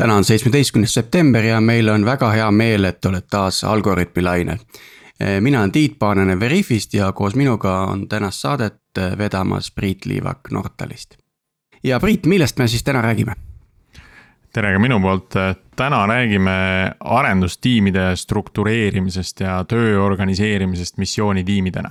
täna 0.00 0.14
on 0.14 0.24
seitsmeteistkümnes 0.24 0.94
september 0.94 1.44
ja 1.44 1.60
meil 1.60 1.88
on 1.88 2.04
väga 2.04 2.30
hea 2.32 2.50
meel, 2.50 2.84
et 2.88 3.04
oled 3.04 3.26
taas 3.30 3.64
Algorütmi 3.64 4.22
lainel. 4.22 4.58
mina 5.40 5.60
olen 5.60 5.72
Tiit 5.72 5.98
Paananen 5.98 6.40
Veriffist 6.40 6.94
ja 6.94 7.12
koos 7.12 7.34
minuga 7.34 7.80
on 7.80 8.08
tänast 8.08 8.40
saadet 8.40 8.80
vedamas 9.18 9.70
Priit 9.70 10.06
Liivak 10.06 10.50
Nortalist. 10.50 11.16
ja 11.84 12.00
Priit, 12.00 12.26
millest 12.26 12.58
me 12.58 12.68
siis 12.68 12.84
täna 12.84 13.02
räägime? 13.02 13.34
tere 14.52 14.72
ka 14.72 14.78
minu 14.78 15.00
poolt, 15.00 15.34
täna 15.76 16.06
räägime 16.06 16.50
arendustiimide 17.00 18.16
struktureerimisest 18.16 19.40
ja 19.40 19.64
töö 19.64 20.02
organiseerimisest 20.02 20.96
missioonitiimidena. 20.96 21.90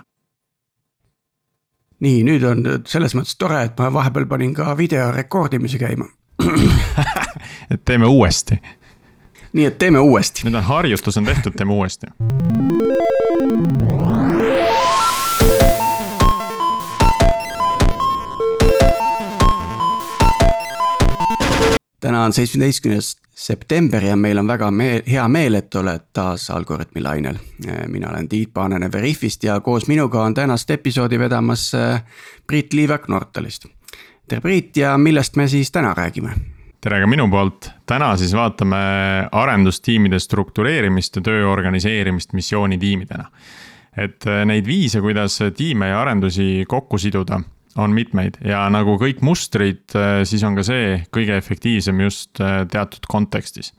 nii, 1.99 2.23
nüüd 2.23 2.43
on 2.43 2.65
selles 2.85 3.15
mõttes 3.15 3.37
tore, 3.37 3.63
et 3.63 3.77
ma 3.77 3.93
vahepeal 3.93 4.25
panin 4.25 4.53
ka 4.53 4.77
video 4.77 5.11
rekordimise 5.11 5.77
käima 5.77 6.09
et 7.73 7.85
teeme 7.85 8.05
uuesti. 8.05 8.55
nii 9.53 9.65
et 9.65 9.77
teeme 9.77 9.99
uuesti. 9.99 10.43
nüüd 10.47 10.55
on 10.55 10.63
harjutus 10.63 11.17
on 11.17 11.25
tehtud, 11.25 11.53
teeme 11.57 11.73
uuesti. 11.73 12.07
täna 21.99 22.23
on 22.23 22.33
seitsmeteistkümnes 22.33 23.17
september 23.35 24.05
ja 24.05 24.15
meil 24.15 24.37
on 24.37 24.47
väga 24.47 24.71
meel, 24.71 25.01
hea 25.11 25.27
meel, 25.27 25.53
et 25.53 25.75
oled 25.75 26.05
taas 26.13 26.49
Algorütmi 26.49 27.01
lainel. 27.03 27.35
mina 27.87 28.09
olen 28.09 28.29
Tiit 28.29 28.53
Paananen 28.53 28.91
Veriffist 28.91 29.43
ja 29.43 29.59
koos 29.59 29.87
minuga 29.87 30.23
on 30.23 30.33
tänast 30.33 30.69
episoodi 30.71 31.19
vedamas 31.19 31.73
äh, 31.75 32.03
Priit 32.47 32.73
Liivak 32.73 33.07
Nortalist 33.07 33.65
tere, 34.29 34.41
Priit 34.41 34.77
ja 34.77 34.95
millest 34.97 35.37
me 35.39 35.47
siis 35.49 35.71
täna 35.71 35.93
räägime? 35.97 36.33
tere 36.79 37.01
ka 37.01 37.07
minu 37.11 37.25
poolt, 37.27 37.71
täna 37.89 38.13
siis 38.17 38.31
vaatame 38.31 38.77
arendustiimide 39.35 40.19
struktureerimist 40.23 41.17
ja 41.19 41.23
töö 41.25 41.49
organiseerimist 41.51 42.33
missioonitiimidena. 42.33 43.25
et 43.97 44.27
äh, 44.27 44.45
neid 44.45 44.67
viise, 44.67 45.01
kuidas 45.01 45.39
tiime 45.57 45.89
ja 45.89 46.01
arendusi 46.01 46.65
kokku 46.67 46.97
siduda, 46.97 47.41
on 47.75 47.91
mitmeid 47.91 48.37
ja 48.45 48.61
nagu 48.69 48.95
kõik 49.01 49.19
mustrid, 49.21 49.83
äh, 49.95 50.21
siis 50.23 50.43
on 50.43 50.55
ka 50.55 50.63
see 50.63 51.01
kõige 51.11 51.35
efektiivsem 51.37 51.99
just 52.05 52.39
äh, 52.39 52.63
teatud 52.71 53.09
kontekstis. 53.09 53.73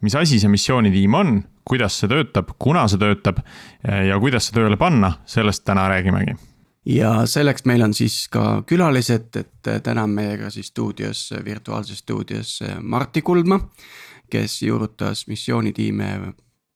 mis 0.00 0.14
asi 0.14 0.40
see 0.40 0.50
missioonitiim 0.50 1.14
on, 1.14 1.42
kuidas 1.64 2.00
see 2.00 2.10
töötab, 2.10 2.56
kuna 2.58 2.88
see 2.88 2.98
töötab 2.98 3.38
ja 3.86 4.18
kuidas 4.18 4.48
see 4.48 4.56
tööle 4.56 4.76
panna, 4.76 5.12
sellest 5.26 5.62
täna 5.64 5.86
räägimegi 5.88 6.34
ja 6.86 7.26
selleks 7.26 7.64
meil 7.64 7.82
on 7.82 7.94
siis 7.94 8.28
ka 8.32 8.62
külalised, 8.66 9.36
et 9.36 9.70
täna 9.82 10.06
on 10.06 10.10
meiega 10.10 10.50
siis 10.50 10.66
stuudios, 10.72 11.30
virtuaalses 11.44 11.98
stuudios 11.98 12.60
Martti 12.80 13.22
Kuldma, 13.22 13.60
kes 14.30 14.62
juurutas 14.62 15.26
missioonitiime 15.28 16.34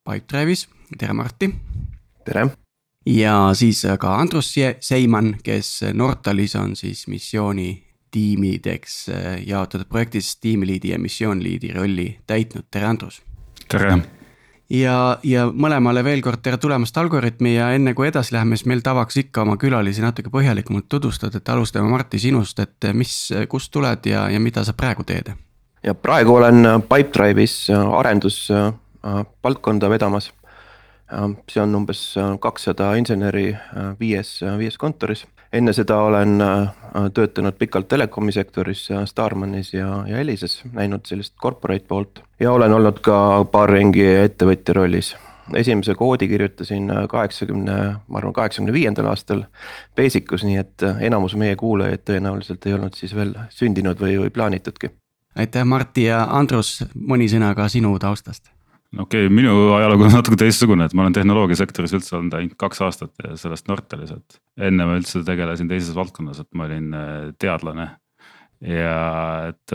Pipedrive'is, 0.09 0.67
tere 0.97 1.13
Martti. 1.13 1.55
tere. 2.25 2.47
ja 3.05 3.49
siis 3.53 3.85
ka 3.99 4.15
Andrus 4.15 4.55
Seiman, 4.79 5.37
kes 5.43 5.81
Nortalis 5.93 6.55
on 6.55 6.75
siis 6.75 7.07
missioonitiimideks 7.07 9.07
jaotatud 9.45 9.87
projektis 9.87 10.37
tiimiliidi 10.37 10.89
ja 10.89 10.99
missiooniliidi 10.99 11.73
rolli 11.73 12.19
täitnud, 12.27 12.63
tere 12.71 12.85
Andrus. 12.85 13.21
tere 13.67 14.16
ja, 14.69 15.17
ja 15.23 15.45
mõlemale 15.47 16.03
veel 16.05 16.21
kord 16.25 16.41
tere 16.43 16.57
tulemast 16.61 16.97
Algorütmi 16.97 17.55
ja 17.55 17.71
enne 17.75 17.93
kui 17.97 18.07
edasi 18.09 18.33
läheme, 18.35 18.55
siis 18.57 18.67
meil 18.69 18.81
tavaks 18.85 19.17
ikka 19.23 19.41
oma 19.45 19.55
külalisi 19.61 20.01
natuke 20.03 20.29
põhjalikumalt 20.33 20.87
tutvustada, 20.89 21.35
et 21.39 21.49
alustame 21.53 21.89
Martti 21.91 22.17
sinust, 22.21 22.57
et 22.59 22.77
mis, 22.93 23.13
kust 23.49 23.71
tuled 23.71 24.05
ja, 24.09 24.19
ja 24.31 24.39
mida 24.43 24.63
sa 24.67 24.73
praegu 24.77 25.03
teed? 25.07 25.27
ja 25.83 25.93
praegu 25.93 26.35
olen 26.35 26.65
Pipedrive'is 26.89 27.69
arendusvaldkonda 27.71 29.89
vedamas. 29.89 30.31
see 31.49 31.61
on 31.61 31.75
umbes 31.75 32.15
kakssada 32.39 32.95
inseneri 32.99 33.57
viies, 33.99 34.41
viies 34.57 34.77
kontoris 34.77 35.25
enne 35.53 35.73
seda 35.73 35.97
olen 36.01 36.41
äh, 36.41 36.73
töötanud 37.13 37.55
pikalt 37.59 37.87
telekomi 37.87 38.31
sektoris 38.31 38.87
Starmanis 39.05 39.73
ja, 39.73 40.03
ja 40.07 40.19
Elises, 40.19 40.61
näinud 40.73 41.05
sellist 41.05 41.35
corporate 41.41 41.85
poolt. 41.87 42.21
Ja 42.39 42.51
olen 42.51 42.73
olnud 42.73 42.99
ka 43.05 43.45
paar 43.51 43.71
ringi 43.71 44.05
ettevõtja 44.05 44.75
rollis. 44.77 45.15
Esimese 45.55 45.95
koodi 45.95 46.27
kirjutasin 46.27 46.91
kaheksakümne, 47.09 47.75
ma 48.07 48.19
arvan, 48.19 48.33
kaheksakümne 48.35 48.73
viiendal 48.75 49.07
aastal 49.07 49.45
Basicus, 49.95 50.43
nii 50.43 50.57
et 50.59 50.83
enamus 51.07 51.37
meie 51.39 51.55
kuulajaid 51.55 52.03
tõenäoliselt 52.03 52.67
ei 52.67 52.75
olnud 52.75 52.99
siis 52.99 53.15
veel 53.15 53.31
sündinud 53.55 54.03
või, 54.03 54.17
või 54.25 54.33
plaanitudki. 54.35 54.91
aitäh, 55.35 55.63
Martti 55.63 56.09
ja 56.09 56.25
Andrus, 56.29 56.81
mõni 56.99 57.31
sõna 57.31 57.55
ka 57.55 57.69
sinu 57.71 57.95
taustast 57.99 58.56
okei 58.95 59.27
okay,, 59.27 59.33
minu 59.33 59.53
ajalugu 59.75 60.07
on 60.07 60.15
natuke 60.15 60.39
teistsugune, 60.39 60.87
et 60.87 60.95
ma 60.95 61.05
olen 61.05 61.15
tehnoloogiasektoris 61.17 61.95
üldse 61.97 62.17
olnud 62.17 62.37
ainult 62.37 62.57
kaks 62.61 62.83
aastat 62.85 63.13
ja 63.23 63.35
sellest 63.39 63.67
Nortalis, 63.71 64.13
et 64.15 64.41
enne 64.69 64.87
ma 64.87 64.97
üldse 64.99 65.23
tegelesin 65.27 65.69
teises 65.71 65.95
valdkonnas, 65.97 66.43
et 66.43 66.49
ma 66.57 66.69
olin 66.69 66.93
äh, 66.95 67.15
teadlane 67.39 67.91
ja 68.65 68.93
et 69.51 69.73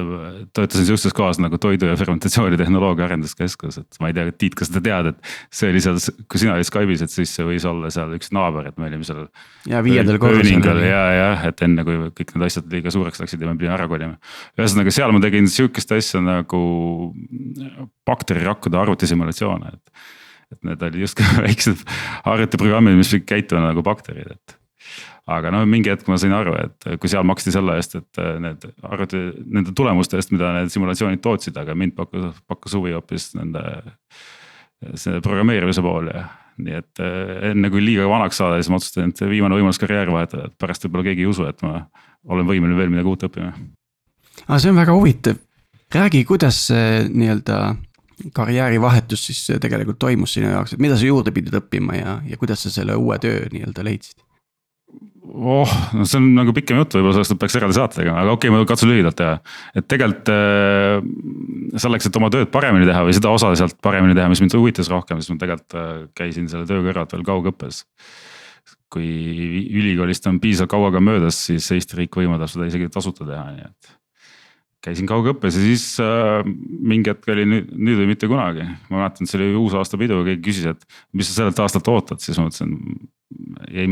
töötasin 0.57 0.87
sihukeses 0.89 1.15
kohas 1.15 1.39
nagu 1.39 1.59
toidu 1.63 1.87
ja 1.87 1.95
fermentatsioonitehnoloogia 1.99 3.05
arenduskeskus, 3.07 3.79
et 3.79 3.99
ma 4.03 4.11
ei 4.11 4.17
tea, 4.17 4.33
Tiit, 4.35 4.57
kas 4.59 4.73
sa 4.73 4.83
tead, 4.83 5.13
et 5.13 5.35
see 5.55 5.71
oli 5.71 5.83
seal, 5.85 6.01
kui 6.27 6.41
sina 6.43 6.57
olid 6.57 6.67
Skype'is, 6.67 7.05
et 7.07 7.13
siis 7.15 7.31
see 7.37 7.47
võis 7.47 7.67
olla 7.69 7.93
seal 7.95 8.15
üks 8.17 8.33
naaber, 8.35 8.73
et 8.73 8.81
me 8.83 8.89
olime 8.89 9.07
seal. 9.07 9.29
ja 9.71 9.83
viiendal 9.87 10.19
korrusel. 10.23 10.83
ja, 10.83 11.03
ja 11.15 11.29
et 11.51 11.63
enne 11.63 11.85
kui 11.87 12.01
kõik 12.19 12.35
need 12.35 12.47
asjad 12.49 12.75
liiga 12.75 12.95
suureks 12.95 13.23
läksid 13.23 13.45
ja 13.45 13.51
me 13.51 13.55
pidime 13.61 13.77
ära 13.77 13.87
kolima. 13.91 14.19
ühesõnaga 14.59 14.95
seal 14.95 15.15
ma 15.15 15.23
tegin 15.23 15.47
sihukest 15.53 15.95
asja 15.95 16.23
nagu 16.25 16.63
bakterirakkude 18.09 18.83
arvutisimulatsioone, 18.83 19.77
et. 19.77 20.09
et 20.57 20.67
need 20.73 20.83
olid 20.89 21.07
justkui 21.07 21.29
väiksed 21.47 21.87
arvutiprogrammid, 22.35 22.99
mis 22.99 23.15
pidid 23.15 23.31
käituma 23.31 23.69
nagu 23.69 23.87
bakterid, 23.87 24.35
et 24.35 24.59
aga 25.31 25.53
no 25.55 25.63
mingi 25.69 25.93
hetk 25.93 26.09
ma 26.11 26.19
sain 26.19 26.35
aru, 26.35 26.55
et 26.59 26.87
kui 27.01 27.11
seal 27.11 27.27
maksti 27.29 27.55
selle 27.55 27.77
eest, 27.79 27.97
et 28.01 28.21
äh, 28.23 28.37
need 28.43 28.65
arvuti, 28.83 29.21
nende 29.55 29.75
tulemuste 29.79 30.19
eest, 30.19 30.33
mida 30.35 30.51
need 30.57 30.73
simulatsioonid 30.75 31.23
tootsid, 31.23 31.59
aga 31.63 31.77
mind 31.79 31.95
pakkus, 31.99 32.41
pakkus 32.51 32.79
huvi 32.79 32.97
hoopis 32.97 33.33
nende. 33.39 33.63
see 34.99 35.21
programmeerimise 35.23 35.79
pool 35.79 36.09
ja 36.11 36.25
nii 36.59 36.75
et 36.75 37.01
äh, 37.03 37.53
enne 37.53 37.71
kui 37.71 37.85
liiga 37.85 38.09
vanaks 38.11 38.41
saada, 38.41 38.57
siis 38.59 38.71
ma 38.73 38.81
otsustasin, 38.81 39.13
et 39.15 39.23
viimane 39.31 39.55
võimalus 39.55 39.79
karjääri 39.79 40.13
vahetada, 40.13 40.49
et 40.49 40.57
pärast 40.59 40.83
võib-olla 40.87 41.07
keegi 41.07 41.23
ei 41.23 41.31
usu, 41.31 41.47
et 41.47 41.63
ma 41.63 41.85
olen 42.29 42.49
võimeline 42.49 42.79
veel 42.79 42.91
midagi 42.91 43.13
uut 43.13 43.25
õppima. 43.29 43.53
aga 44.49 44.59
see 44.59 44.73
on 44.73 44.81
väga 44.83 44.97
huvitav, 44.97 45.39
räägi, 45.95 46.25
kuidas 46.29 46.59
see 46.73 47.07
nii-öelda 47.09 47.61
karjäärivahetus 48.35 49.27
siis 49.31 49.47
tegelikult 49.63 49.99
toimus 50.03 50.35
sinu 50.37 50.51
jaoks, 50.51 50.75
et 50.75 50.83
mida 50.83 50.99
sa 50.99 51.07
juurde 51.07 51.33
pidid 51.35 51.55
õppima 51.63 51.97
ja, 51.97 52.19
ja 52.27 52.39
kuidas 52.43 52.67
sa 52.67 52.75
selle 52.75 52.99
uue 52.99 53.19
töö 53.23 53.47
nii-öelda 53.55 53.87
leidsid? 53.87 54.19
Oh, 55.23 55.75
no 55.95 56.07
see 56.09 56.19
on 56.19 56.27
nagu 56.37 56.55
pikem 56.57 56.81
jutt, 56.81 56.97
võib-olla 56.97 57.15
sellest 57.21 57.39
peaks 57.41 57.57
eraldi 57.59 57.77
saate 57.79 58.01
tegema, 58.01 58.25
aga 58.25 58.35
okei 58.35 58.51
okay,, 58.51 58.65
ma 58.65 58.69
katsun 58.69 58.91
lühidalt 58.91 59.19
teha. 59.19 59.39
et 59.79 59.89
tegelikult 59.91 60.33
äh, 60.35 61.79
selleks, 61.85 62.09
et 62.09 62.19
oma 62.21 62.33
tööd 62.35 62.51
paremini 62.55 62.89
teha 62.89 63.05
või 63.07 63.17
seda 63.17 63.33
osa 63.35 63.53
sealt 63.59 63.79
paremini 63.85 64.17
teha, 64.19 64.29
mis 64.33 64.43
mind 64.43 64.59
huvitas 64.59 64.91
rohkem, 64.93 65.23
siis 65.23 65.35
ma 65.35 65.41
tegelikult 65.45 65.79
äh, 65.79 65.95
käisin 66.19 66.51
selle 66.51 66.69
töö 66.69 66.83
kõrvalt 66.89 67.17
veel 67.17 67.27
kaugõppes. 67.31 67.87
kui 68.93 69.09
ülikoolist 69.73 70.27
on 70.29 70.37
piisavalt 70.41 70.75
kaua 70.75 70.93
ka 70.93 71.01
möödas, 71.01 71.39
siis 71.49 71.71
Eesti 71.73 72.03
riik 72.03 72.19
võimaldab 72.19 72.51
seda 72.53 72.69
isegi 72.69 72.91
tasuta 72.93 73.25
teha, 73.25 73.47
nii 73.55 73.69
et 73.71 73.99
käisin 74.83 75.07
kaugõppes 75.07 75.57
ja 75.57 75.63
siis 75.63 75.87
äh, 76.03 76.43
mingi 76.83 77.13
hetk 77.13 77.29
oli 77.31 77.47
nüüd, 77.47 77.71
nüüd 77.73 78.01
või 78.03 78.13
mitte 78.13 78.29
kunagi. 78.31 78.67
ma 78.91 79.05
mäletan, 79.05 79.29
see 79.31 79.39
oli 79.39 79.53
uusaastapidu 79.61 80.21
ja 80.21 80.29
keegi 80.33 80.45
küsis, 80.49 80.69
et 80.73 80.87
mis 81.15 81.31
sa 81.31 81.41
sellelt 81.43 81.61
aastalt 81.63 81.91
ootad, 81.93 82.23
siis 82.23 82.41
ma 82.41 82.49
mõtlesin. 82.49 82.75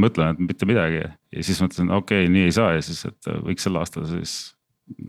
Mõtlema, 0.01 0.35
et 0.35 0.43
mitte 0.45 0.69
midagi 0.69 1.01
ja 1.01 1.45
siis 1.47 1.61
mõtlesin, 1.63 1.93
okei 1.95 2.25
okay,, 2.27 2.33
nii 2.33 2.49
ei 2.49 2.57
saa 2.57 2.75
ja 2.77 2.83
siis, 2.85 3.05
et 3.09 3.31
võiks 3.47 3.65
sel 3.67 3.79
aastal 3.81 4.09
siis 4.11 4.35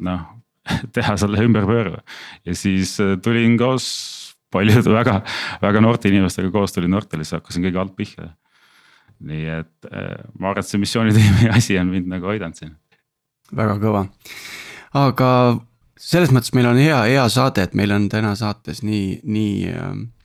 noh 0.01 0.23
teha 0.95 1.15
selle 1.19 1.41
ümberpööra. 1.45 2.01
ja 2.45 2.55
siis 2.57 2.97
äh, 3.01 3.15
tulin 3.23 3.57
koos 3.59 3.87
paljude 4.51 4.93
väga, 4.99 5.21
väga 5.61 5.81
noorte 5.83 6.11
inimestega 6.11 6.51
koos 6.53 6.75
tulin 6.75 6.93
Nortalisse, 6.93 7.39
hakkasin 7.39 7.65
kõige 7.67 7.81
alt 7.81 7.97
pihta. 7.97 8.31
nii 9.21 9.49
et 9.59 9.91
äh, 9.91 10.15
ma 10.39 10.51
arvan, 10.51 10.63
et 10.63 10.69
see 10.69 10.81
missioonitiimi 10.81 11.51
asi 11.57 11.79
on 11.81 11.91
mind 11.93 12.09
nagu 12.11 12.31
aidanud 12.33 12.57
siin. 12.57 12.75
väga 13.55 13.77
kõva, 13.81 14.05
aga 14.97 15.29
selles 16.01 16.31
mõttes 16.33 16.55
meil 16.57 16.69
on 16.71 16.79
hea, 16.81 17.03
hea 17.11 17.27
saade, 17.29 17.67
et 17.67 17.77
meil 17.77 17.93
on 17.93 18.09
täna 18.09 18.33
saates 18.37 18.81
nii, 18.85 19.21
nii 19.23 19.53
ähm, 19.73 20.07
äh, 20.09 20.20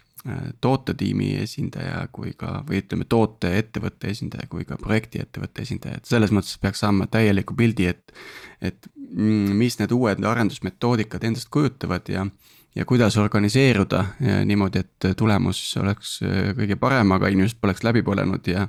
tootetiimi 0.60 1.30
esindaja 1.42 2.06
kui 2.12 2.32
ka, 2.38 2.60
või 2.66 2.80
ütleme, 2.82 3.06
tooteettevõtte 3.08 4.10
esindaja 4.10 4.48
kui 4.50 4.66
ka 4.66 4.78
projektiettevõtte 4.80 5.62
esindaja, 5.62 6.00
et 6.00 6.10
selles 6.10 6.32
mõttes 6.34 6.58
peaks 6.62 6.82
saama 6.84 7.06
täieliku 7.10 7.56
pildi, 7.56 7.86
et. 7.92 8.12
et 8.60 8.90
mm, 8.96 9.54
mis 9.60 9.78
need 9.78 9.94
uued 9.94 10.24
arendusmetoodikad 10.24 11.24
endast 11.28 11.50
kujutavad 11.54 12.08
ja, 12.10 12.26
ja 12.74 12.84
kuidas 12.84 13.16
organiseeruda 13.22 14.04
niimoodi, 14.44 14.84
et 14.84 15.10
tulemus 15.16 15.60
oleks 15.82 16.18
äh, 16.26 16.52
kõige 16.58 16.78
parem, 16.80 17.12
aga 17.14 17.30
inimesed 17.32 17.60
poleks 17.60 17.84
läbi 17.86 18.02
põlenud 18.06 18.50
ja. 18.50 18.66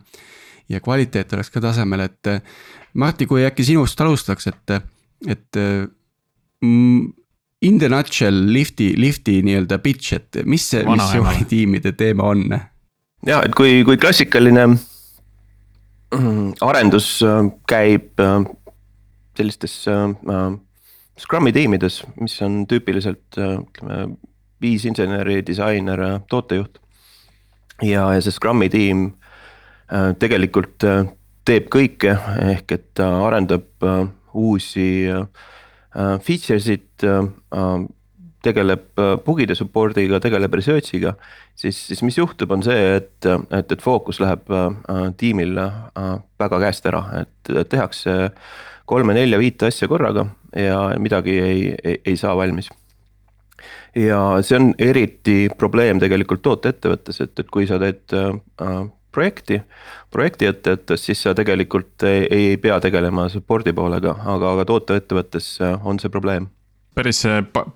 ja 0.69 0.81
kvaliteet 0.83 1.33
oleks 1.33 1.49
ka 1.53 1.63
tasemel, 1.63 2.05
et 2.05 2.33
Martti, 2.97 3.27
kui 3.29 3.45
äkki 3.45 3.63
sinust 3.65 4.01
alustaks, 4.01 4.47
et, 4.49 4.77
et 5.29 5.59
in 7.61 7.79
the 7.79 7.89
nutshell 7.89 8.45
lifti, 8.53 8.93
lifti 8.97 9.41
nii-öelda 9.45 9.79
pitch, 9.81 10.13
et 10.13 10.41
mis 10.45 10.69
see 10.71 10.83
missioonitiimide 10.85 11.93
teema 11.97 12.31
on? 12.33 12.45
ja 13.25 13.41
et 13.45 13.55
kui, 13.57 13.81
kui 13.87 13.97
klassikaline 13.97 14.67
mm, 14.69 16.53
arendus 16.61 17.09
äh, 17.25 17.41
käib 17.69 18.21
äh, 18.21 18.39
sellistes 19.37 19.79
äh, 19.89 20.07
Scrumi 21.17 21.49
tiimides, 21.49 22.03
mis 22.21 22.35
on 22.45 22.67
tüüpiliselt 22.69 23.39
ütleme 23.41 24.03
viis 24.61 24.83
inseneri, 24.85 25.39
disainer, 25.45 26.01
tootejuht. 26.29 26.77
ja, 27.81 28.03
ja 28.13 28.21
see 28.21 28.35
Scrumi 28.35 28.69
tiim 28.69 29.07
tegelikult 30.21 30.83
teeb 31.47 31.69
kõike, 31.73 32.13
ehk 32.51 32.73
et 32.75 32.85
ta 32.99 33.07
arendab 33.25 33.87
uusi 34.37 35.07
features 36.23 36.67
eid, 36.69 37.05
tegeleb 38.45 39.01
bugide 39.25 39.55
support'iga, 39.57 40.19
tegeleb 40.23 40.53
research'iga. 40.59 41.15
siis, 41.57 41.79
siis 41.89 42.03
mis 42.05 42.17
juhtub, 42.17 42.51
on 42.53 42.63
see, 42.63 42.95
et, 42.99 43.25
et, 43.25 43.71
et 43.71 43.81
fookus 43.81 44.21
läheb 44.21 44.45
tiimil 45.17 45.57
väga 46.39 46.59
käest 46.61 46.85
ära, 46.91 47.03
et 47.23 47.53
tehakse 47.69 48.17
kolme-nelja-viite 48.87 49.71
asja 49.71 49.89
korraga 49.89 50.27
ja 50.55 50.83
midagi 51.01 51.39
ei, 51.41 51.63
ei, 51.83 52.01
ei 52.05 52.19
saa 52.19 52.37
valmis 52.37 52.69
ja 53.97 54.19
see 54.45 54.59
on 54.59 54.69
eriti 54.79 55.37
probleem 55.57 55.99
tegelikult 56.01 56.43
tooteettevõttes, 56.45 57.21
et, 57.23 57.33
et 57.41 57.49
kui 57.53 57.67
sa 57.69 57.79
teed 57.81 58.15
äh, 58.15 58.83
projekti, 59.17 59.59
projektiettevõttes, 60.13 61.07
siis 61.09 61.23
sa 61.25 61.33
tegelikult 61.37 62.05
ei, 62.07 62.27
ei 62.31 62.61
pea 62.61 62.77
tegelema 62.83 63.27
support'i 63.33 63.73
poolega, 63.77 64.13
aga, 64.35 64.53
aga 64.55 64.67
tooteettevõttes 64.69 65.49
on 65.81 65.99
see 66.01 66.13
probleem. 66.13 66.47
päris 66.97 67.23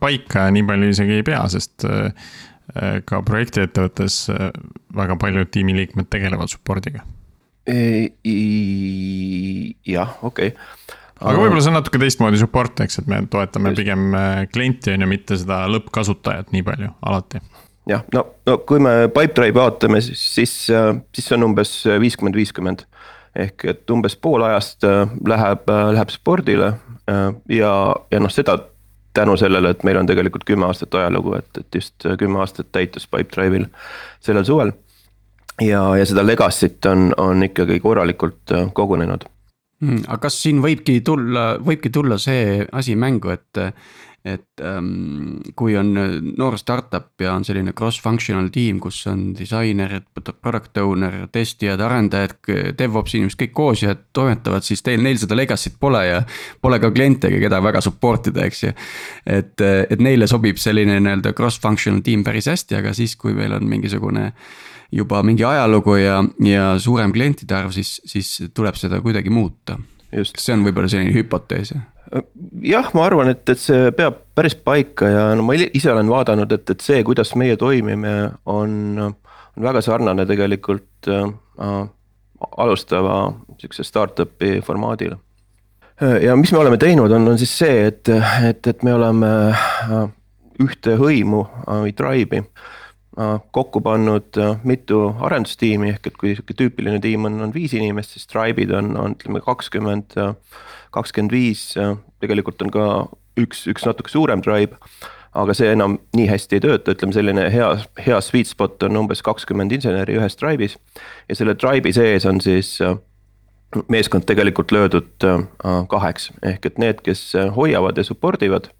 paika 0.02 0.48
nii 0.54 0.66
palju 0.70 0.94
isegi 0.94 1.20
ei 1.20 1.26
pea, 1.26 1.42
sest 1.54 1.86
äh, 1.90 2.14
ka 3.06 3.22
projektiettevõttes 3.26 4.22
äh, 4.34 4.48
väga 4.98 5.18
paljud 5.22 5.52
tiimiliikmed 5.54 6.10
tegelevad 6.14 6.54
support'iga. 6.54 7.06
jah, 9.86 10.18
okei 10.26 10.50
okay 10.56 10.98
aga 11.22 11.38
võib-olla 11.38 11.62
see 11.62 11.72
on 11.72 11.78
natuke 11.78 12.02
teistmoodi 12.02 12.40
support, 12.42 12.80
eks, 12.82 13.02
et 13.02 13.10
me 13.12 13.22
toetame 13.32 13.72
Just. 13.72 13.82
pigem 13.84 14.16
äh, 14.18 14.44
klienti 14.52 14.96
on 14.96 15.06
ju, 15.06 15.10
mitte 15.12 15.38
seda 15.38 15.64
lõppkasutajat 15.70 16.54
nii 16.56 16.66
palju 16.66 16.90
alati 17.12 17.42
jah, 17.90 18.04
no, 18.14 18.26
no 18.46 18.58
kui 18.68 18.82
me 18.84 19.08
Pipedrive'i 19.14 19.56
vaatame, 19.56 20.02
siis, 20.02 20.24
siis, 20.36 20.54
äh, 20.74 20.94
siis 21.16 21.30
see 21.30 21.38
on 21.38 21.50
umbes 21.50 21.74
viiskümmend, 22.00 22.38
viiskümmend. 22.38 22.86
ehk 23.32 23.64
et 23.72 23.92
umbes 23.94 24.18
pool 24.20 24.44
ajast 24.44 24.84
äh, 24.84 25.08
läheb, 25.28 25.70
äh, 25.72 25.94
läheb 25.96 26.10
spordile 26.12 26.74
ja, 27.50 27.72
ja 28.12 28.20
noh, 28.20 28.32
seda 28.32 28.58
tänu 29.16 29.38
sellele, 29.40 29.72
et 29.72 29.84
meil 29.84 29.98
on 30.00 30.08
tegelikult 30.08 30.44
kümme 30.48 30.68
aastat 30.68 30.96
ajalugu, 30.96 31.34
et, 31.40 31.58
et 31.60 31.76
just 31.76 32.06
kümme 32.20 32.40
aastat 32.40 32.70
täitus 32.72 33.08
Pipedrive'il 33.08 33.66
sellel 34.24 34.46
suvel. 34.48 34.72
ja, 35.62 35.82
ja 35.98 36.06
seda 36.08 36.24
legacy't 36.28 36.88
on, 36.92 37.14
on 37.18 37.44
ikkagi 37.44 37.80
korralikult 37.80 38.54
kogunenud 38.74 39.26
mm,. 39.82 40.06
aga 40.08 40.22
kas 40.28 40.42
siin 40.44 40.62
võibki 40.64 41.00
tulla, 41.02 41.56
võibki 41.60 41.90
tulla 41.90 42.20
see 42.22 42.66
asi 42.72 42.96
mängu, 42.96 43.32
et 43.34 43.64
et 44.26 44.62
ähm, 44.62 45.40
kui 45.58 45.74
on 45.78 45.96
noor 46.38 46.58
startup 46.62 47.22
ja 47.22 47.34
on 47.34 47.46
selline 47.46 47.74
cross-functional 47.78 48.52
tiim, 48.54 48.80
kus 48.82 49.00
on 49.10 49.32
disainer, 49.38 49.96
product 50.14 50.78
owner, 50.78 51.16
testijad, 51.34 51.82
arendajad, 51.82 52.36
DevOps 52.78 53.16
inimesed 53.18 53.40
kõik 53.40 53.56
koos 53.58 53.82
ja 53.82 53.96
toimetavad, 54.14 54.66
siis 54.66 54.86
teil, 54.86 55.02
neil 55.02 55.18
seda 55.22 55.38
legacy't 55.38 55.80
pole 55.82 56.04
ja 56.06 56.22
pole 56.62 56.78
ka 56.84 56.92
kliente, 56.94 57.32
keda 57.34 57.62
väga 57.66 57.82
support 57.82 58.30
ida, 58.30 58.46
eks 58.46 58.64
ju. 58.68 58.74
et, 59.26 59.56
et 59.62 60.04
neile 60.04 60.30
sobib 60.30 60.62
selline 60.62 61.00
nii-öelda 61.00 61.34
cross-functional 61.38 62.04
tiim 62.06 62.26
päris 62.28 62.52
hästi, 62.52 62.78
aga 62.78 62.94
siis, 62.98 63.18
kui 63.18 63.34
meil 63.38 63.58
on 63.58 63.66
mingisugune 63.70 64.32
juba 64.92 65.24
mingi 65.24 65.46
ajalugu 65.48 65.96
ja, 65.98 66.20
ja 66.46 66.76
suurem 66.80 67.14
klientide 67.16 67.56
arv, 67.58 67.74
siis, 67.74 67.98
siis 68.06 68.36
tuleb 68.54 68.78
seda 68.78 69.02
kuidagi 69.02 69.34
muuta. 69.34 69.80
see 70.12 70.54
on 70.54 70.66
võib-olla 70.68 70.92
selline 70.92 71.16
hüpotees? 71.16 71.74
jah, 71.74 71.88
ma 72.94 73.06
arvan, 73.06 73.32
et, 73.32 73.44
et 73.50 73.60
see 73.60 73.92
peab 73.96 74.22
päris 74.36 74.56
paika 74.56 75.10
ja 75.10 75.24
no 75.38 75.46
ma 75.48 75.56
ise 75.56 75.92
olen 75.94 76.10
vaadanud, 76.12 76.52
et, 76.52 76.70
et 76.74 76.84
see, 76.84 77.04
kuidas 77.08 77.34
meie 77.40 77.58
toimime, 77.60 78.16
on, 78.52 78.74
on 79.00 79.68
väga 79.68 79.84
sarnane 79.86 80.26
tegelikult 80.30 81.12
äh, 81.12 81.84
alustava 82.58 83.18
sihukese 83.62 83.86
startup'i 83.86 84.60
formaadile. 84.66 85.18
ja 86.22 86.36
mis 86.36 86.52
me 86.52 86.58
oleme 86.58 86.78
teinud, 86.82 87.12
on, 87.12 87.28
on 87.34 87.40
siis 87.40 87.54
see, 87.64 87.88
et, 87.92 88.10
et, 88.50 88.68
et 88.68 88.84
me 88.84 88.94
oleme 88.98 89.32
äh, 89.54 90.06
ühte 90.62 90.98
hõimu 91.00 91.46
äh, 91.46 91.82
või 91.86 91.96
tribe'i 91.96 92.44
äh, 92.44 92.72
kokku 93.52 93.82
pannud 93.82 94.38
äh, 94.40 94.60
mitu 94.64 95.16
arendustiimi, 95.20 95.90
ehk 95.92 96.08
et 96.08 96.18
kui 96.20 96.36
sihuke 96.36 96.56
tüüpiline 96.56 97.02
tiim 97.04 97.28
on, 97.28 97.42
on 97.44 97.54
viis 97.54 97.74
inimest, 97.76 98.16
siis 98.16 98.30
tribe'id 98.32 98.72
on, 98.76 98.94
on 98.98 99.16
ütleme 99.18 99.42
kakskümmend 99.44 100.16
kakskümmend 100.92 101.32
viis, 101.32 101.74
tegelikult 102.24 102.62
on 102.64 102.72
ka 102.72 102.86
üks, 103.40 103.66
üks 103.72 103.88
natuke 103.88 104.12
suurem 104.12 104.44
tribe. 104.44 104.80
aga 105.32 105.54
see 105.56 105.70
enam 105.72 105.94
nii 106.12 106.26
hästi 106.28 106.58
ei 106.58 106.64
tööta, 106.64 106.92
ütleme 106.92 107.16
selline 107.16 107.46
hea, 107.52 107.68
hea 108.04 108.18
sweet 108.20 108.50
spot 108.50 108.84
on 108.84 108.98
umbes 109.00 109.22
kakskümmend 109.24 109.72
inseneri 109.72 110.18
ühes 110.20 110.36
tribe'is. 110.40 110.78
ja 111.30 111.36
selle 111.36 111.56
tribe'i 111.56 111.94
sees 111.96 112.26
on 112.26 112.40
siis 112.44 112.78
äh, 112.82 112.96
meeskond 113.88 114.24
tegelikult 114.28 114.72
löödud 114.72 115.28
äh, 115.28 115.44
kaheks, 115.88 116.32
ehk 116.44 116.66
et 116.66 116.80
need, 116.80 117.04
kes 117.04 117.34
hoiavad 117.56 117.98
ja 117.98 118.08
support 118.08 118.44
ivad. 118.44 118.72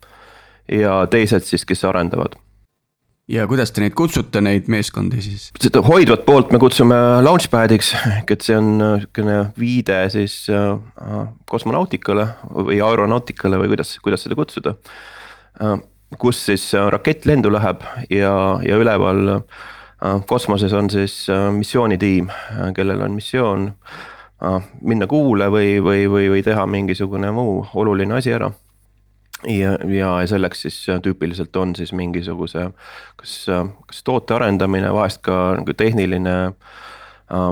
ja 0.72 1.06
teised 1.12 1.44
siis, 1.48 1.68
kes 1.68 1.84
arendavad 1.84 2.40
ja 3.32 3.48
kuidas 3.48 3.72
te 3.72 3.84
neid 3.84 3.96
kutsute, 3.98 4.42
neid 4.44 4.70
meeskondi 4.72 5.22
siis? 5.24 5.50
seda 5.62 5.84
hoidvat 5.86 6.26
poolt 6.28 6.54
me 6.54 6.60
kutsume 6.62 6.98
launchpad'iks, 7.26 7.94
ehk 8.18 8.36
et 8.36 8.46
see 8.46 8.58
on 8.60 8.72
niisugune 8.82 9.38
viide 9.60 10.04
siis 10.14 10.44
äh, 10.52 10.74
kosmonautikale 11.50 12.28
või 12.52 12.82
aeronautikale 12.84 13.60
või 13.62 13.74
kuidas, 13.76 13.98
kuidas 14.04 14.28
seda 14.28 14.40
kutsuda 14.40 14.76
äh,. 15.62 15.78
kus 16.20 16.42
siis 16.50 16.72
rakett 16.92 17.24
lendu 17.26 17.52
läheb 17.54 17.86
ja, 18.12 18.34
ja 18.68 18.80
üleval 18.82 19.38
äh, 19.38 19.62
kosmoses 20.28 20.74
on 20.74 20.90
siis 20.90 21.30
äh, 21.30 21.54
missioonitiim, 21.54 22.30
äh, 22.30 22.74
kellel 22.74 23.02
on 23.02 23.12
missioon 23.12 23.74
äh, 24.44 24.64
minna 24.82 25.08
kuule 25.08 25.50
või, 25.52 25.78
või, 25.84 26.08
või, 26.10 26.30
või 26.30 26.44
teha 26.44 26.66
mingisugune 26.66 27.32
muu 27.32 27.66
oluline 27.74 28.18
asi 28.18 28.34
ära 28.34 28.52
ja, 29.48 29.76
ja 29.90 30.12
selleks 30.28 30.62
siis 30.68 30.78
tüüpiliselt 31.04 31.56
on 31.56 31.76
siis 31.76 31.94
mingisuguse, 31.94 32.70
kas, 33.16 33.36
kas 33.88 34.04
toote 34.04 34.38
arendamine, 34.38 34.94
vahest 34.94 35.22
ka 35.26 35.38
nagu 35.60 35.74
tehniline 35.78 36.36
äh, 36.52 37.52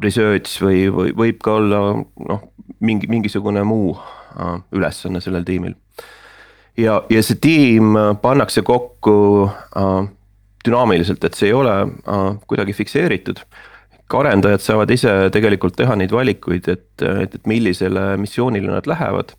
research 0.00 0.62
või, 0.62 0.86
või 0.92 1.12
võib 1.16 1.42
ka 1.44 1.58
olla 1.60 1.82
noh, 2.28 2.46
mingi, 2.80 3.08
mingisugune 3.10 3.64
muu 3.66 3.92
äh, 3.96 4.56
ülesanne 4.72 5.20
sellel 5.20 5.44
tiimil. 5.44 5.74
ja, 6.76 7.02
ja 7.10 7.22
see 7.22 7.38
tiim 7.40 7.96
pannakse 8.22 8.62
kokku 8.62 9.50
äh, 9.50 10.08
dünaamiliselt, 10.64 11.24
et 11.24 11.34
see 11.34 11.50
ei 11.50 11.58
ole 11.58 11.76
äh, 11.82 12.24
kuidagi 12.46 12.72
fikseeritud 12.72 13.44
ka 14.12 14.20
arendajad 14.20 14.60
saavad 14.60 14.90
ise 14.92 15.12
tegelikult 15.32 15.76
teha 15.76 15.96
neid 15.96 16.12
valikuid, 16.12 16.68
et, 16.68 16.88
et, 17.00 17.36
et 17.38 17.46
millisele 17.48 18.16
missioonile 18.20 18.68
nad 18.68 18.88
lähevad 18.88 19.32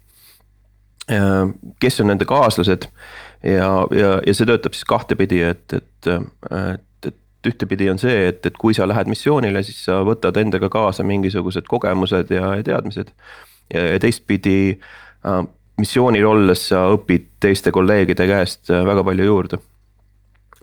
kes 1.80 2.00
on 2.00 2.08
nende 2.08 2.26
kaaslased 2.26 2.86
ja, 3.44 3.70
ja, 3.92 4.12
ja 4.26 4.36
see 4.36 4.48
töötab 4.48 4.76
siis 4.76 4.88
kahtepidi, 4.88 5.42
et, 5.46 5.66
et, 5.76 6.10
et, 6.10 7.10
et 7.10 7.50
ühtepidi 7.50 7.90
on 7.92 8.00
see, 8.02 8.30
et, 8.30 8.46
et 8.46 8.60
kui 8.60 8.76
sa 8.76 8.88
lähed 8.90 9.12
missioonile, 9.12 9.64
siis 9.68 9.84
sa 9.88 10.00
võtad 10.08 10.38
endaga 10.40 10.70
kaasa 10.72 11.06
mingisugused 11.08 11.68
kogemused 11.70 12.32
ja, 12.34 12.54
ja 12.60 12.64
teadmised. 12.66 13.12
ja, 13.74 14.00
teistpidi 14.00 14.58
äh, 15.28 15.44
missioonil 15.82 16.26
olles 16.30 16.68
sa 16.72 16.88
õpid 16.96 17.34
teiste 17.44 17.74
kolleegide 17.76 18.28
käest 18.30 18.72
äh, 18.72 18.86
väga 18.88 19.04
palju 19.04 19.30
juurde. 19.30 19.62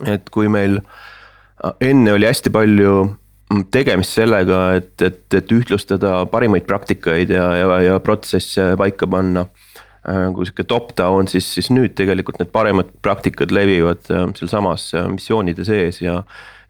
et 0.09 0.31
kui 0.33 0.49
meil 0.49 0.81
äh, 0.81 1.73
enne 1.91 2.17
oli 2.17 2.29
hästi 2.31 2.53
palju 2.55 2.95
mm, 3.05 3.67
tegemist 3.71 4.17
sellega, 4.17 4.63
et, 4.81 4.95
et, 5.03 5.27
et 5.35 5.53
ühtlustada 5.53 6.25
parimaid 6.33 6.65
praktikaid 6.65 7.37
ja, 7.37 7.51
ja, 7.61 7.81
ja 7.91 8.01
protsesse 8.01 8.73
paika 8.81 9.07
panna 9.11 9.45
Äh, 9.45 9.60
kui 10.01 10.47
sihuke 10.49 10.65
top-down, 10.65 11.29
siis, 11.29 11.47
siis 11.57 11.69
nüüd 11.73 11.93
tegelikult 11.99 12.41
need 12.41 12.49
paremad 12.55 12.89
praktikad 13.05 13.53
levivad 13.53 14.07
äh, 14.09 14.27
sealsamas 14.39 14.89
äh, 14.97 15.09
missioonide 15.13 15.67
sees 15.69 16.01
ja. 16.01 16.23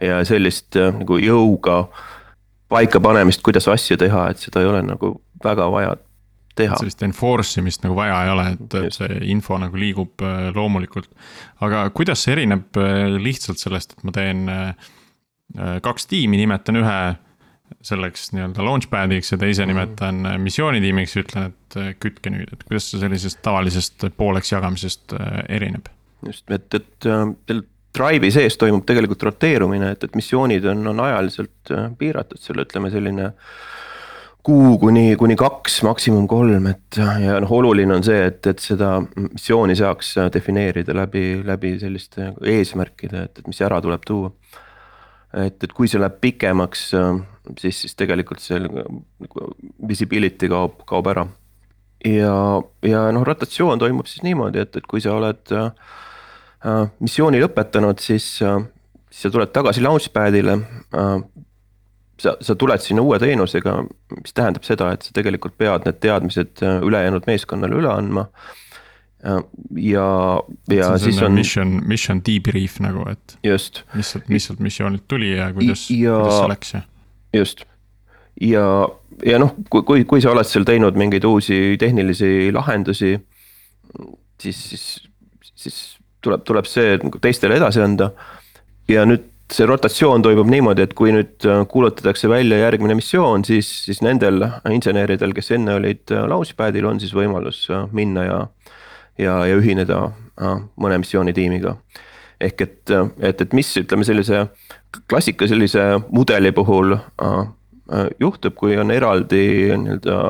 ja 0.02 0.20
sellist 0.26 0.74
nagu 0.74 1.18
jõuga 1.22 1.84
paikapanemist, 2.70 3.42
kuidas 3.46 3.68
asju 3.70 3.98
teha, 4.00 4.28
et 4.32 4.42
seda 4.42 4.62
ei 4.62 4.70
ole 4.70 4.82
nagu 4.86 5.14
väga 5.44 5.66
vaja 5.70 5.94
teha. 6.58 6.78
sellist 6.78 7.02
enforce 7.06 7.62
imist 7.62 7.86
nagu 7.86 7.94
vaja 7.98 8.18
ei 8.26 8.34
ole, 8.34 8.46
et, 8.56 8.76
et 8.82 8.98
see 8.98 9.20
info 9.30 9.58
nagu 9.62 9.78
liigub 9.78 10.22
loomulikult. 10.54 11.10
aga 11.66 11.86
kuidas 11.94 12.26
see 12.26 12.34
erineb 12.34 12.78
lihtsalt 13.22 13.62
sellest, 13.62 13.94
et 13.94 14.06
ma 14.06 14.14
teen 14.14 14.46
kaks 15.82 16.06
tiimi, 16.10 16.38
nimetan 16.38 16.78
ühe 16.78 16.98
selleks 17.82 18.30
nii-öelda 18.34 18.64
launchpad'iks 18.64 19.32
ja 19.32 19.38
teise 19.40 19.64
Mhm. 19.64 19.70
nimetan 19.72 20.42
missioonitiimiks 20.42 21.16
ja 21.16 21.22
ütlen, 21.24 21.52
et 21.52 21.76
äh, 21.80 21.94
kütke 22.00 22.30
nüüd, 22.30 22.52
et 22.52 22.64
kuidas 22.68 22.90
see 22.90 23.00
sellisest 23.00 23.40
tavalisest 23.42 24.04
pooleks 24.16 24.52
jagamisest 24.52 25.14
äh, 25.16 25.44
erineb? 25.48 25.88
just, 26.26 26.44
et, 26.50 26.74
et 26.74 27.06
äh, 27.08 27.26
seal 27.48 27.62
Drive'i 27.98 28.30
sees 28.30 28.54
toimub 28.60 28.84
tegelikult 28.86 29.22
roteerumine, 29.26 29.94
et, 29.96 30.04
et 30.04 30.14
missioonid 30.14 30.64
on, 30.70 30.84
on 30.92 31.00
ajaliselt 31.00 31.72
äh, 31.74 31.88
piiratud, 31.98 32.38
seal 32.38 32.62
ütleme 32.62 32.90
selline 32.92 33.32
kuu 34.46 34.78
kuni, 34.78 35.16
kuni 35.20 35.34
kaks, 35.36 35.82
maksimum 35.84 36.28
kolm, 36.30 36.68
et 36.70 36.96
ja 36.96 37.40
noh, 37.42 37.50
oluline 37.58 37.92
on 37.98 38.04
see, 38.04 38.22
et, 38.30 38.46
et 38.46 38.62
seda 38.62 38.94
missiooni 39.16 39.74
saaks 39.76 40.14
defineerida 40.32 40.94
läbi, 40.96 41.42
läbi 41.44 41.74
selliste 41.82 42.30
eesmärkide, 42.48 43.26
et, 43.26 43.42
et 43.42 43.50
mis 43.50 43.60
ära 43.60 43.80
tuleb 43.84 44.06
tuua. 44.06 44.30
et, 45.34 45.58
et 45.62 45.72
kui 45.76 45.88
see 45.88 46.00
läheb 46.00 46.16
pikemaks, 46.22 46.86
siis, 47.58 47.82
siis 47.84 47.96
tegelikult 47.98 48.42
see 48.44 48.60
nagu 48.62 49.50
visibility 49.88 50.50
kaob, 50.52 50.82
kaob 50.88 51.10
ära. 51.12 51.26
ja, 52.06 52.34
ja 52.86 53.06
noh, 53.14 53.26
rotatsioon 53.26 53.80
toimub 53.80 54.08
siis 54.10 54.24
niimoodi, 54.26 54.62
et, 54.62 54.76
et 54.76 54.86
kui 54.88 55.02
sa 55.04 55.16
oled 55.18 55.54
äh, 55.56 55.70
missiooni 57.00 57.42
lõpetanud, 57.42 58.00
siis 58.02 58.36
äh,, 58.46 58.60
siis 59.10 59.26
sa 59.26 59.34
tuled 59.34 59.52
tagasi 59.54 59.82
launchpad'ile 59.84 60.56
äh, 60.94 61.14
sa, 62.20 62.36
sa 62.40 62.56
tuled 62.58 62.82
sinna 62.84 63.04
uue 63.04 63.18
teenusega, 63.20 63.76
mis 64.20 64.34
tähendab 64.36 64.66
seda, 64.66 64.92
et 64.94 65.06
sa 65.06 65.14
tegelikult 65.16 65.56
pead 65.60 65.86
need 65.88 66.00
teadmised 66.04 66.64
äh, 66.66 66.80
ülejäänud 66.86 67.28
meeskonnale 67.30 67.78
üle 67.80 67.92
andma. 67.92 68.28
ja, 69.20 70.04
ja 70.72 70.86
see 70.96 71.10
siis 71.10 71.18
on. 71.20 71.34
Mission, 71.36 71.74
mission 71.88 72.22
debrief 72.24 72.78
nagu, 72.80 73.04
et 73.12 73.34
just. 73.44 73.82
mis 73.92 74.14
sealt, 74.14 74.30
mis 74.32 74.46
sealt 74.48 74.62
missioonilt 74.64 75.04
tuli 75.12 75.34
ja 75.34 75.50
kuidas, 75.52 75.82
ja, 75.92 76.14
kuidas 76.16 76.38
see 76.38 76.52
läks 76.54 76.72
ja. 76.72 76.80
Just 77.34 77.64
ja, 78.40 78.64
ja 79.26 79.40
noh, 79.40 79.54
kui, 79.70 79.84
kui, 79.86 80.04
kui 80.08 80.22
sa 80.22 80.32
oled 80.34 80.48
seal 80.48 80.66
teinud 80.68 80.98
mingeid 80.98 81.26
uusi 81.28 81.76
tehnilisi 81.80 82.50
lahendusi, 82.54 83.16
siis, 84.40 84.60
siis, 84.72 84.86
siis 85.54 85.80
tuleb, 86.24 86.44
tuleb 86.48 86.68
see 86.68 86.96
nagu 87.00 87.20
teistele 87.22 87.58
edasi 87.60 87.82
anda. 87.84 88.12
ja 88.90 89.04
nüüd 89.06 89.28
see 89.50 89.66
rotatsioon 89.66 90.22
toimub 90.22 90.48
niimoodi, 90.50 90.84
et 90.86 90.92
kui 90.98 91.12
nüüd 91.14 91.46
kuulutatakse 91.70 92.28
välja 92.30 92.58
järgmine 92.60 92.94
missioon, 92.98 93.44
siis, 93.46 93.68
siis 93.86 94.00
nendel 94.02 94.44
inseneridel, 94.70 95.34
kes 95.34 95.50
enne 95.56 95.74
olid 95.78 96.12
launchpad'il, 96.30 96.86
on 96.86 97.00
siis 97.02 97.14
võimalus 97.14 97.64
minna 97.94 98.26
ja, 98.26 98.38
ja, 99.18 99.34
ja 99.50 99.58
ühineda 99.58 100.04
mõne 100.80 101.00
missioonitiimiga. 101.02 101.74
Ehk 102.40 102.60
et, 102.64 102.92
et, 103.20 103.40
et 103.40 103.56
mis 103.56 103.70
ütleme 103.80 104.06
sellise 104.06 104.46
klassikalise 105.10 105.86
mudeli 106.10 106.52
puhul 106.56 106.96
juhtub, 108.20 108.54
kui 108.58 108.78
on 108.78 108.90
eraldi 108.94 109.42
nii-öelda 109.74 110.20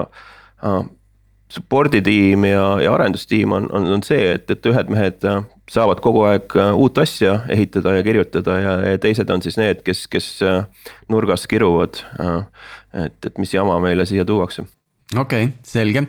support'i 1.50 2.00
tiim 2.06 2.44
ja, 2.46 2.64
ja 2.82 2.92
arendustiim 2.94 3.52
on, 3.52 3.68
on, 3.74 3.86
on 3.96 4.04
see, 4.06 4.34
et, 4.36 4.50
et 4.50 4.66
ühed 4.70 4.90
mehed 4.92 5.24
saavad 5.70 6.02
kogu 6.02 6.22
aeg 6.28 6.54
uut 6.78 6.98
asja 7.02 7.40
ehitada 7.50 7.96
ja 7.98 8.04
kirjutada 8.06 8.58
ja, 8.58 8.74
ja 8.92 9.00
teised 9.02 9.30
on 9.30 9.42
siis 9.42 9.58
need, 9.60 9.82
kes, 9.86 10.06
kes 10.10 10.28
nurgas 11.10 11.46
kiruvad. 11.50 12.04
et, 12.94 13.18
et 13.26 13.38
mis 13.38 13.54
jama 13.54 13.80
meile 13.82 14.06
siia 14.06 14.24
tuuakse 14.26 14.66
okei 15.16 15.48
okay,, 15.48 15.56
selge, 15.66 16.04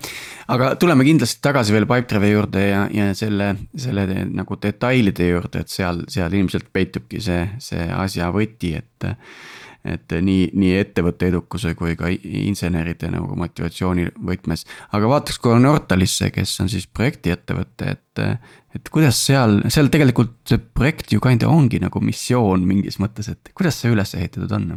aga 0.53 0.73
tuleme 0.81 1.05
kindlasti 1.07 1.41
tagasi 1.41 1.73
veel 1.73 1.87
Pipedrive'i 1.89 2.35
juurde 2.35 2.65
ja, 2.67 2.83
ja 2.93 3.09
selle, 3.17 3.53
selle 3.77 4.05
nagu 4.29 4.57
detailide 4.61 5.31
juurde, 5.31 5.63
et 5.63 5.73
seal, 5.73 6.03
seal 6.11 6.33
ilmselt 6.37 6.69
peitubki 6.73 7.21
see, 7.23 7.47
see 7.63 7.87
asja 7.95 8.29
võti, 8.35 8.75
et 8.77 9.11
et 9.81 10.13
nii, 10.13 10.51
nii 10.61 10.75
ettevõtte 10.77 11.31
edukuse 11.31 11.73
kui 11.73 11.95
ka 11.97 12.11
inseneride 12.11 13.09
nagu 13.09 13.33
motivatsiooni 13.39 14.11
võtmes. 14.29 14.65
aga 14.93 15.09
vaataks 15.09 15.41
korra 15.41 15.57
Nortalisse, 15.63 16.29
kes 16.29 16.53
on 16.61 16.69
siis 16.69 16.85
projektiettevõte, 16.85 17.95
et, 17.95 18.21
et 18.77 18.93
kuidas 18.93 19.17
seal, 19.25 19.57
seal 19.73 19.89
tegelikult 19.89 20.37
see 20.45 20.61
projekt 20.61 21.15
ju 21.15 21.23
kinda 21.23 21.49
ongi 21.49 21.81
nagu 21.81 22.01
missioon 22.03 22.61
mingis 22.67 23.01
mõttes, 23.01 23.31
et 23.33 23.53
kuidas 23.57 23.81
see 23.81 23.93
üles 23.95 24.13
ehitatud 24.17 24.53
on? 24.59 24.69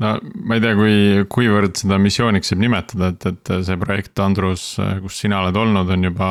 No 0.00 0.14
ma 0.44 0.56
ei 0.56 0.64
tea, 0.64 0.76
kui, 0.78 0.94
kuivõrd 1.32 1.76
seda 1.80 1.98
missiooniks 2.00 2.52
saab 2.52 2.62
nimetada, 2.64 3.12
et, 3.14 3.26
et 3.30 3.52
see 3.66 3.80
projekt, 3.80 4.14
Andrus, 4.22 4.72
kus 5.04 5.20
sina 5.24 5.42
oled 5.44 5.58
olnud, 5.60 5.90
on 5.92 6.08
juba 6.10 6.30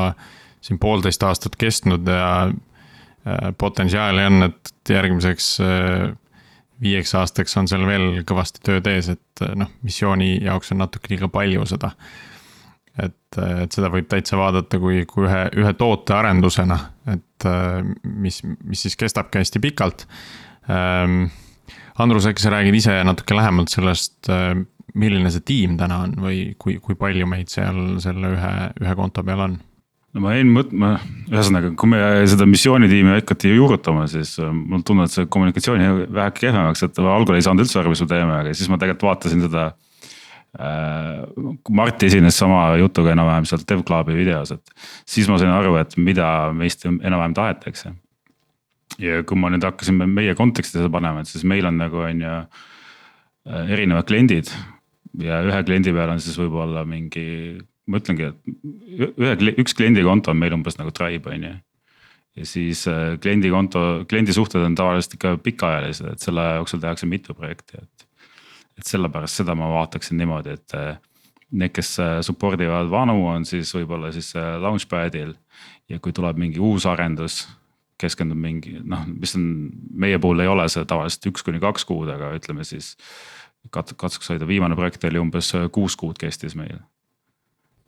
siin 0.66 0.80
poolteist 0.82 1.24
aastat 1.24 1.56
kestnud 1.60 2.08
ja 2.10 2.50
potentsiaali 3.60 4.26
on, 4.26 4.50
et 4.50 4.92
järgmiseks 4.92 5.54
viieks 6.82 7.14
aastaks 7.20 7.58
on 7.60 7.68
seal 7.70 7.84
veel 7.88 8.22
kõvasti 8.28 8.64
tööd 8.66 8.88
ees, 8.90 9.12
et 9.14 9.44
noh, 9.60 9.72
missiooni 9.86 10.38
jaoks 10.46 10.74
on 10.74 10.82
natuke 10.84 11.12
liiga 11.12 11.30
palju 11.32 11.66
seda. 11.70 11.92
et, 13.00 13.38
et 13.38 13.72
seda 13.76 13.92
võib 13.92 14.08
täitsa 14.12 14.40
vaadata 14.40 14.80
kui, 14.80 15.04
kui 15.08 15.28
ühe, 15.28 15.44
ühe 15.60 15.74
toote 15.80 16.16
arendusena, 16.16 16.80
et 17.12 17.48
mis, 18.04 18.42
mis 18.44 18.88
siis 18.88 18.98
kestabki 19.00 19.40
hästi 19.40 19.62
pikalt. 19.64 20.08
Andrus, 22.00 22.28
äkki 22.30 22.44
sa 22.44 22.54
räägid 22.54 22.78
ise 22.80 22.94
natuke 23.04 23.36
lähemalt 23.36 23.72
sellest, 23.74 24.30
milline 24.96 25.32
see 25.34 25.44
tiim 25.46 25.76
täna 25.80 26.04
on 26.06 26.14
või 26.24 26.54
kui, 26.60 26.78
kui 26.84 26.96
palju 27.00 27.28
meid 27.30 27.52
seal 27.52 27.98
selle 28.04 28.36
ühe, 28.36 28.54
ühe 28.80 28.96
konto 29.00 29.24
peal 29.28 29.44
on? 29.48 29.58
no 30.16 30.24
ma 30.24 30.34
jäin 30.34 30.50
mõtlema, 30.54 30.94
ühesõnaga, 31.30 31.74
kui 31.78 31.92
me 31.92 32.00
seda 32.30 32.48
missioonitiimi 32.50 33.20
hakati 33.20 33.52
juurutama, 33.54 34.08
siis 34.10 34.38
mul 34.42 34.82
tunne, 34.86 35.06
et 35.06 35.14
see 35.14 35.28
kommunikatsiooni 35.30 36.10
vähe 36.16 36.34
kehvemaks, 36.40 36.82
et 36.88 37.02
algul 37.04 37.38
ei 37.38 37.46
saanud 37.46 37.66
üldse 37.66 37.78
aru, 37.82 37.94
mis 37.94 38.02
me 38.06 38.10
teeme, 38.10 38.40
aga 38.40 38.56
siis 38.58 38.72
ma 38.72 38.80
tegelikult 38.82 39.10
vaatasin 39.12 39.46
seda 39.46 39.68
äh,. 39.70 41.28
Mart 41.78 42.02
esines 42.08 42.40
sama 42.42 42.64
jutuga 42.82 43.14
enam-vähem 43.14 43.46
seal 43.46 43.62
DevClubi 43.70 44.18
videos, 44.18 44.56
et 44.56 44.88
siis 45.06 45.30
ma 45.30 45.38
sain 45.38 45.54
aru, 45.54 45.76
et 45.78 45.94
mida 46.02 46.30
meist 46.58 46.88
enam-vähem 46.90 47.36
tahetakse. 47.38 47.94
Ja 48.98 49.22
kui 49.28 49.38
ma 49.38 49.52
nüüd 49.54 49.66
hakkasin 49.68 50.02
meie 50.10 50.36
konteksti 50.36 50.80
seda 50.80 50.90
panema, 50.92 51.22
et 51.22 51.32
siis 51.32 51.46
meil 51.48 51.68
on 51.70 51.78
nagu 51.80 52.02
on 52.04 52.26
ju 52.26 52.36
erinevad 53.70 54.08
kliendid 54.10 54.52
ja 55.20 55.42
ühe 55.46 55.60
kliendi 55.66 55.94
peal 55.96 56.14
on 56.14 56.22
siis 56.24 56.38
võib-olla 56.40 56.84
mingi 56.88 57.58
ma 57.90 58.00
ütlengi, 58.02 58.30
et 58.30 59.18
ühe, 59.18 59.34
üks 59.64 59.76
kliendi 59.78 60.04
konto 60.06 60.34
on 60.34 60.40
meil 60.40 60.56
umbes 60.56 60.78
nagu 60.80 60.94
Tribe 60.96 61.34
on 61.34 61.48
ju. 61.48 61.54
ja 62.40 62.48
siis 62.48 62.86
kliendi 63.24 63.52
konto, 63.54 64.06
kliendi 64.10 64.36
suhted 64.36 64.64
on 64.64 64.78
tavaliselt 64.78 65.18
ikka 65.18 65.36
pikaajalised, 65.44 66.14
et 66.14 66.24
selle 66.24 66.46
jooksul 66.60 66.84
tehakse 66.84 67.10
mitu 67.10 67.36
projekti, 67.38 67.82
et. 67.82 68.08
et 68.80 68.88
sellepärast 68.88 69.42
seda 69.42 69.56
ma 69.60 69.72
vaataksin 69.74 70.20
niimoodi, 70.22 70.56
et 70.56 70.78
need, 71.50 71.74
kes 71.74 71.96
support 72.24 72.62
ivad 72.62 72.92
vanu, 72.92 73.18
on 73.28 73.48
siis 73.48 73.74
võib-olla 73.76 74.14
siis 74.16 74.32
launchpad'il. 74.38 75.34
ja 75.90 76.00
kui 76.00 76.14
tuleb 76.14 76.38
mingi 76.38 76.62
uus 76.62 76.86
arendus, 76.86 77.48
keskendub 78.00 78.40
mingi 78.40 78.78
noh, 78.84 79.06
mis 79.10 79.36
on 79.38 79.50
meie 80.06 80.20
puhul 80.22 80.44
ei 80.44 80.52
ole 80.52 80.68
see 80.72 80.86
tavaliselt 80.88 81.32
üks 81.32 81.46
kuni 81.46 81.62
kaks 81.64 81.88
kuud, 81.90 82.10
aga 82.14 82.34
ütleme 82.38 82.66
siis. 82.68 82.96
kat-, 83.76 83.96
katsuks 84.00 84.32
hoida, 84.32 84.48
viimane 84.48 84.78
projekt 84.80 85.04
oli 85.10 85.20
umbes 85.20 85.52
kuus 85.76 86.00
kuud 86.00 86.18
kestis 86.20 86.56
meil 86.56 86.80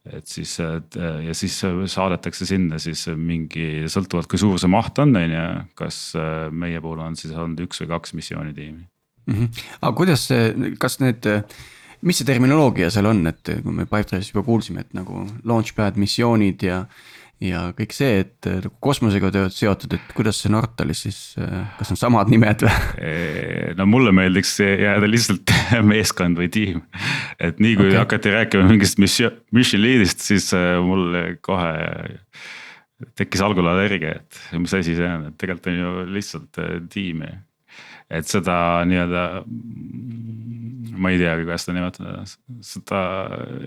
et 0.06 0.26
siis 0.26 0.56
ja 0.58 1.34
siis 1.38 1.60
saadetakse 1.94 2.46
sinna 2.50 2.80
siis 2.82 3.06
mingi 3.14 3.86
sõltuvalt, 3.86 4.26
kui 4.28 4.40
suur 4.42 4.58
see 4.60 4.72
maht 4.72 4.98
on, 5.00 5.14
on 5.16 5.36
ju, 5.36 5.44
kas 5.78 6.00
meie 6.52 6.82
puhul 6.82 7.04
on 7.06 7.16
siis 7.20 7.36
olnud 7.38 7.62
üks 7.68 7.84
või 7.84 7.92
kaks 7.94 8.16
missioonitiimi 8.18 8.82
mm. 9.26 9.34
-hmm. 9.36 9.62
aga 9.82 9.94
kuidas 9.98 10.28
see, 10.28 10.74
kas 10.80 11.00
need, 11.00 11.28
mis 12.02 12.18
see 12.18 12.28
terminoloogia 12.28 12.90
seal 12.94 13.10
on, 13.12 13.26
et 13.30 13.54
kui 13.64 13.74
me 13.74 13.86
Pipedrive'is 13.86 14.34
juba 14.34 14.46
kuulsime, 14.46 14.86
et 14.86 14.94
nagu 14.98 15.26
launchpad 15.44 16.00
missioonid 16.02 16.64
ja. 16.66 16.86
Ja 17.42 17.64
kõik 17.78 17.94
see, 17.96 18.22
et 18.22 18.48
nagu 18.48 18.72
kosmosega 18.84 19.32
tööd 19.34 19.54
seotud, 19.56 19.96
et 19.98 20.14
kuidas 20.16 20.42
see 20.44 20.52
Nortalis 20.54 21.04
siis, 21.08 21.20
kas 21.80 21.94
on 21.94 22.00
samad 22.00 22.30
nimed 22.32 22.66
või? 22.66 22.76
no 23.80 23.88
mulle 23.90 24.14
meeldiks 24.16 24.54
jääda 24.62 25.10
lihtsalt 25.10 25.54
meeskond 25.92 26.38
või 26.38 26.52
tiim. 26.54 26.84
et 27.42 27.62
nii 27.64 27.76
kui 27.80 27.90
okay. 27.90 28.00
hakati 28.04 28.36
rääkima 28.38 28.70
mingist 28.70 29.02
mission, 29.02 29.42
mission 29.56 29.82
lead'ist, 29.82 30.22
siis 30.26 30.52
mul 30.86 31.38
kohe 31.46 31.72
tekkis 33.18 33.42
algul 33.42 33.66
allergia, 33.72 34.20
et 34.20 34.42
mis 34.62 34.74
asi 34.78 34.94
see 34.98 35.08
on, 35.08 35.32
et 35.32 35.38
tegelikult 35.42 35.72
on 35.72 35.80
ju 35.80 35.94
lihtsalt 36.14 36.62
tiim. 36.94 37.24
et 38.12 38.28
seda 38.28 38.56
nii-öelda, 38.86 39.22
ma 41.02 41.14
ei 41.14 41.22
teagi, 41.22 41.46
kuidas 41.48 41.66
seda 41.66 41.78
nimetada, 41.80 42.18
seda 42.66 43.06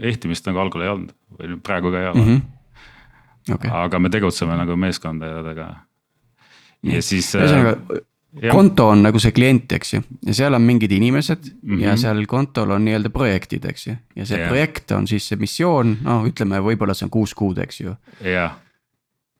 ehtimist 0.05 0.47
nagu 0.47 0.61
algul 0.63 0.85
ei 0.85 0.93
olnud 0.93 1.17
või 1.39 1.57
praegu 1.65 1.91
ka 1.91 2.03
ei 2.03 2.11
ole 2.13 2.21
mm. 2.21 2.29
-hmm. 2.29 2.53
Okay. 3.45 3.71
aga 3.71 3.99
me 4.01 4.11
tegutseme 4.11 4.57
nagu 4.57 4.77
meeskondadega. 4.81 5.69
ja 6.83 7.03
siis. 7.03 7.35
ühesõnaga 7.35 7.77
konto 8.51 8.89
on 8.91 9.05
nagu 9.05 9.21
see 9.23 9.33
klient, 9.35 9.73
eks 9.77 9.95
ju, 9.95 10.03
ja 10.27 10.35
seal 10.35 10.57
on 10.57 10.65
mingid 10.67 10.93
inimesed 10.93 11.47
mm 11.53 11.77
-hmm. 11.77 11.83
ja 11.85 11.97
seal 11.97 12.25
kontol 12.27 12.71
on 12.75 12.85
nii-öelda 12.85 13.11
projektid, 13.11 13.65
eks 13.65 13.87
ju. 13.87 13.97
ja 14.17 14.27
see 14.27 14.39
yeah. 14.39 14.49
projekt 14.49 14.91
on 14.91 15.07
siis 15.07 15.29
see 15.29 15.39
missioon, 15.39 15.99
no 16.03 16.25
ütleme, 16.27 16.61
võib-olla 16.61 16.95
see 16.95 17.07
on 17.07 17.11
kuus 17.11 17.35
kuud, 17.35 17.59
eks 17.59 17.81
ju. 17.81 17.95
jah. 18.25 18.59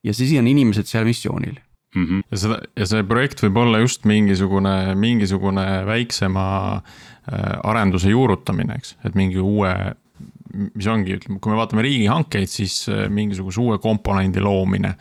ja 0.05 0.15
siis 0.15 0.39
on 0.39 0.47
inimesed 0.47 0.87
seal 0.87 1.05
missioonil 1.05 1.59
mm. 1.95 2.07
-hmm. 2.07 2.23
ja 2.31 2.37
seda, 2.37 2.59
ja 2.77 2.87
see 2.87 3.03
projekt 3.03 3.43
võib 3.43 3.57
olla 3.57 3.79
just 3.79 4.05
mingisugune, 4.05 4.95
mingisugune 4.95 5.87
väiksema 5.87 6.77
äh, 6.77 7.59
arenduse 7.65 8.11
juurutamine, 8.11 8.75
eks, 8.75 8.97
et 9.05 9.15
mingi 9.15 9.39
uue 9.39 9.95
mis 10.55 10.89
ongi, 10.91 11.19
ütleme, 11.19 11.41
kui 11.43 11.53
me 11.53 11.59
vaatame 11.59 11.85
riigihankeid, 11.87 12.51
siis 12.51 12.85
äh, 12.93 13.07
mingisuguse 13.13 13.63
uue 13.63 13.79
komponendi 13.83 14.45
loomine. 14.45 14.97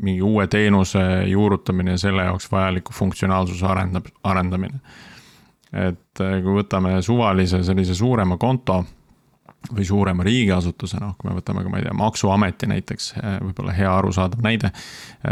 mingi 0.00 0.22
uue 0.24 0.46
teenuse 0.48 1.00
juurutamine 1.28 1.92
ja 1.92 1.98
selle 2.00 2.22
jaoks 2.24 2.46
vajaliku 2.48 2.94
funktsionaalsuse 2.96 3.66
arendab, 3.68 4.06
arendamine. 4.24 4.80
et 5.76 6.16
kui 6.16 6.54
võtame 6.56 6.94
suvalise 7.04 7.60
sellise 7.62 7.94
suurema 7.94 8.38
konto 8.40 8.78
või 9.76 9.84
suurema 9.84 10.24
riigiasutuse, 10.24 10.96
noh, 11.02 11.12
kui 11.18 11.28
me 11.28 11.36
võtame 11.36 11.62
ka, 11.62 11.68
ma 11.68 11.82
ei 11.82 11.84
tea, 11.84 11.94
maksuameti 12.00 12.70
näiteks, 12.70 13.12
võib-olla 13.44 13.76
hea 13.76 13.92
arusaadav 13.92 14.40
näide. 14.44 14.72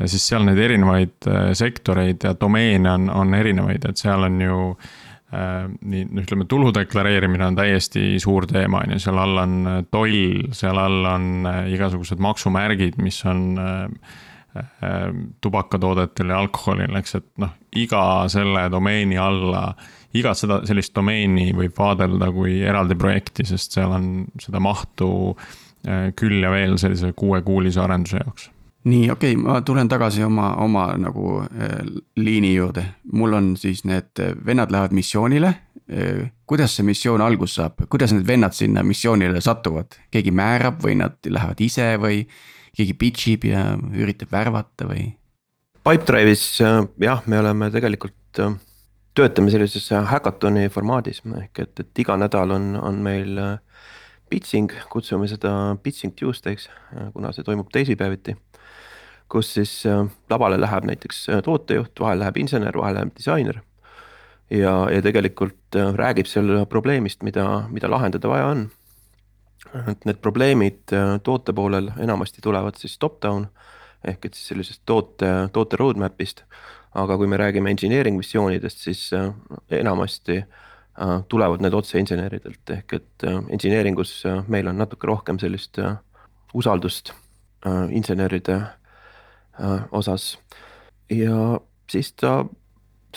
Siis 0.04 0.28
seal 0.28 0.44
neid 0.44 0.60
erinevaid 0.60 1.28
sektoreid 1.56 2.28
ja 2.28 2.34
domeene 2.40 2.92
on, 2.92 3.08
on 3.08 3.34
erinevaid, 3.40 3.88
et 3.88 4.04
seal 4.04 4.28
on 4.28 4.40
ju 4.44 4.58
nii, 5.32 6.06
no 6.08 6.22
ütleme, 6.22 6.46
tulu 6.48 6.70
deklareerimine 6.72 7.50
on 7.50 7.58
täiesti 7.58 8.14
suur 8.22 8.46
teema, 8.48 8.80
on 8.86 8.94
ju, 8.96 9.02
seal 9.02 9.18
all 9.20 9.42
on 9.42 9.58
toll, 9.92 10.48
seal 10.56 10.80
all 10.80 11.04
on 11.10 11.48
igasugused 11.68 12.22
maksumärgid, 12.24 12.96
mis 13.04 13.20
on 13.28 13.58
tubakatoodetel 15.44 16.32
ja 16.32 16.40
alkoholil, 16.40 16.96
eks, 16.98 17.18
et 17.20 17.28
noh, 17.44 17.52
iga 17.76 18.02
selle 18.32 18.64
domeeni 18.72 19.20
alla 19.20 19.68
igat 20.16 20.40
seda 20.40 20.60
sellist 20.68 20.94
domeeni 20.96 21.50
võib 21.56 21.74
vaadelda 21.76 22.30
kui 22.32 22.60
eraldi 22.64 22.96
projekti, 22.98 23.46
sest 23.48 23.76
seal 23.76 23.92
on 23.94 24.12
seda 24.40 24.60
mahtu 24.62 25.10
äh, 25.34 26.08
küll 26.16 26.40
ja 26.42 26.52
veel 26.54 26.78
sellise 26.80 27.12
kuuekuulise 27.18 27.82
arenduse 27.84 28.22
jaoks 28.22 28.48
nii, 28.84 29.10
okei 29.10 29.32
okay,, 29.34 29.42
ma 29.42 29.60
tulen 29.66 29.88
tagasi 29.88 30.22
oma, 30.24 30.52
oma 30.62 30.90
nagu 31.00 31.40
äh, 31.42 31.80
liini 32.16 32.54
juurde. 32.54 32.84
mul 33.12 33.32
on 33.32 33.56
siis 33.56 33.84
need 33.84 34.22
vennad 34.46 34.70
lähevad 34.70 34.92
missioonile 34.92 35.48
äh,. 35.48 36.30
kuidas 36.46 36.76
see 36.76 36.86
missioon 36.86 37.20
alguse 37.20 37.60
saab, 37.60 37.84
kuidas 37.88 38.12
need 38.12 38.26
vennad 38.26 38.52
sinna 38.52 38.82
missioonile 38.82 39.40
satuvad, 39.40 39.98
keegi 40.10 40.30
määrab 40.30 40.82
või 40.84 40.98
nad 41.02 41.18
lähevad 41.26 41.60
ise 41.60 41.96
või 42.00 42.26
keegi 42.76 42.94
pitch 42.94 43.28
ib 43.34 43.48
ja 43.50 43.72
üritab 43.76 44.32
värvata 44.32 44.86
või? 44.88 45.10
Pipedrive'is 45.88 46.60
jah, 47.00 47.22
me 47.26 47.38
oleme 47.38 47.70
tegelikult 47.72 48.42
töötame 49.18 49.50
sellises 49.50 49.88
häkatoni 49.90 50.68
formaadis 50.70 51.22
ehk 51.40 51.64
et, 51.64 51.80
et 51.80 52.02
iga 52.04 52.16
nädal 52.20 52.52
on, 52.54 52.74
on 52.76 53.00
meil 53.02 53.40
pitching, 54.30 54.70
kutsume 54.92 55.28
seda 55.30 55.52
pitching 55.82 56.14
Tuesday'ks, 56.16 56.68
kuna 57.14 57.32
see 57.32 57.46
toimub 57.46 57.70
teisipäeviti. 57.72 58.36
Kus 59.28 59.54
siis 59.54 59.72
äh, 59.86 60.04
lavale 60.30 60.60
läheb 60.60 60.88
näiteks 60.88 61.26
tootejuht, 61.44 62.00
vahel 62.00 62.22
läheb 62.24 62.36
insener, 62.36 62.76
vahel 62.76 62.98
läheb 63.00 63.14
disainer. 63.16 63.62
ja, 64.50 64.88
ja 64.90 65.02
tegelikult 65.02 65.76
räägib 65.94 66.26
selle 66.26 66.66
probleemist, 66.66 67.22
mida, 67.22 67.68
mida 67.68 67.90
lahendada 67.90 68.28
vaja 68.28 68.46
on. 68.46 68.70
et 69.90 70.04
need 70.04 70.16
probleemid 70.22 70.94
toote 71.22 71.52
poolel 71.52 71.90
enamasti 71.98 72.40
tulevad 72.40 72.78
siis 72.78 72.98
top-down 72.98 73.48
ehk 74.04 74.24
et 74.24 74.34
siis 74.34 74.48
sellisest 74.48 74.82
toote, 74.86 75.26
toote 75.52 75.76
roadmap'ist 75.76 76.44
aga 76.94 77.16
kui 77.16 77.26
me 77.26 77.36
räägime 77.36 77.70
engineering 77.70 78.16
missioonidest, 78.16 78.78
siis 78.78 79.12
äh, 79.12 79.30
enamasti 79.70 80.38
äh, 80.38 81.22
tulevad 81.28 81.62
need 81.64 81.74
otse 81.74 81.98
inseneridelt, 82.00 82.64
ehk 82.70 82.96
et 82.98 83.26
äh, 83.26 83.40
engineering 83.54 83.98
us 83.98 84.22
meil 84.48 84.68
on 84.68 84.78
natuke 84.78 85.06
rohkem 85.06 85.38
sellist 85.38 85.80
usaldust 86.54 87.12
inseneride 87.90 88.54
osas. 89.90 90.38
ja 91.10 91.58
siis 91.90 92.12
ta, 92.12 92.44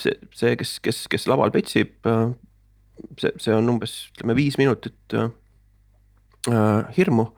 see, 0.00 0.14
see, 0.34 0.56
kes, 0.58 0.78
kes, 0.82 1.04
kes 1.12 1.28
laval 1.30 1.52
petsib, 1.54 1.94
see, 3.20 3.32
see 3.36 3.54
on 3.54 3.74
umbes 3.74 3.96
ütleme 4.14 4.36
viis 4.38 4.58
minutit 4.58 5.16
hirmu. 6.96 7.28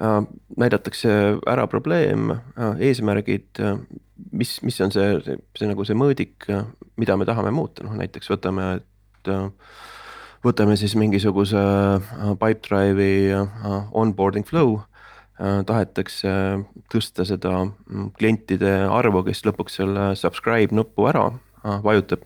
Äh, 0.00 0.22
näidatakse 0.56 1.08
ära 1.48 1.66
probleem, 1.66 2.30
äh, 2.30 2.80
eesmärgid, 2.88 3.60
äh, 3.60 3.78
mis, 4.32 4.62
mis 4.62 4.80
on 4.80 4.92
see, 4.92 5.20
see, 5.24 5.36
see 5.56 5.68
nagu 5.70 5.86
see 5.88 5.96
mõõdik, 5.96 6.44
mida 7.00 7.16
me 7.16 7.24
tahame 7.24 7.52
muuta, 7.56 7.84
noh 7.86 7.96
näiteks 7.96 8.28
võtame, 8.28 8.66
et 8.76 9.30
võtame 10.44 10.76
siis 10.76 10.92
mingisuguse 11.00 11.62
Pipedrive'i 12.40 13.32
onboarding 13.96 14.44
flow, 14.48 14.82
tahetakse 15.38 16.30
tõsta 16.92 17.26
seda 17.28 17.50
mm, 17.66 18.06
klientide 18.16 18.70
arvu, 18.88 19.20
kes 19.26 19.44
lõpuks 19.44 19.80
selle 19.82 20.06
subscribe 20.16 20.72
nuppu 20.72 21.10
ära 21.10 21.26
vajutab. 21.84 22.22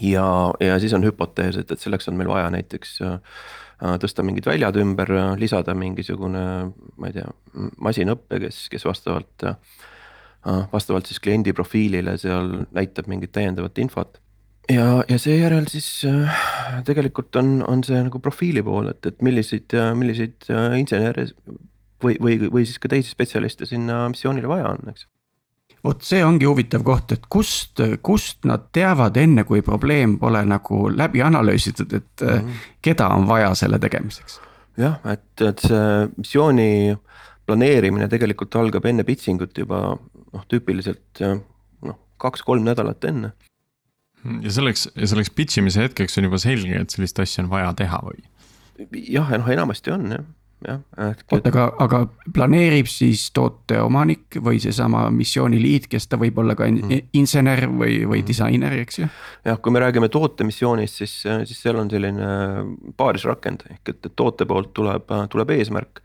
ja, 0.00 0.26
ja 0.58 0.78
siis 0.82 0.94
on 0.96 1.06
hüpotees, 1.06 1.60
et, 1.60 1.70
et 1.70 1.78
selleks 1.78 2.10
on 2.10 2.18
meil 2.18 2.32
vaja 2.32 2.50
näiteks 2.50 2.96
äh, 3.06 3.18
Äh, 3.80 3.96
tõsta 4.00 4.24
mingid 4.26 4.44
väljad 4.44 4.76
ümber, 4.82 5.10
lisada 5.40 5.72
mingisugune, 5.78 6.42
ma 7.00 7.08
ei 7.08 7.14
tea, 7.16 7.28
masinõppe, 7.80 8.42
kes, 8.42 8.66
kes 8.72 8.84
vastavalt, 8.84 9.46
äh, 9.48 9.54
vastavalt 10.72 11.08
siis 11.08 11.20
kliendi 11.22 11.54
profiilile 11.56 12.18
seal 12.20 12.66
näitab 12.76 13.08
mingit 13.08 13.32
täiendavat 13.32 13.80
infot. 13.80 14.20
ja, 14.68 15.02
ja 15.08 15.18
seejärel 15.18 15.64
siis 15.72 15.88
äh, 16.04 16.36
tegelikult 16.84 17.36
on, 17.40 17.62
on 17.66 17.80
see 17.84 18.02
nagu 18.04 18.20
profiili 18.20 18.62
pool, 18.62 18.92
et, 18.92 19.00
et 19.06 19.24
milliseid, 19.24 19.72
milliseid 19.96 20.50
insenere 20.76 21.24
või, 22.02 22.18
või, 22.20 22.36
või 22.50 22.66
siis 22.66 22.78
ka 22.82 22.90
teisi 22.92 23.12
spetsialiste 23.14 23.66
sinna 23.66 24.06
missioonile 24.12 24.48
vaja 24.50 24.74
on, 24.74 24.92
eks 24.92 25.06
vot 25.84 26.04
see 26.04 26.20
ongi 26.24 26.48
huvitav 26.48 26.84
koht, 26.86 27.14
et 27.14 27.26
kust, 27.32 27.80
kust 28.04 28.44
nad 28.48 28.68
teavad 28.74 29.16
enne, 29.20 29.44
kui 29.48 29.62
probleem 29.64 30.18
pole 30.20 30.42
nagu 30.48 30.88
läbi 30.92 31.22
analüüsitud, 31.24 31.92
et 31.96 32.24
mm 32.24 32.28
-hmm. 32.28 32.64
keda 32.82 33.08
on 33.08 33.26
vaja 33.28 33.54
selle 33.54 33.78
tegemiseks? 33.78 34.40
jah, 34.78 35.00
et, 35.04 35.40
et 35.40 35.58
see 35.58 36.08
missiooni 36.16 36.96
planeerimine 37.46 38.08
tegelikult 38.08 38.56
algab 38.56 38.86
enne 38.86 39.04
pitching 39.04 39.42
ut 39.42 39.58
juba 39.58 39.98
noh, 40.32 40.44
tüüpiliselt 40.48 41.20
noh, 41.82 41.98
kaks-kolm 42.16 42.64
nädalat 42.64 43.04
enne. 43.04 43.32
ja 44.42 44.52
selleks, 44.52 44.88
ja 44.94 45.06
selleks 45.06 45.30
pitch 45.30 45.58
imise 45.58 45.82
hetkeks 45.82 46.18
on 46.18 46.24
juba 46.24 46.38
selge, 46.38 46.80
et 46.80 46.90
sellist 46.90 47.18
asja 47.18 47.44
on 47.44 47.50
vaja 47.50 47.72
teha 47.74 48.00
või? 48.04 48.22
jah, 48.92 49.32
noh 49.38 49.48
enamasti 49.48 49.90
on 49.90 50.12
jah 50.12 50.24
jah. 50.66 50.80
oota, 51.32 51.50
aga, 51.50 51.66
aga 51.84 52.00
planeerib 52.34 52.88
siis 52.90 53.26
toote 53.36 53.80
omanik 53.80 54.38
või 54.44 54.60
seesama 54.62 55.06
missiooniliit, 55.14 55.88
kes 55.90 56.08
ta 56.10 56.18
võib 56.20 56.38
olla 56.42 56.56
ka 56.58 56.68
mm. 56.68 57.12
insener 57.18 57.66
või, 57.68 58.00
või 58.04 58.20
mm. 58.20 58.26
disainer, 58.28 58.76
eks 58.84 59.00
ju? 59.02 59.10
jah, 59.46 59.60
kui 59.62 59.74
me 59.74 59.84
räägime 59.84 60.10
tootemissioonist, 60.12 61.02
siis, 61.02 61.16
siis 61.24 61.62
seal 61.62 61.80
on 61.80 61.90
selline 61.92 62.30
paarisrakend 63.00 63.66
ehk 63.70 63.94
et, 63.94 64.10
toote 64.16 64.48
poolt 64.48 64.74
tuleb, 64.76 65.12
tuleb 65.32 65.54
eesmärk. 65.56 66.02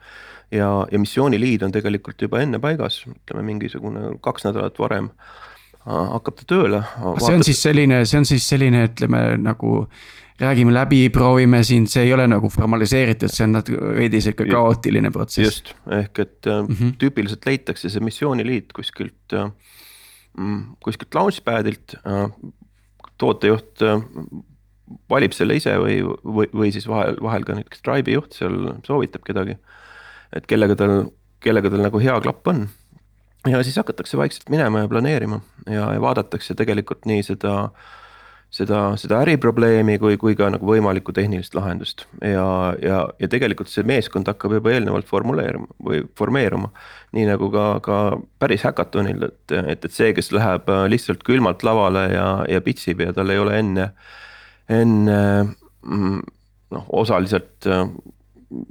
ja, 0.52 0.70
ja 0.92 1.02
missiooniliid 1.02 1.66
on 1.68 1.74
tegelikult 1.76 2.22
juba 2.22 2.44
enne 2.44 2.62
paigas, 2.64 3.04
ütleme 3.10 3.46
mingisugune 3.54 4.16
kaks 4.24 4.48
nädalat 4.48 4.80
varem 4.80 5.12
hakkab 5.86 6.40
ta 6.40 6.46
tööle. 6.50 6.84
see 7.22 7.36
on 7.36 7.44
siis 7.46 7.62
selline, 7.62 8.06
see 8.06 8.22
on 8.22 8.26
siis 8.26 8.48
selline, 8.50 8.88
ütleme 8.90 9.26
nagu 9.38 9.88
räägime 10.40 10.74
läbi, 10.74 11.10
proovime 11.10 11.64
siin, 11.64 11.88
see 11.88 12.04
ei 12.04 12.14
ole 12.14 12.26
nagu 12.28 12.50
formaliseeritud, 12.52 13.32
see 13.32 13.46
on 13.48 13.56
natuke 13.56 13.94
veidi 14.00 14.20
sihuke 14.24 14.48
kaootiline 14.50 15.12
protsess. 15.12 15.46
just, 15.46 15.72
ehk 15.92 16.20
et 16.20 16.50
mm 16.50 16.76
-hmm. 16.76 16.98
tüüpililt 17.04 17.46
leitakse 17.46 17.90
see 17.90 18.04
missiooniliit 18.04 18.74
kuskilt, 18.74 19.34
äh, 19.34 19.52
mm, 20.38 20.76
kuskilt 20.84 21.16
launchpad'ilt. 21.16 21.96
Äh, 22.06 22.52
tootejuht 23.18 23.80
valib 25.10 25.32
selle 25.32 25.56
ise 25.56 25.78
või, 25.80 26.02
või, 26.04 26.48
või 26.54 26.72
siis 26.72 26.88
vahel, 26.88 27.16
vahel 27.22 27.46
ka 27.48 27.56
näiteks 27.56 27.80
Stripe'i 27.80 28.14
juht 28.14 28.34
seal 28.34 28.74
soovitab 28.84 29.24
kedagi. 29.26 29.58
et 30.36 30.48
kellega 30.48 30.76
tal, 30.76 31.12
kellega 31.40 31.70
tal 31.70 31.82
nagu 31.86 32.00
hea 32.00 32.20
klapp 32.22 32.48
on. 32.48 32.68
ja 33.48 33.64
siis 33.64 33.76
hakatakse 33.76 34.18
vaikselt 34.18 34.50
minema 34.50 34.80
ja 34.80 34.88
planeerima 34.88 35.40
ja, 35.66 35.94
ja 35.94 36.02
vaadatakse 36.02 36.56
tegelikult 36.56 37.06
nii 37.06 37.24
seda 37.24 37.54
äh, 37.64 37.72
seda, 38.56 38.82
seda 39.00 39.20
äriprobleemi 39.26 39.98
kui, 40.02 40.18
kui 40.22 40.36
ka 40.38 40.48
nagu 40.54 40.68
võimalikku 40.70 41.14
tehnilist 41.16 41.56
lahendust 41.58 42.06
ja, 42.22 42.46
ja, 42.82 43.02
ja 43.20 43.30
tegelikult 43.32 43.72
see 43.72 43.86
meeskond 43.88 44.30
hakkab 44.32 44.56
juba 44.58 44.74
eelnevalt 44.76 45.08
formuleerima 45.10 45.68
või 45.84 46.04
formeeruma. 46.18 46.72
nii 47.16 47.28
nagu 47.30 47.50
ka, 47.52 47.66
ka 47.84 47.98
päris 48.40 48.66
häkatonil, 48.68 49.28
et, 49.30 49.56
et, 49.56 49.86
et 49.88 49.92
see, 49.92 50.14
kes 50.16 50.32
läheb 50.36 50.70
äh, 50.72 50.86
lihtsalt 50.92 51.24
külmalt 51.28 51.64
lavale 51.68 52.08
ja, 52.14 52.30
ja 52.52 52.64
pitch 52.64 52.92
ib 52.92 53.06
ja 53.06 53.14
tal 53.16 53.32
ei 53.34 53.42
ole 53.42 53.60
enne, 53.60 53.90
enne 54.72 55.20
mm, 55.44 56.20
noh, 56.76 56.90
osaliselt 57.04 57.68
äh, 57.72 57.86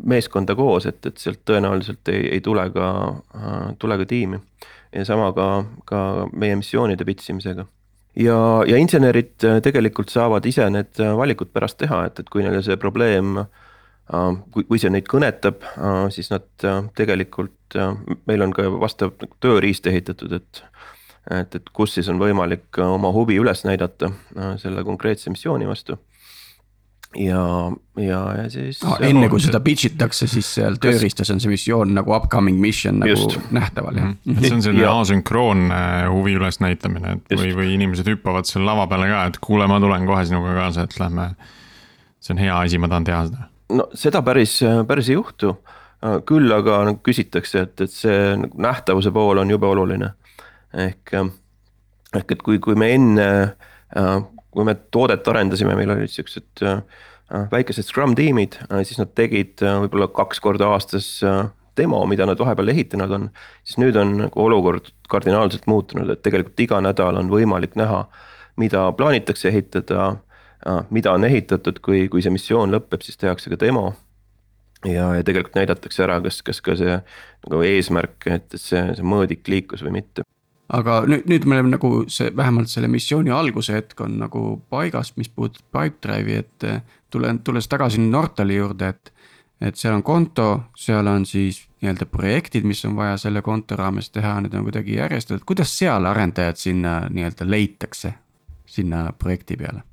meeskonda 0.04 0.56
koos, 0.56 0.88
et, 0.88 1.00
et 1.06 1.20
sealt 1.20 1.42
tõenäoliselt 1.48 2.12
ei, 2.12 2.26
ei 2.36 2.44
tule 2.44 2.66
ka, 2.74 2.90
äh, 3.36 3.62
tule 3.78 4.00
ka 4.00 4.08
tiimi. 4.08 4.40
ja 4.94 5.04
sama 5.04 5.32
ka, 5.36 5.48
ka 5.84 6.00
meie 6.32 6.56
missioonide 6.56 7.04
pitch 7.04 7.32
imisega 7.32 7.66
ja, 8.16 8.38
ja 8.66 8.78
insenerid 8.80 9.44
äh, 9.44 9.60
tegelikult 9.62 10.12
saavad 10.12 10.46
ise 10.46 10.66
need 10.70 11.00
äh, 11.02 11.14
valikud 11.16 11.52
pärast 11.54 11.78
teha, 11.82 12.04
et, 12.08 12.20
et 12.20 12.30
kui 12.30 12.44
neil 12.44 12.62
see 12.64 12.76
probleem 12.80 13.40
äh, 13.42 13.48
kui, 14.54 14.64
kui 14.68 14.80
see 14.80 14.92
neid 14.92 15.08
kõnetab, 15.10 15.64
siis 16.12 16.28
nad 16.28 16.44
tegelikult, 16.98 17.76
meil 18.28 18.44
on 18.44 18.52
ka 18.52 18.66
vastav 18.76 19.14
tööriist 19.40 19.86
ehitatud, 19.90 20.40
et 20.40 20.64
et, 21.32 21.54
et 21.56 21.70
kus 21.72 21.94
siis 21.96 22.08
on 22.12 22.18
võimalik 22.20 22.76
oma 22.84 23.08
huvi 23.16 23.38
üles 23.40 23.62
näidata 23.64 24.10
selle 24.60 24.82
konkreetse 24.84 25.32
missiooni 25.32 25.64
vastu 25.64 25.96
ja, 27.16 27.72
ja, 27.96 28.20
ja 28.42 28.50
siis 28.50 28.80
no,. 28.84 28.96
enne 29.04 29.28
kui 29.32 29.42
seda 29.42 29.60
pitch 29.64 29.88
itakse, 29.90 30.26
siis 30.30 30.48
seal 30.56 30.78
tööriistas 30.82 31.30
on 31.34 31.42
see 31.42 31.52
missioon 31.52 31.94
nagu 31.96 32.14
upcoming 32.16 32.58
mission 32.60 32.98
nagu 33.02 33.14
Just. 33.14 33.38
nähtaval 33.54 33.98
jah. 34.00 34.10
-hmm. 34.14 34.40
see 34.40 34.54
on 34.56 34.64
selline 34.66 34.88
asünkroonne 34.90 35.80
huvi 36.10 36.34
ülesnäitamine, 36.38 37.18
et 37.18 37.30
Just. 37.30 37.42
või, 37.42 37.54
või 37.58 37.74
inimesed 37.76 38.10
hüppavad 38.10 38.48
seal 38.50 38.66
lava 38.66 38.86
peale 38.90 39.08
ka, 39.12 39.24
et 39.30 39.38
kuule, 39.42 39.68
ma 39.70 39.80
tulen 39.80 40.06
kohe 40.06 40.24
sinuga 40.26 40.56
kaasa, 40.58 40.88
et 40.88 40.98
lähme. 41.00 41.30
see 42.20 42.34
on 42.34 42.42
hea 42.42 42.58
asi, 42.58 42.78
ma 42.78 42.88
tahan 42.88 43.04
teha 43.04 43.22
seda. 43.30 43.48
no 43.78 43.88
seda 43.94 44.22
päris, 44.22 44.60
päris 44.86 45.08
ei 45.08 45.18
juhtu. 45.20 45.56
küll 46.28 46.52
aga 46.52 46.82
nagu 46.84 47.00
küsitakse, 47.00 47.62
et, 47.64 47.80
et 47.80 47.90
see 47.90 48.36
nagu 48.36 48.60
nähtavuse 48.60 49.10
pool 49.10 49.38
on 49.38 49.50
jube 49.50 49.66
oluline. 49.66 50.12
ehk, 50.74 51.14
ehk 52.14 52.32
et 52.32 52.42
kui, 52.42 52.58
kui 52.58 52.74
me 52.74 52.94
enne 52.94 53.28
kui 54.54 54.66
me 54.66 54.76
toodet 54.94 55.26
arendasime, 55.28 55.74
meil 55.78 55.92
olid 55.94 56.12
siuksed 56.12 56.62
äh, 56.64 56.80
äh, 57.32 57.46
väikesed 57.52 57.86
Scrum 57.88 58.14
tiimid, 58.18 58.58
äh, 58.70 58.84
siis 58.86 59.00
nad 59.00 59.12
tegid 59.18 59.62
võib-olla 59.62 60.08
kaks 60.14 60.42
korda 60.44 60.70
aastas 60.74 61.08
demo, 61.74 62.04
mida 62.06 62.26
nad 62.28 62.38
vahepeal 62.38 62.70
ehitanud 62.70 63.16
on. 63.16 63.30
siis 63.66 63.80
nüüd 63.82 63.98
on 63.98 64.14
nagu 64.24 64.44
olukord 64.44 64.92
kardinaalselt 65.10 65.66
muutunud, 65.70 66.10
et 66.10 66.22
tegelikult 66.22 66.60
iga 66.66 66.80
nädal 66.84 67.18
on 67.18 67.32
võimalik 67.32 67.74
näha, 67.78 68.04
mida 68.60 68.86
plaanitakse 68.94 69.50
ehitada, 69.50 70.14
mida 70.94 71.12
on 71.12 71.26
ehitatud, 71.26 71.80
kui, 71.82 72.06
kui 72.08 72.22
see 72.22 72.32
missioon 72.32 72.70
lõpeb, 72.72 73.02
siis 73.04 73.18
tehakse 73.20 73.50
ka 73.50 73.58
demo 73.60 73.88
ja, 74.86 75.10
ja 75.18 75.24
tegelikult 75.26 75.58
näidatakse 75.58 76.06
ära, 76.06 76.20
kas, 76.24 76.38
kas 76.46 76.62
ka 76.64 76.78
see 76.78 76.94
nagu 76.94 77.64
eesmärk, 77.66 78.30
et 78.30 78.54
see, 78.54 78.84
see 78.94 79.04
mõõdik 79.04 79.50
liikus 79.50 79.82
või 79.84 79.98
mitte 79.98 80.24
aga 80.72 81.00
nüüd, 81.08 81.26
nüüd 81.28 81.46
me 81.48 81.58
oleme 81.58 81.74
nagu 81.74 81.90
see, 82.12 82.30
vähemalt 82.36 82.72
selle 82.72 82.88
missiooni 82.92 83.32
alguse 83.34 83.76
hetk 83.76 84.00
on 84.04 84.16
nagu 84.22 84.44
paigas, 84.72 85.12
mis 85.18 85.28
puudutab 85.28 85.66
Pipedrive'i, 85.74 86.40
et 86.44 86.68
eh, 86.68 86.80
tulen, 87.12 87.42
tulles 87.44 87.68
tagasi 87.68 88.02
Nortali 88.04 88.58
juurde, 88.60 88.94
et. 88.94 89.10
et 89.64 89.78
seal 89.78 89.94
on 89.94 90.02
konto, 90.04 90.46
seal 90.76 91.06
on 91.08 91.22
siis 91.24 91.62
nii-öelda 91.80 92.08
projektid, 92.10 92.64
mis 92.68 92.82
on 92.84 92.96
vaja 92.98 93.16
selle 93.22 93.40
konto 93.42 93.76
raames 93.78 94.10
teha, 94.12 94.34
need 94.42 94.52
on 94.58 94.64
kuidagi 94.66 94.96
järjestatud, 94.98 95.44
kuidas 95.46 95.70
seal 95.78 96.04
arendajad 96.10 96.58
sinna 96.60 96.94
nii-öelda 97.08 97.46
leitakse, 97.48 98.14
sinna 98.66 99.10
projekti 99.18 99.56
peale? 99.60 99.84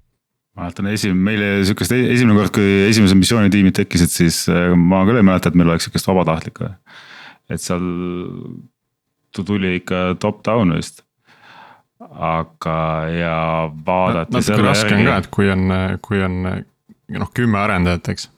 mäletan 0.58 0.90
esim-, 0.92 1.16
meile 1.16 1.62
sihukest 1.64 1.94
e-, 1.96 2.10
esimene 2.12 2.36
kord, 2.36 2.52
kui 2.58 2.74
esimesed 2.90 3.16
missioonitiimid 3.16 3.78
tekkisid, 3.78 4.12
siis 4.12 4.42
eh, 4.52 4.74
ma 4.76 5.06
küll 5.08 5.22
ei 5.22 5.28
mäleta, 5.28 5.52
et 5.52 5.60
meil 5.60 5.72
oleks 5.72 5.88
sihukest 5.88 6.10
vabatahtlikku. 6.10 6.68
et 7.52 7.64
seal 7.64 7.86
tuli 9.32 9.76
ikka 9.80 10.02
top-down 10.20 10.76
vist. 10.76 11.04
aga, 12.02 12.78
ja 13.14 13.36
vaadati 13.86 14.34
no,. 14.34 14.40
natuke 14.42 14.66
raske 14.66 14.96
on 14.96 15.06
ka, 15.06 15.18
et 15.22 15.28
kui 15.34 15.52
on, 15.54 15.76
kui 16.02 16.24
on 16.26 16.40
noh, 16.46 17.30
kümme 17.36 17.60
arendajat, 17.62 18.10
eks. 18.16 18.30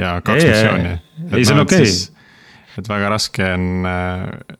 ja 0.00 0.16
kaks 0.24 0.46
missiooni. 0.48 0.94
ei, 1.30 1.44
see 1.44 1.54
on 1.54 1.62
okei 1.66 1.84
okay.. 1.84 1.98
et 2.80 2.88
väga 2.88 3.10
raske 3.12 3.50
on 3.58 3.90
äh, 3.90 4.56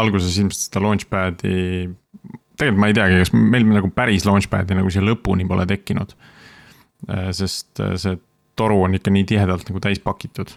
alguses 0.00 0.38
ilmselt 0.38 0.66
seda 0.66 0.82
launchpad'i, 0.86 1.54
tegelikult 2.58 2.82
ma 2.82 2.90
ei 2.90 2.98
teagi, 2.98 3.22
kas 3.22 3.32
meil 3.34 3.68
nagu 3.70 3.92
päris 3.94 4.26
launchpad'i 4.28 4.78
nagu 4.78 4.90
siia 4.92 5.04
lõpuni 5.06 5.46
pole 5.48 5.66
tekkinud. 5.70 6.16
Äh, 7.10 7.30
sest 7.36 7.80
äh, 7.82 7.94
see 8.00 8.18
toru 8.58 8.82
on 8.84 8.98
ikka 8.98 9.12
nii 9.14 9.24
tihedalt 9.28 9.70
nagu 9.70 9.80
täis 9.82 10.02
pakitud 10.02 10.52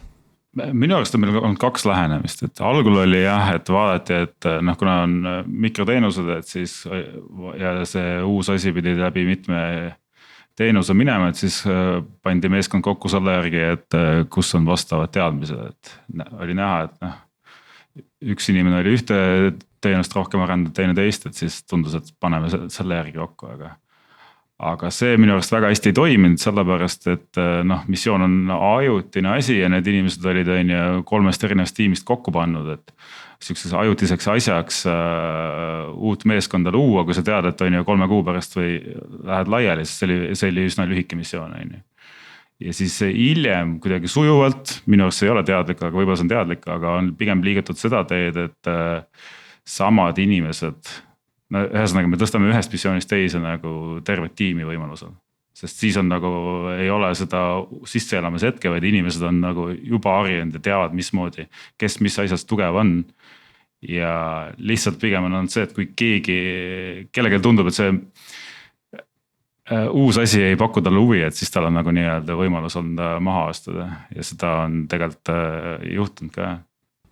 minu 0.54 0.98
arust 0.98 1.16
on 1.16 1.24
meil 1.24 1.40
olnud 1.40 1.60
kaks 1.62 1.86
lähenemist, 1.90 2.44
et 2.46 2.62
algul 2.66 3.02
oli 3.04 3.24
jah, 3.24 3.54
et 3.56 3.70
vaadati, 3.74 4.20
et 4.28 4.48
noh, 4.62 4.78
kuna 4.80 5.00
on 5.08 5.18
mikroteenused, 5.48 6.30
et 6.38 6.50
siis 6.50 6.78
ja 7.60 7.76
see 7.90 8.16
uus 8.22 8.52
asi 8.54 8.74
pidi 8.76 8.96
läbi 9.00 9.26
mitme 9.28 9.64
teenuse 10.58 10.94
minema, 10.94 11.32
et 11.32 11.40
siis 11.42 11.64
pandi 12.24 12.52
meeskond 12.54 12.86
kokku 12.86 13.10
selle 13.10 13.38
järgi, 13.40 13.62
et 13.74 14.00
kus 14.34 14.54
on 14.60 14.68
vastavad 14.70 15.14
teadmised, 15.14 15.74
et 15.74 15.94
oli 16.38 16.58
näha, 16.58 16.88
et 16.88 17.06
noh. 17.06 17.22
üks 18.34 18.50
inimene 18.54 18.82
oli 18.82 18.98
ühte 18.98 19.18
teenust 19.84 20.14
rohkem 20.16 20.42
arendanud, 20.46 20.76
teine 20.78 20.94
teist, 20.98 21.26
et 21.28 21.38
siis 21.38 21.64
tundus, 21.68 21.98
et 21.98 22.14
paneme 22.22 22.52
selle 22.72 23.02
järgi 23.02 23.18
kokku, 23.18 23.50
aga 23.58 23.74
aga 24.64 24.90
see 24.94 25.18
minu 25.20 25.36
arust 25.36 25.54
väga 25.54 25.72
hästi 25.72 25.92
ei 25.92 25.98
toiminud, 25.98 26.40
sellepärast 26.42 27.08
et 27.12 27.42
äh, 27.42 27.60
noh, 27.68 27.84
missioon 27.92 28.26
on 28.26 28.56
ajutine 28.56 29.36
asi 29.38 29.60
ja 29.60 29.70
need 29.72 29.88
inimesed 29.90 30.26
olid, 30.30 30.50
on 30.54 30.74
ju, 30.74 31.04
kolmest 31.10 31.44
erinevast 31.44 31.78
tiimist 31.80 32.08
kokku 32.08 32.34
pannud, 32.36 32.74
et. 32.78 32.96
Sihukeseks 33.44 33.74
ajutiseks 33.76 34.28
asjaks 34.32 34.78
äh, 34.88 35.90
uut 36.00 36.22
meeskonda 36.32 36.72
luua, 36.72 37.02
kui 37.04 37.16
sa 37.18 37.26
tead, 37.28 37.50
et 37.50 37.64
on 37.66 37.76
ju 37.76 37.82
kolme 37.84 38.08
kuu 38.08 38.22
pärast 38.24 38.56
või 38.56 38.78
lähed 39.28 39.52
laiali, 39.52 39.84
sest 39.84 40.00
see 40.00 40.08
oli, 40.08 40.38
see 40.40 40.52
oli 40.54 40.64
üsna 40.70 40.86
lühike 40.88 41.18
missioon, 41.20 41.52
on 41.52 41.74
ju. 41.76 41.82
ja 42.70 42.76
siis 42.78 42.96
hiljem 43.04 43.82
kuidagi 43.84 44.08
sujuvalt, 44.08 44.78
minu 44.88 45.10
arust 45.10 45.20
see 45.20 45.28
ei 45.28 45.34
ole 45.34 45.44
teadlik, 45.44 45.84
aga 45.84 45.92
võib-olla 45.92 46.16
see 46.22 46.30
on 46.30 46.32
teadlik, 46.32 46.64
aga 46.72 46.96
on 47.02 47.12
pigem 47.20 47.44
liigutud 47.44 47.82
seda 47.82 48.06
teed, 48.08 48.40
et 48.46 48.72
äh, 48.72 49.28
samad 49.68 50.24
inimesed 50.24 50.96
no 51.54 51.68
ühesõnaga, 51.68 52.10
me 52.10 52.20
tõstame 52.20 52.50
ühest 52.52 52.74
missioonist 52.74 53.10
teise 53.10 53.42
nagu 53.42 54.00
tervet 54.06 54.36
tiimi 54.40 54.66
võimalusel. 54.68 55.14
sest 55.54 55.84
siis 55.84 55.98
on 56.02 56.08
nagu, 56.10 56.30
ei 56.74 56.90
ole 56.90 57.12
seda 57.16 57.44
sisseelamise 57.88 58.50
hetke, 58.50 58.72
vaid 58.74 58.86
inimesed 58.90 59.22
on 59.28 59.38
nagu 59.44 59.68
juba 59.78 60.18
harjunud 60.20 60.58
ja 60.58 60.64
teavad, 60.72 60.96
mismoodi, 60.98 61.46
kes 61.78 62.00
mis 62.02 62.18
asjas 62.20 62.46
tugev 62.50 62.76
on. 62.82 63.04
ja 63.84 64.50
lihtsalt 64.58 64.96
pigem 65.00 65.26
on 65.28 65.34
olnud 65.36 65.52
see, 65.52 65.66
et 65.68 65.74
kui 65.76 65.90
keegi, 65.92 66.38
kellelgi 67.12 67.42
tundub, 67.44 67.68
et 67.68 67.76
see 67.76 67.90
äh, 67.92 69.90
uus 69.92 70.18
asi 70.18 70.40
ei 70.44 70.56
paku 70.56 70.82
talle 70.82 71.04
huvi, 71.04 71.20
et 71.28 71.36
siis 71.36 71.52
tal 71.52 71.68
on 71.68 71.76
nagu 71.76 71.92
nii-öelda 71.92 72.38
võimalus 72.40 72.80
olnud 72.80 73.04
äh, 73.04 73.18
maha 73.20 73.50
astuda 73.52 73.90
ja 74.16 74.24
seda 74.24 74.54
on 74.64 74.86
tegelikult 74.88 75.34
äh, 75.36 75.84
juhtunud 76.00 76.34
ka. 76.34 76.54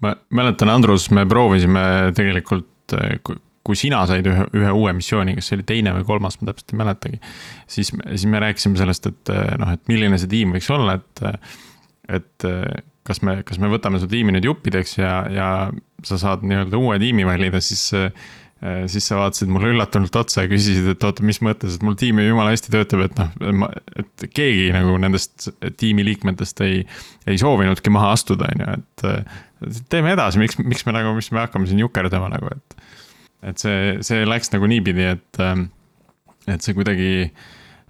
ma 0.01 0.15
mäletan, 0.32 0.71
Andrus, 0.71 1.12
me 1.12 1.27
proovisime 1.27 1.84
tegelikult, 2.15 2.95
kui 3.67 3.78
sina 3.78 4.02
said 4.10 4.26
ühe, 4.30 4.45
ühe 4.58 4.71
uue 4.74 4.93
missiooni, 4.97 5.36
kas 5.38 5.50
see 5.50 5.60
oli 5.60 5.67
teine 5.69 5.93
või 5.97 6.06
kolmas, 6.08 6.39
ma 6.41 6.50
täpselt 6.50 6.74
ei 6.74 6.80
mäletagi. 6.82 7.19
siis, 7.69 7.91
siis 7.93 8.26
me 8.30 8.41
rääkisime 8.41 8.80
sellest, 8.80 9.10
et 9.12 9.34
noh, 9.62 9.76
et 9.76 9.91
milline 9.91 10.17
see 10.21 10.32
tiim 10.32 10.56
võiks 10.56 10.69
olla, 10.74 10.97
et, 10.97 11.24
et 12.17 12.47
kas 13.08 13.21
me, 13.26 13.41
kas 13.45 13.62
me 13.62 13.69
võtame 13.71 14.02
su 14.02 14.10
tiimi 14.10 14.34
nüüd 14.36 14.50
juppideks 14.50 14.97
ja, 14.97 15.15
ja 15.34 15.47
sa 16.06 16.17
saad 16.21 16.45
nii-öelda 16.45 16.80
uue 16.82 16.97
tiimi 17.02 17.26
valida, 17.28 17.62
siis 17.63 17.89
siis 18.62 19.08
sa 19.10 19.17
vaatasid 19.17 19.50
mulle 19.50 19.71
üllatunult 19.74 20.15
otsa 20.19 20.43
ja 20.43 20.50
küsisid, 20.52 20.86
et 20.91 21.04
oota, 21.06 21.24
mis 21.26 21.39
mõttes, 21.41 21.80
et 21.80 21.86
mul 21.86 21.95
tiim 21.97 22.19
ju 22.21 22.28
jumala 22.28 22.52
hästi 22.54 22.69
töötab, 22.76 23.02
et 23.08 23.17
noh, 23.17 23.71
et 23.97 24.26
keegi 24.38 24.67
nagu 24.76 24.93
nendest 25.02 25.47
tiimiliikmetest 25.82 26.62
ei, 26.67 26.84
ei 27.26 27.41
soovinudki 27.41 27.93
maha 27.93 28.12
astuda, 28.13 28.52
on 28.54 28.62
ju, 28.62 28.76
et. 28.78 29.34
teeme 29.89 30.13
edasi, 30.13 30.41
miks, 30.41 30.60
miks 30.62 30.86
me 30.86 30.93
nagu, 30.93 31.15
miks 31.17 31.32
me 31.34 31.41
hakkame 31.41 31.69
siin 31.69 31.82
jukerdama 31.82 32.30
nagu, 32.36 32.54
et 32.54 32.78
et 33.41 33.62
see, 33.62 33.97
see 34.06 34.25
läks 34.27 34.51
nagu 34.54 34.69
niipidi, 34.69 35.06
et, 35.15 35.41
ähm, 35.41 35.67
et 36.49 36.62
see 36.62 36.75
kuidagi 36.77 37.13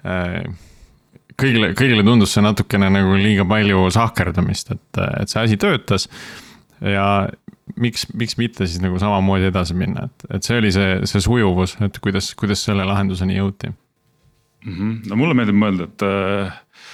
äh, 0.07 0.43
kõigile, 1.41 1.71
kõigile 1.77 2.05
tundus 2.07 2.35
see 2.35 2.43
natukene 2.45 2.89
nagu 2.93 3.17
liiga 3.19 3.45
palju 3.49 3.89
sahkerdamist, 3.95 4.73
et, 4.75 5.01
et 5.21 5.31
see 5.31 5.43
asi 5.43 5.59
töötas. 5.61 6.07
ja 6.81 7.05
miks, 7.81 8.07
miks 8.17 8.37
mitte 8.39 8.65
siis 8.67 8.81
nagu 8.83 8.99
samamoodi 9.01 9.51
edasi 9.51 9.77
minna, 9.77 10.07
et, 10.09 10.25
et 10.37 10.47
see 10.47 10.57
oli 10.61 10.71
see, 10.73 10.97
see 11.09 11.23
sujuvus, 11.23 11.77
et 11.85 12.01
kuidas, 12.03 12.31
kuidas 12.39 12.63
selle 12.65 12.87
lahenduseni 12.87 13.37
jõuti 13.37 13.69
mm. 13.71 14.73
-hmm. 14.73 14.97
no 15.11 15.19
mulle 15.19 15.37
meeldib 15.37 15.59
mõelda, 15.61 15.87
et, 15.91 16.07
äh, 16.07 16.87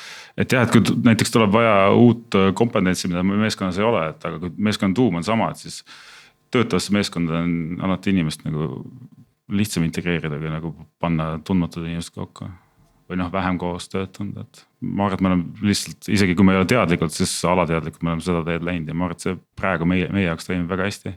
et 0.43 0.57
jah, 0.57 0.67
et 0.67 0.75
kui 0.75 0.99
näiteks 1.07 1.33
tuleb 1.33 1.53
vaja 1.53 1.89
uut 1.95 2.39
kompetentsi, 2.53 3.07
mida 3.11 3.23
meeskonnas 3.23 3.79
ei 3.79 3.87
ole, 3.87 4.09
et 4.11 4.29
aga 4.29 4.39
kui 4.43 4.53
meeskonna 4.57 4.95
tuum 4.95 5.21
on 5.21 5.27
sama, 5.27 5.51
et 5.51 5.65
siis 5.65 5.83
töötavasse 6.53 6.93
meeskonda 6.95 7.41
on 7.43 7.81
alati 7.83 8.13
inimest 8.13 8.45
nagu 8.47 8.69
lihtsam 9.51 9.86
integreerida, 9.88 10.39
kui 10.39 10.51
nagu 10.51 10.71
panna 11.01 11.36
tundmatud 11.45 11.86
inimesed 11.88 12.15
kokku. 12.15 12.49
või 13.07 13.15
noh, 13.21 13.29
vähem 13.31 13.55
koos 13.55 13.86
töötanud, 13.88 14.41
et 14.41 14.65
ma 14.83 15.05
arvan, 15.05 15.13
et 15.15 15.21
me 15.21 15.29
oleme 15.29 15.67
lihtsalt, 15.69 16.10
isegi 16.12 16.33
kui 16.36 16.43
me 16.43 16.51
ei 16.51 16.57
ole 16.60 16.67
teadlikult, 16.67 17.13
siis 17.15 17.31
alateadlikult 17.47 18.03
me 18.03 18.12
oleme 18.12 18.25
seda 18.25 18.41
teed 18.43 18.65
läinud 18.67 18.91
ja 18.91 18.95
ma 18.99 19.05
arvan, 19.07 19.15
et 19.15 19.23
see 19.23 19.38
praegu 19.55 19.88
meie, 19.88 20.10
meie 20.12 20.25
jaoks 20.25 20.49
toimib 20.49 20.67
väga 20.73 20.89
hästi. 20.89 21.13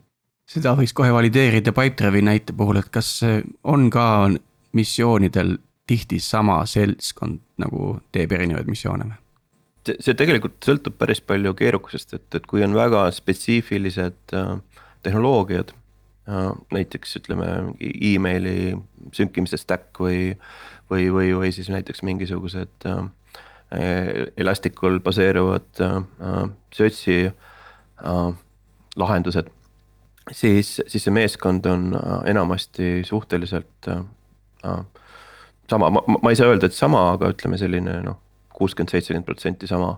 seda 0.54 0.76
võiks 0.78 0.94
kohe 0.94 1.10
valideerida 1.16 1.74
Pipedrive'i 1.74 2.22
näite 2.22 2.54
puhul, 2.54 2.78
et 2.78 2.92
kas 2.94 3.10
on 3.66 3.88
ka 3.90 4.06
missioonidel 4.78 5.56
tihti 5.90 6.20
sama 6.22 6.60
seltskond 6.70 7.42
nagu 7.58 7.96
teeb 8.14 8.38
erinevaid 8.38 8.70
missioone 8.70 9.10
või? 9.10 9.18
see, 9.86 9.96
see 9.98 10.14
tegelikult 10.14 10.62
sõltub 10.62 10.94
päris 11.00 11.22
palju 11.24 11.56
keerukusest, 11.58 12.14
et, 12.14 12.28
et 12.38 12.46
kui 12.46 12.62
on 12.62 12.76
väga 12.76 13.08
spetsiifilised 13.16 14.36
äh, 14.38 14.54
tehnoloogiad. 15.02 15.72
näiteks 16.70 17.16
ütleme 17.16 17.46
emaili 17.80 18.76
sünkimise 19.12 19.56
stack 19.56 19.98
või, 19.98 20.36
või, 20.90 21.08
või, 21.12 21.32
või 21.34 21.52
siis 21.52 21.70
näiteks 21.72 22.02
mingisugused 22.06 22.86
äh, 22.86 23.08
Elasticul 24.36 25.00
baseeruvad 25.00 25.80
äh, 25.80 26.50
search'i 26.74 27.32
äh, 27.32 28.34
lahendused. 28.96 29.50
siis, 30.32 30.80
siis 30.86 31.04
see 31.04 31.12
meeskond 31.14 31.66
on 31.66 31.96
enamasti 32.26 33.00
suhteliselt 33.04 33.88
sama, 35.70 35.90
ma, 35.90 36.02
ma 36.22 36.30
ei 36.30 36.36
saa 36.38 36.50
öelda, 36.52 36.68
et 36.68 36.76
sama, 36.76 37.00
aga 37.14 37.30
ütleme 37.32 37.58
selline 37.58 37.96
noh, 38.04 38.18
kuuskümmend, 38.54 38.92
seitsekümmend 38.92 39.26
protsenti 39.26 39.66
sama. 39.70 39.96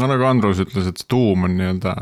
no 0.00 0.10
nagu 0.10 0.26
Andrus 0.28 0.60
ütles, 0.64 0.88
et 0.90 1.04
tuum 1.08 1.46
on 1.48 1.56
nii-öelda 1.58 1.94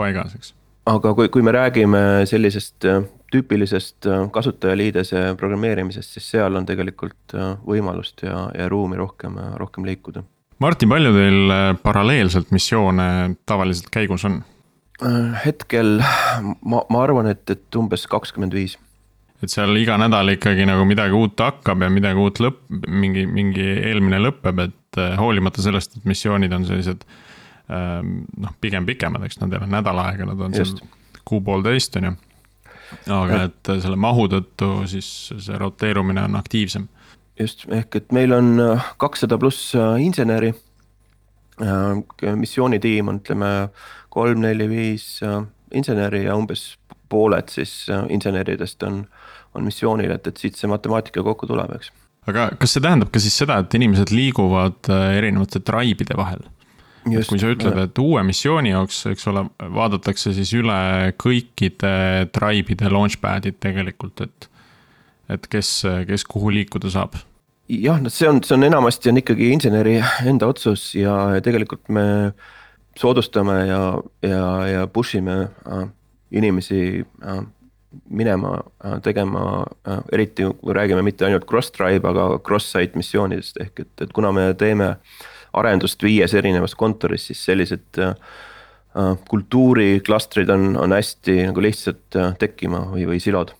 paigas, 0.00 0.36
eks. 0.38 0.54
Aga 0.88 1.14
kui, 1.14 1.28
kui 1.32 1.44
me 1.44 1.52
räägime 1.54 2.00
sellisest 2.28 2.86
äh, 2.88 3.02
tüüpilisest 3.32 4.08
äh, 4.08 4.26
kasutajaliidese 4.32 5.34
programmeerimisest, 5.38 6.16
siis 6.16 6.30
seal 6.34 6.56
on 6.56 6.66
tegelikult 6.68 7.34
äh, 7.34 7.54
võimalust 7.66 8.24
ja, 8.26 8.48
ja 8.56 8.68
ruumi 8.72 8.98
rohkem, 9.00 9.38
rohkem 9.60 9.88
liikuda. 9.88 10.24
Martin, 10.60 10.90
palju 10.92 11.12
teil 11.16 11.52
paralleelselt 11.82 12.50
missioone 12.52 13.36
tavaliselt 13.48 13.92
käigus 13.92 14.26
on? 14.28 14.42
hetkel 15.40 16.02
ma, 16.60 16.82
ma 16.92 16.98
arvan, 17.00 17.30
et, 17.30 17.48
et 17.48 17.76
umbes 17.80 18.02
kakskümmend 18.04 18.52
viis 18.52 18.74
et 19.40 19.48
seal 19.48 19.72
iga 19.80 19.94
nädal 19.96 20.34
ikkagi 20.34 20.66
nagu 20.68 20.84
midagi 20.84 21.16
uut 21.16 21.40
hakkab 21.40 21.86
ja 21.86 21.88
midagi 21.88 22.20
uut 22.20 22.36
lõpp, 22.44 22.58
mingi, 22.68 23.22
mingi 23.24 23.64
eelmine 23.64 24.18
lõpeb, 24.20 24.60
et 24.66 25.00
hoolimata 25.16 25.64
sellest, 25.64 25.96
et 25.96 26.04
missioonid 26.04 26.52
on 26.52 26.68
sellised 26.68 27.06
noh, 27.70 28.54
pigem 28.60 28.86
pikemad, 28.88 29.22
eks 29.26 29.38
nad 29.38 29.52
ei 29.52 29.60
ole 29.60 29.68
nädal 29.70 30.00
aega, 30.02 30.26
nad 30.26 30.40
on 30.42 30.56
Just. 30.56 30.80
seal 30.80 31.22
kuu-poolteist, 31.28 32.00
on 32.00 32.08
ju. 32.08 32.14
aga 33.14 33.44
et 33.46 33.70
selle 33.84 33.98
mahu 34.00 34.26
tõttu 34.32 34.70
siis 34.90 35.10
see 35.38 35.58
roteerumine 35.60 36.24
on 36.26 36.34
aktiivsem. 36.40 36.88
just, 37.38 37.66
ehk 37.70 37.96
et 37.96 38.12
meil 38.12 38.34
on 38.34 38.60
äh, 38.60 38.90
kakssada 38.98 39.38
pluss 39.38 39.74
äh, 39.78 40.02
inseneri. 40.02 40.52
Äh, 41.60 42.34
missioonitiim 42.36 43.08
on, 43.08 43.22
ütleme 43.22 43.70
kolm-neli-viis 44.10 45.20
inseneri 45.70 46.24
ja 46.24 46.34
umbes 46.34 46.74
pooled 47.08 47.50
siis 47.52 47.86
inseneridest 48.10 48.82
on 48.82 49.04
on 49.54 49.66
missioonil, 49.66 50.12
et, 50.14 50.30
et 50.30 50.40
siit 50.40 50.58
see 50.58 50.70
matemaatika 50.70 51.24
kokku 51.26 51.48
tuleb, 51.50 51.74
eks. 51.78 51.90
aga 52.30 52.50
kas 52.60 52.76
see 52.76 52.84
tähendab 52.84 53.10
ka 53.12 53.22
siis 53.22 53.36
seda, 53.42 53.60
et 53.62 53.76
inimesed 53.78 54.12
liiguvad 54.14 54.90
äh, 54.92 55.06
erinevate 55.18 55.62
tribe'ide 55.66 56.18
vahel? 56.18 56.44
Just, 57.08 57.30
kui 57.32 57.40
sa 57.40 57.48
ütled, 57.54 57.78
et 57.80 57.98
uue 58.02 58.20
missiooni 58.28 58.74
jaoks, 58.74 59.06
eks 59.08 59.24
ole, 59.30 59.46
vaadatakse 59.72 60.34
siis 60.36 60.52
üle 60.58 60.76
kõikide 61.20 62.28
tribe'ide 62.34 62.92
launchpad'id 62.92 63.56
tegelikult, 63.62 64.20
et. 64.26 64.50
et 65.32 65.46
kes, 65.48 65.70
kes 66.08 66.26
kuhu 66.28 66.52
liikuda 66.58 66.92
saab? 66.92 67.16
jah, 67.70 68.00
no 68.02 68.10
see 68.10 68.28
on, 68.28 68.42
see 68.42 68.56
on 68.56 68.66
enamasti 68.66 69.12
on 69.12 69.20
ikkagi 69.20 69.52
inseneri 69.54 70.00
enda 70.26 70.48
otsus 70.50 70.90
ja, 70.98 71.14
tegelikult 71.44 71.86
me 71.94 72.04
soodustame 72.98 73.56
ja, 73.68 73.80
ja, 74.26 74.44
ja 74.66 74.86
push 74.90 75.16
ime 75.20 75.36
äh, 75.46 75.84
inimesi 76.34 77.04
äh, 77.22 77.42
minema 78.10 78.56
äh, 78.84 78.98
tegema, 79.02 79.64
äh, 79.88 80.02
eriti 80.12 80.46
kui 80.60 80.74
räägime 80.74 81.02
mitte 81.06 81.26
ainult 81.26 81.46
cross-tribe, 81.50 82.06
aga 82.10 82.38
cross-site 82.46 82.98
missioonidest 82.98 83.60
ehk 83.62 83.84
et, 83.84 83.92
et 84.06 84.12
kuna 84.14 84.32
me 84.34 84.50
teeme 84.58 84.96
arendust 85.52 86.02
viies 86.02 86.34
erinevas 86.34 86.74
kontoris, 86.78 87.26
siis 87.30 87.44
sellised 87.44 88.00
äh, 88.02 88.14
kultuuriklastrid 89.30 90.50
on, 90.50 90.74
on 90.76 90.92
hästi 90.92 91.36
nagu 91.50 91.62
lihtsalt 91.62 92.18
tekkima 92.38 92.84
või, 92.90 93.06
või 93.06 93.20
silod. 93.22 93.54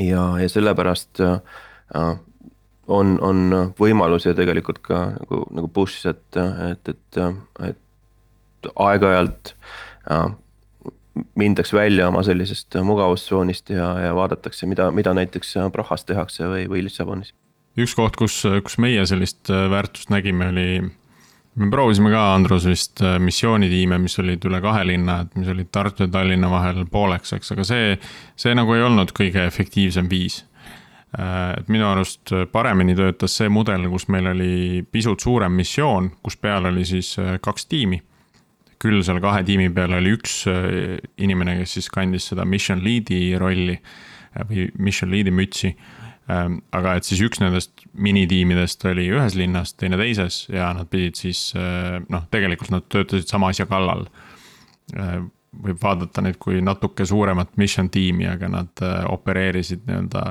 ja, 0.00 0.28
ja 0.38 0.48
sellepärast 0.48 1.22
on, 2.86 3.16
on 3.20 3.72
võimalus 3.80 4.28
ja 4.28 4.34
tegelikult 4.38 4.78
ka 4.84 5.00
nagu, 5.16 5.42
nagu 5.50 5.68
push, 5.68 6.06
et, 6.06 6.38
et, 6.70 6.92
et, 6.94 7.20
et 7.70 8.70
aeg-ajalt 8.74 9.54
mindaks 11.34 11.72
välja 11.72 12.08
oma 12.08 12.22
sellisest 12.22 12.76
mugavustsoonist 12.84 13.70
ja, 13.70 13.88
ja 14.00 14.14
vaadatakse, 14.14 14.66
mida, 14.66 14.90
mida 14.90 15.14
näiteks 15.16 15.54
Prahas 15.72 16.04
tehakse 16.04 16.48
või, 16.50 16.66
või 16.70 16.84
Lissabonis. 16.86 17.32
Üks 17.76 17.94
koht, 17.96 18.16
kus, 18.16 18.40
kus 18.64 18.78
meie 18.82 19.04
sellist 19.08 19.50
äh, 19.52 19.66
väärtust 19.72 20.10
nägime, 20.12 20.48
oli, 20.52 20.66
me 21.60 21.70
proovisime 21.72 22.12
ka 22.12 22.22
Andrus 22.34 22.66
vist 22.68 23.02
äh, 23.04 23.18
missioonitiime, 23.22 23.98
mis 24.02 24.18
olid 24.22 24.44
üle 24.48 24.60
kahe 24.64 24.84
linna, 24.88 25.20
et 25.24 25.36
mis 25.38 25.50
olid 25.52 25.70
Tartu 25.74 26.06
ja 26.06 26.12
Tallinna 26.12 26.50
vahel 26.52 26.84
pooleks, 26.92 27.34
eks, 27.36 27.52
aga 27.54 27.66
see, 27.68 27.94
see 28.38 28.56
nagu 28.56 28.76
ei 28.76 28.84
olnud 28.86 29.12
kõige 29.16 29.44
efektiivsem 29.44 30.08
viis 30.10 30.40
äh, 31.18 31.52
et 31.58 31.70
minu 31.72 31.88
arust 31.90 32.32
paremini 32.52 32.96
töötas 32.98 33.36
see 33.36 33.52
mudel, 33.52 33.88
kus 33.92 34.08
meil 34.12 34.32
oli 34.32 34.82
pisut 34.90 35.24
suurem 35.24 35.56
missioon, 35.58 36.14
kus 36.24 36.40
peal 36.40 36.72
oli 36.72 36.86
siis 36.88 37.14
kaks 37.44 37.68
tiimi 37.68 38.00
küll 38.80 39.00
seal 39.04 39.22
kahe 39.24 39.40
tiimi 39.44 39.70
peal 39.72 39.94
oli 39.96 40.10
üks 40.12 40.42
inimene, 41.24 41.54
kes 41.62 41.78
siis 41.78 41.86
kandis 41.88 42.26
seda 42.28 42.44
mission 42.44 42.82
lead'i 42.84 43.30
rolli 43.40 43.78
või 44.50 44.66
mission 44.84 45.08
lead'i 45.08 45.32
mütsi. 45.32 45.70
Ähm, 45.72 46.05
aga 46.26 46.96
et 46.98 47.06
siis 47.06 47.20
üks 47.22 47.38
nendest 47.38 47.84
minitiimidest 47.94 48.84
oli 48.90 49.06
ühes 49.14 49.36
linnas, 49.38 49.74
teine 49.78 49.98
teises 50.00 50.46
ja 50.50 50.72
nad 50.74 50.90
pidid 50.90 51.18
siis 51.20 51.52
äh, 51.58 52.00
noh, 52.10 52.24
tegelikult 52.30 52.72
nad 52.74 52.88
töötasid 52.90 53.30
sama 53.30 53.52
asja 53.54 53.68
kallal. 53.70 54.06
võib 55.56 55.78
vaadata 55.82 56.22
neid 56.22 56.36
kui 56.38 56.60
natuke 56.60 57.06
suuremat 57.06 57.56
mission 57.56 57.88
tiimi, 57.90 58.26
aga 58.28 58.48
nad 58.48 58.82
opereerisid 59.08 59.86
nii-öelda 59.86 60.24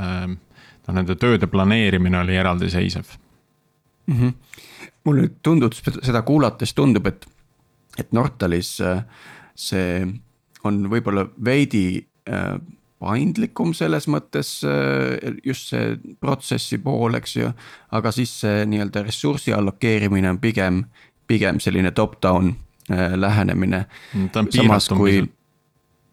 ähm, 0.00 0.38
noh, 0.86 0.94
nende 0.96 1.14
tööde 1.20 1.46
planeerimine 1.46 2.18
oli 2.18 2.38
eraldiseisev 2.40 3.12
mm. 4.06 4.16
-hmm. 4.16 4.32
mulle 5.04 5.26
nüüd 5.26 5.36
tundub, 5.42 5.76
seda 5.76 6.22
kuulates 6.22 6.74
tundub, 6.74 7.06
et 7.06 7.26
et 7.98 8.12
Nortalis 8.12 8.78
äh, 8.80 9.02
see 9.54 10.06
on 10.64 10.82
võib-olla 10.92 11.26
veidi 11.44 11.84
äh, 12.28 12.56
paindlikum 13.00 13.72
selles 13.76 14.06
mõttes 14.12 14.60
äh, 14.66 15.36
just 15.46 15.72
see 15.72 15.94
protsessi 16.20 16.78
pool, 16.82 17.16
eks 17.18 17.36
ju. 17.38 17.52
aga 17.96 18.12
siis 18.14 18.32
see 18.42 18.64
nii-öelda 18.68 19.04
ressursi 19.06 19.54
allokeerimine 19.56 20.30
on 20.34 20.40
pigem, 20.42 20.84
pigem 21.26 21.60
selline 21.60 21.94
top-down 21.96 22.54
lähenemine. 22.90 23.84
Mm, 24.14 24.30
ta 24.34 24.40
on 24.40 24.48
piiratum 24.50 24.98
pisut. 25.04 25.30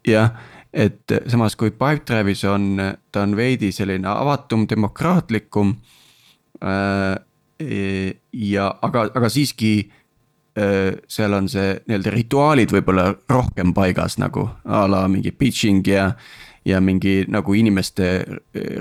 jah, 0.06 0.36
et 0.70 1.14
samas 1.26 1.56
kui 1.58 1.72
Pipedrive'is 1.74 2.44
on, 2.46 2.68
ta 3.12 3.24
on 3.26 3.34
veidi 3.36 3.72
selline 3.74 4.06
avatum, 4.12 4.68
demokraatlikum. 4.70 5.74
ja 8.34 8.68
aga, 8.82 9.08
aga 9.16 9.30
siiski 9.30 9.72
seal 11.08 11.34
on 11.38 11.50
see 11.50 11.76
nii-öelda 11.86 12.14
rituaalid 12.14 12.72
võib-olla 12.74 13.12
rohkem 13.30 13.74
paigas 13.78 14.18
nagu 14.22 14.48
a 14.66 14.86
la 14.90 15.04
mingi 15.12 15.32
pitching 15.32 15.86
ja. 15.88 16.12
Ja 16.68 16.82
mingi 16.84 17.22
nagu 17.32 17.56
inimeste 17.56 18.10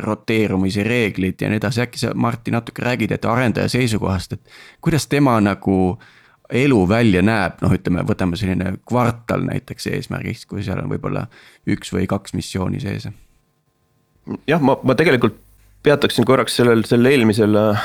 roteerumise 0.03 0.83
reeglid 0.87 1.41
ja 1.43 1.51
nii 1.51 1.61
edasi, 1.61 1.85
äkki 1.85 2.03
sa 2.03 2.13
Martti 2.15 2.51
natuke 2.55 2.83
räägid, 2.83 3.15
et 3.15 3.25
arendaja 3.25 3.71
seisukohast, 3.73 4.37
et 4.37 4.55
kuidas 4.85 5.07
tema 5.07 5.39
nagu 5.41 5.99
elu 6.51 6.81
välja 6.89 7.23
näeb, 7.27 7.59
noh, 7.63 7.75
ütleme, 7.75 8.05
võtame 8.07 8.39
selline 8.39 8.77
kvartal 8.87 9.47
näiteks 9.47 9.89
eesmärgiks, 9.95 10.45
kui 10.47 10.63
seal 10.67 10.83
on 10.83 10.91
võib-olla 10.91 11.27
üks 11.67 11.91
või 11.95 12.07
kaks 12.11 12.35
missiooni 12.39 12.83
sees. 12.83 13.09
jah, 14.47 14.63
ma, 14.63 14.79
ma 14.83 14.95
tegelikult 14.99 15.39
peatuksin 15.87 16.27
korraks 16.27 16.57
sellel, 16.59 16.83
sellel 16.87 17.13
eelmisel 17.13 17.59
äh, 17.63 17.85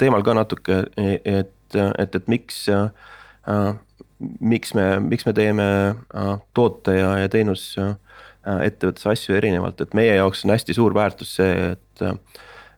teemal 0.00 0.24
ka 0.24 0.36
natuke, 0.36 0.82
et 1.24 1.54
et, 1.76 2.14
et 2.14 2.28
miks 2.28 2.66
äh,, 2.68 3.74
miks 4.40 4.74
me, 4.74 4.86
miks 5.00 5.26
me 5.26 5.32
teeme 5.32 5.68
äh, 6.14 6.34
toote 6.54 6.94
ja, 6.98 7.16
ja 7.22 7.28
teenus 7.28 7.76
äh, 7.78 7.94
ettevõttes 8.46 9.06
asju 9.10 9.34
erinevalt, 9.36 9.80
et 9.80 9.96
meie 9.98 10.14
jaoks 10.14 10.44
on 10.46 10.54
hästi 10.54 10.76
suur 10.76 10.94
väärtus 10.94 11.34
see, 11.40 11.72
et 11.72 12.04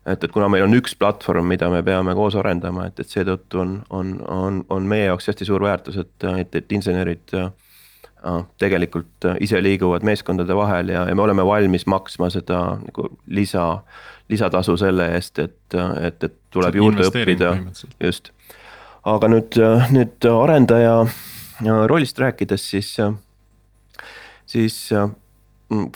et, 0.06 0.24
et 0.24 0.32
kuna 0.32 0.48
meil 0.48 0.64
on 0.64 0.74
üks 0.74 0.94
platvorm, 0.98 1.48
mida 1.50 1.68
me 1.70 1.82
peame 1.86 2.14
koos 2.16 2.36
arendama, 2.40 2.86
et, 2.88 3.00
et 3.02 3.10
seetõttu 3.10 3.60
on, 3.60 3.74
on, 3.90 4.14
on, 4.32 4.62
on 4.72 4.86
meie 4.88 5.10
jaoks 5.10 5.28
hästi 5.30 5.48
suur 5.48 5.64
väärtus, 5.64 5.98
et, 6.00 6.28
et, 6.40 6.56
et 6.56 6.72
insenerid 6.72 7.34
äh, 7.36 7.50
tegelikult 8.60 9.28
ise 9.40 9.60
liiguvad 9.62 10.04
meeskondade 10.04 10.56
vahel 10.56 10.92
ja, 10.92 11.06
ja 11.08 11.16
me 11.16 11.22
oleme 11.24 11.44
valmis 11.46 11.86
maksma 11.88 12.28
seda 12.32 12.60
nagu 12.80 13.08
lisa, 13.26 13.66
lisatasu 14.32 14.76
selle 14.80 15.08
eest, 15.16 15.38
et, 15.38 15.78
et, 16.00 16.24
et 16.28 16.36
tuleb 16.52 16.76
juurde 16.80 17.08
õppida, 17.08 17.54
just. 18.00 18.32
Aga 19.08 19.30
nüüd, 19.32 19.56
nüüd 19.94 20.28
arendaja 20.28 20.98
rollist 21.88 22.18
rääkides, 22.20 22.66
siis, 22.74 22.92
siis 24.48 24.76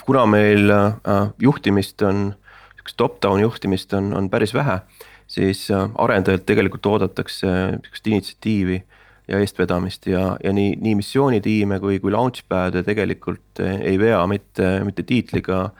kuna 0.05 0.27
meil 0.31 0.71
äh, 0.71 1.29
juhtimist 1.43 2.03
on, 2.03 2.35
sihukest 2.77 2.99
top-down 3.01 3.43
juhtimist 3.43 3.93
on, 3.95 4.13
on 4.15 4.31
päris 4.31 4.55
vähe, 4.55 4.81
siis 5.27 5.67
äh, 5.71 5.89
arendajalt 5.95 6.47
tegelikult 6.47 6.87
oodatakse 6.87 7.49
sihukest 7.83 8.07
initsiatiivi 8.13 8.83
ja 9.29 9.41
eestvedamist 9.41 10.07
ja, 10.07 10.35
ja 10.45 10.53
nii, 10.53 10.77
nii 10.81 10.95
missioonitiime 11.01 11.81
kui, 11.81 11.99
kui 12.01 12.13
launchpad'e 12.13 12.85
tegelikult 12.85 13.63
ei 13.65 13.97
vea 13.99 14.21
mitte, 14.29 14.79
mitte 14.85 15.03
tiitliga 15.03 15.71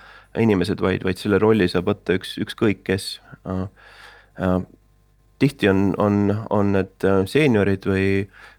inimesed, 0.41 0.81
vaid, 0.83 1.05
vaid 1.05 1.21
selle 1.21 1.39
rolli 1.39 1.69
saab 1.71 1.91
võtta 1.93 2.17
üks, 2.19 2.35
ükskõik 2.43 2.83
kes 2.89 3.19
äh, 3.47 4.63
tihti 5.39 5.69
on, 5.69 5.93
on, 5.99 6.47
on 6.51 6.73
need 6.75 7.07
äh, 7.07 7.23
seeniorid 7.31 7.87
või, 7.89 8.07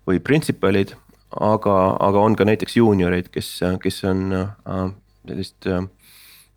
või 0.08 0.22
principal'id, 0.24 0.96
aga, 1.36 1.76
aga 2.04 2.22
on 2.22 2.38
ka 2.38 2.48
näiteks 2.48 2.78
juuniorid, 2.80 3.32
kes, 3.34 3.58
kes 3.84 4.04
on 4.08 4.24
äh, 4.36 4.86
sellist 5.28 5.68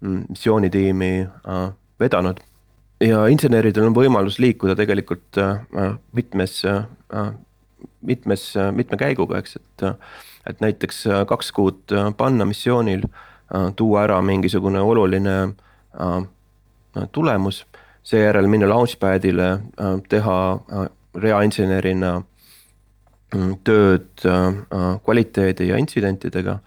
missioonitiimi 0.01 1.11
vedanud. 2.01 2.41
ja 3.01 3.27
inseneridel 3.27 3.87
on 3.89 3.95
võimalus 3.95 4.39
liikuda 4.39 4.77
tegelikult 4.79 5.39
mitmes, 6.13 6.63
mitmes, 8.01 8.45
mitme 8.75 8.99
käiguga, 8.99 9.39
eks, 9.39 9.57
et. 9.57 9.87
et 10.47 10.61
näiteks 10.61 11.05
kaks 11.29 11.53
kuud 11.53 11.95
panna 12.17 12.47
missioonil, 12.49 13.03
tuua 13.77 14.03
ära 14.07 14.23
mingisugune 14.23 14.81
oluline 14.81 15.37
tulemus 17.13 17.65
seejärel 18.09 18.47
minna 18.47 18.69
launchpad'ile, 18.69 19.49
äh, 19.53 20.01
teha 20.09 20.39
äh, 20.53 20.87
reainsenerina 21.15 22.19
mm, 23.35 23.55
tööd 23.65 24.25
äh, 24.25 24.61
kvaliteedi 25.05 25.69
ja 25.69 25.81
intsidentidega. 25.81 26.59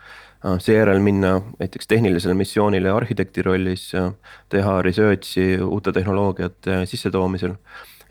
Seejärel 0.41 0.99
minna 0.99 1.35
näiteks 1.59 1.87
tehnilisele 1.87 2.33
missioonile 2.33 2.89
arhitekti 2.89 3.43
rollis, 3.45 3.91
teha 4.49 4.81
research'i 4.81 5.61
uute 5.61 5.91
tehnoloogiate 5.91 6.85
sissetoomisel. 6.85 7.55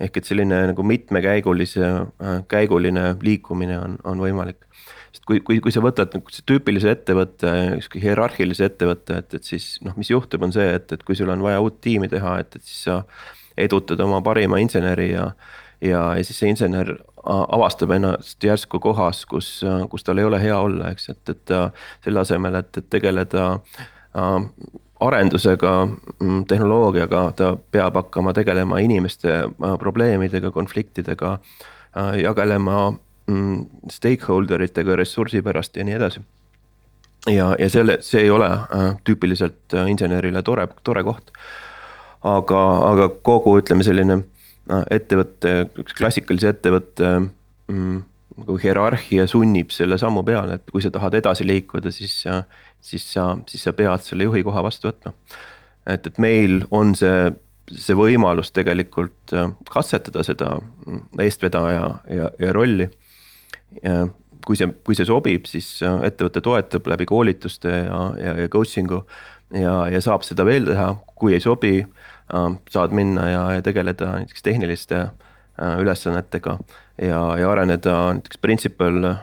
ehk 0.01 0.16
et 0.16 0.25
selline 0.25 0.62
nagu 0.71 0.83
mitmekäigulise, 0.83 1.88
käiguline 2.49 3.16
liikumine 3.21 3.79
on, 3.79 3.99
on 4.05 4.23
võimalik 4.23 4.64
sest 5.12 5.27
kui, 5.27 5.40
kui, 5.45 5.59
kui 5.61 5.73
sa 5.75 5.83
võtad 5.85 6.14
nagu 6.14 6.43
tüüpilise 6.47 6.93
ettevõtte, 6.95 7.51
ükskõik 7.81 8.07
hierarhilise 8.07 8.69
ettevõtte, 8.71 9.21
et, 9.23 9.35
et 9.35 9.47
siis 9.47 9.73
noh, 9.85 9.97
mis 9.99 10.11
juhtub, 10.12 10.47
on 10.47 10.55
see, 10.55 10.69
et, 10.79 10.93
et 10.95 11.03
kui 11.07 11.19
sul 11.19 11.31
on 11.35 11.43
vaja 11.45 11.61
uut 11.62 11.81
tiimi 11.83 12.09
teha, 12.09 12.38
et, 12.45 12.57
et 12.57 12.64
siis 12.64 12.87
sa 12.88 13.01
edutad 13.61 14.01
oma 14.01 14.23
parima 14.25 14.61
inseneri 14.62 15.11
ja. 15.12 15.31
ja, 15.83 16.05
ja 16.16 16.25
siis 16.25 16.38
see 16.43 16.53
insener 16.55 16.95
avastab 17.27 17.91
ennast 17.91 18.45
järsku 18.45 18.79
kohas, 18.81 19.27
kus, 19.29 19.61
kus 19.91 20.05
tal 20.05 20.19
ei 20.19 20.25
ole 20.25 20.39
hea 20.43 20.59
olla, 20.59 20.91
eks, 20.95 21.11
et, 21.13 21.29
et 21.29 21.53
selle 22.05 22.21
asemel, 22.21 22.55
et, 22.63 22.79
et 22.81 22.87
tegeleda 22.91 23.51
äh, 24.17 24.39
arendusega, 25.01 25.89
mm, 26.21 26.45
tehnoloogiaga, 26.45 27.23
ta 27.37 27.57
peab 27.71 27.97
hakkama 27.97 28.33
tegelema 28.33 28.79
inimeste 28.79 29.33
äh, 29.45 29.79
probleemidega, 29.79 30.51
konfliktidega 30.51 31.39
äh,, 31.97 32.21
jagelema 32.23 32.93
mm, 33.27 33.65
stakeholder 33.91 34.63
itega 34.63 34.97
ressursi 34.97 35.43
pärast 35.43 35.77
ja 35.77 35.85
nii 35.85 35.97
edasi. 35.97 36.21
ja, 37.27 37.55
ja 37.59 37.71
selle, 37.71 37.99
see 38.01 38.21
ei 38.27 38.31
ole 38.31 38.51
äh, 38.51 38.93
tüüpiliselt 39.05 39.75
äh, 39.75 39.89
insenerile 39.91 40.43
tore, 40.43 40.69
tore 40.85 41.05
koht. 41.05 41.33
aga, 42.23 42.61
aga 42.91 43.09
kogu 43.09 43.57
ütleme 43.61 43.85
selline 43.85 44.19
äh, 44.21 44.39
ettevõtte, 44.90 45.55
üks 45.81 45.96
klassikalise 45.99 46.53
ettevõtte 46.55 47.12
mm, 47.18 48.01
nagu 48.40 48.57
hierarhia 48.62 49.27
sunnib 49.31 49.73
selle 49.75 49.99
sammu 50.01 50.23
peale, 50.27 50.59
et 50.61 50.73
kui 50.73 50.83
sa 50.85 50.92
tahad 50.94 51.16
edasi 51.18 51.46
liikuda, 51.46 51.92
siis, 51.94 52.23
siis 52.81 53.07
sa, 53.12 53.33
siis 53.51 53.64
sa 53.66 53.75
pead 53.77 54.05
selle 54.07 54.29
juhi 54.29 54.44
koha 54.46 54.62
vastu 54.64 54.90
võtma. 54.90 55.14
et, 55.87 56.07
et 56.07 56.18
meil 56.18 56.64
on 56.70 56.94
see 56.99 57.31
see 57.70 57.94
võimalus 57.94 58.49
tegelikult 58.51 59.31
äh, 59.31 59.53
katsetada 59.70 60.25
seda 60.27 60.57
mm, 60.59 61.20
eestvedaja 61.23 61.85
ja, 62.11 62.31
ja 62.35 62.53
rolli 62.53 62.88
kui 64.46 64.59
see, 64.59 64.70
kui 64.87 64.96
see 64.99 65.07
sobib, 65.09 65.46
siis 65.51 65.68
äh, 65.87 66.01
ettevõte 66.09 66.42
toetab 66.44 66.88
läbi 66.90 67.07
koolituste 67.09 67.70
ja, 67.85 68.01
ja, 68.18 68.35
ja 68.44 68.51
coaching'u 68.53 69.03
ja, 69.55 69.75
ja 69.92 70.01
saab 70.05 70.25
seda 70.27 70.46
veel 70.49 70.68
teha, 70.68 70.92
kui 71.18 71.37
ei 71.37 71.44
sobi, 71.44 71.81
saad 72.71 72.95
minna 72.97 73.29
ja, 73.31 73.43
ja 73.57 73.62
tegeleda 73.62 74.12
näiteks 74.21 74.43
tehniliste 74.47 75.01
äh, 75.01 75.79
ülesannetega 75.83 76.59
ja, 77.03 77.21
ja 77.38 77.53
areneda 77.53 77.97
näiteks 78.14 78.38
principal 78.38 79.14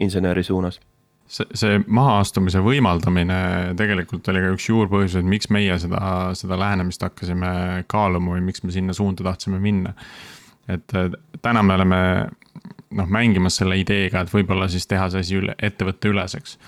inseneri 0.00 0.42
suunas 0.46 0.80
see, 1.28 1.46
see 1.58 1.80
mahaastumise 1.86 2.62
võimaldamine 2.64 3.38
tegelikult 3.78 4.28
oli 4.32 4.42
ka 4.44 4.54
üks 4.54 4.68
juurpõhjuseid, 4.70 5.26
miks 5.28 5.50
meie 5.54 5.76
seda, 5.82 6.00
seda 6.38 6.58
lähenemist 6.60 7.02
hakkasime 7.06 7.84
kaaluma 7.90 8.36
või 8.36 8.44
miks 8.48 8.64
me 8.64 8.74
sinna 8.74 8.96
suunda 8.96 9.26
tahtsime 9.26 9.60
minna. 9.62 9.94
et 10.68 10.92
täna 11.42 11.62
me 11.62 11.74
oleme 11.74 12.00
noh, 12.96 13.06
mängimas 13.08 13.58
selle 13.60 13.78
ideega, 13.80 14.22
et 14.22 14.32
võib-olla 14.32 14.68
siis 14.70 14.86
teha 14.86 15.08
see 15.12 15.22
asi 15.24 15.38
üle, 15.40 15.54
ettevõtte 15.62 16.10
üleseks. 16.10 16.58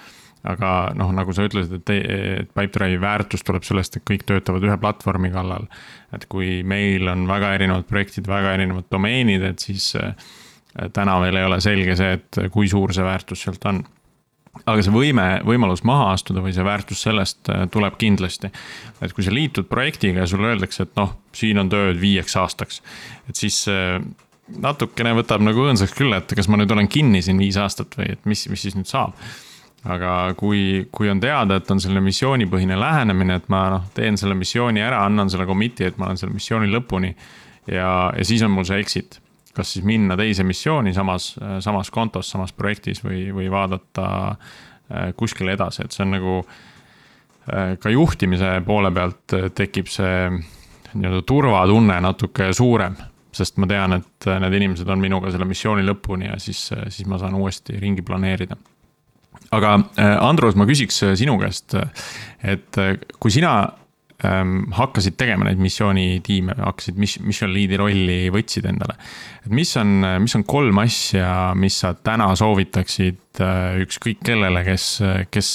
Aga 0.46 0.72
noh, 0.98 1.10
nagu 1.16 1.34
sa 1.34 1.46
ütlesid, 1.48 1.80
et, 1.80 1.90
et 1.90 2.50
Pipedrive'i 2.54 3.00
väärtus 3.02 3.44
tuleb 3.46 3.66
sellest, 3.66 3.98
et 3.98 4.06
kõik 4.06 4.26
töötavad 4.28 4.64
ühe 4.64 4.76
platvormi 4.80 5.32
kallal. 5.34 5.66
et 6.14 6.24
kui 6.30 6.62
meil 6.62 7.08
on 7.08 7.26
väga 7.28 7.54
erinevad 7.58 7.88
projektid, 7.88 8.28
väga 8.30 8.54
erinevad 8.58 8.86
domeenid, 8.90 9.42
et 9.42 9.58
siis 9.58 9.94
äh, 9.98 10.14
täna 10.94 11.18
veel 11.20 11.36
ei 11.36 11.48
ole 11.48 11.60
selge 11.60 11.96
see, 11.98 12.18
et 12.20 12.42
kui 12.52 12.68
suur 12.68 12.94
see 12.94 13.04
väärtus 13.04 13.42
sealt 13.44 13.64
on 13.68 13.82
aga 14.66 14.82
see 14.82 14.94
võime, 14.94 15.26
võimalus 15.46 15.84
maha 15.86 16.12
astuda 16.14 16.42
või 16.42 16.54
see 16.56 16.66
väärtus 16.66 17.02
sellest 17.06 17.50
äh, 17.52 17.66
tuleb 17.72 17.98
kindlasti. 18.00 18.50
et 19.02 19.12
kui 19.12 19.26
sa 19.26 19.34
liitud 19.34 19.68
projektiga 19.70 20.24
ja 20.24 20.30
sulle 20.30 20.52
öeldakse, 20.52 20.88
et 20.88 20.96
noh, 20.98 21.14
siin 21.34 21.60
on 21.60 21.70
tööd 21.72 22.00
viieks 22.00 22.36
aastaks, 22.40 22.82
et 23.28 23.36
siis 23.36 23.64
äh, 23.72 23.98
natukene 24.56 25.12
võtab 25.18 25.44
nagu 25.44 25.66
õõnsaks 25.66 25.94
küll, 25.96 26.14
et 26.16 26.32
kas 26.36 26.48
ma 26.48 26.60
nüüd 26.60 26.72
olen 26.72 26.88
kinni 26.90 27.22
siin 27.24 27.40
viis 27.40 27.58
aastat 27.60 27.94
või 27.98 28.12
et 28.14 28.24
mis, 28.28 28.46
mis 28.50 28.66
siis 28.66 28.78
nüüd 28.78 28.88
saab. 28.88 29.16
Aga 29.86 30.34
kui, 30.38 30.88
kui 30.92 31.10
on 31.10 31.20
teada, 31.22 31.58
et 31.58 31.70
on 31.70 31.80
selline 31.80 32.02
missioonipõhine 32.02 32.78
lähenemine, 32.78 33.38
et 33.38 33.48
ma 33.52 33.62
noh, 33.76 33.86
teen 33.94 34.18
selle 34.18 34.34
missiooni 34.38 34.82
ära, 34.82 35.04
annan 35.06 35.30
selle 35.30 35.46
commit'i, 35.46 35.86
et 35.86 35.98
ma 36.00 36.08
olen 36.08 36.20
selle 36.20 36.34
missiooni 36.34 36.70
lõpuni. 36.72 37.14
ja, 37.70 38.12
ja 38.16 38.24
siis 38.24 38.42
on 38.42 38.50
mul 38.50 38.66
see 38.68 38.80
exit, 38.82 39.20
kas 39.54 39.72
siis 39.74 39.84
minna 39.86 40.16
teise 40.18 40.44
missiooni 40.44 40.94
samas, 40.94 41.34
samas 41.64 41.90
kontos, 41.90 42.30
samas 42.30 42.52
projektis 42.52 43.04
või, 43.04 43.28
või 43.34 43.50
vaadata 43.50 44.08
äh, 44.30 45.12
kuskile 45.16 45.54
edasi, 45.54 45.84
et 45.84 45.94
see 45.94 46.04
on 46.06 46.16
nagu 46.16 46.38
äh, 46.42 47.76
ka 47.78 47.92
juhtimise 47.94 48.58
poole 48.66 48.90
pealt 48.94 49.38
tekib 49.54 49.90
see 49.92 50.30
nii-öelda 50.94 51.22
turvatunne 51.28 52.00
natuke 52.00 52.50
suurem 52.56 52.96
sest 53.38 53.58
ma 53.60 53.68
tean, 53.70 53.98
et 53.98 54.28
need 54.42 54.56
inimesed 54.58 54.88
on 54.90 55.00
minuga 55.02 55.30
selle 55.30 55.46
missiooni 55.48 55.84
lõpuni 55.86 56.30
ja 56.30 56.38
siis, 56.42 56.70
siis 56.88 57.06
ma 57.06 57.20
saan 57.20 57.36
uuesti 57.38 57.76
ringi 57.78 58.02
planeerida. 58.02 58.56
Aga 59.54 59.74
äh, 59.96 60.14
Andrus, 60.24 60.56
ma 60.58 60.66
küsiks 60.68 61.02
äh, 61.06 61.14
sinu 61.18 61.38
käest, 61.40 61.76
et 62.42 62.78
äh, 62.80 62.96
kui 63.18 63.32
sina 63.34 63.52
ähm, 64.24 64.68
hakkasid 64.76 65.16
tegema 65.20 65.48
neid 65.48 65.60
missioonitiime, 65.62 66.58
hakkasid 66.60 67.00
mis-, 67.00 67.18
mission 67.24 67.52
lead'i 67.54 67.78
rolli 67.80 68.20
võtsid 68.34 68.68
endale. 68.68 68.98
et 69.44 69.52
mis 69.54 69.74
on, 69.80 70.00
mis 70.24 70.36
on 70.38 70.44
kolm 70.48 70.82
asja, 70.84 71.52
mis 71.58 71.80
sa 71.84 71.94
täna 71.94 72.30
soovitaksid 72.36 73.42
ükskõik 73.84 74.24
kellele, 74.26 74.64
kes, 74.66 74.90
kes 75.32 75.52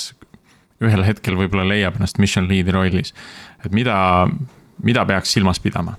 ühel 0.84 1.04
hetkel 1.08 1.38
võib-olla 1.40 1.68
leiab 1.68 2.00
ennast 2.00 2.20
mission 2.20 2.48
lead'i 2.50 2.74
rollis, 2.76 3.14
et 3.64 3.76
mida, 3.76 3.98
mida 4.84 5.06
peaks 5.08 5.36
silmas 5.36 5.62
pidama? 5.64 5.98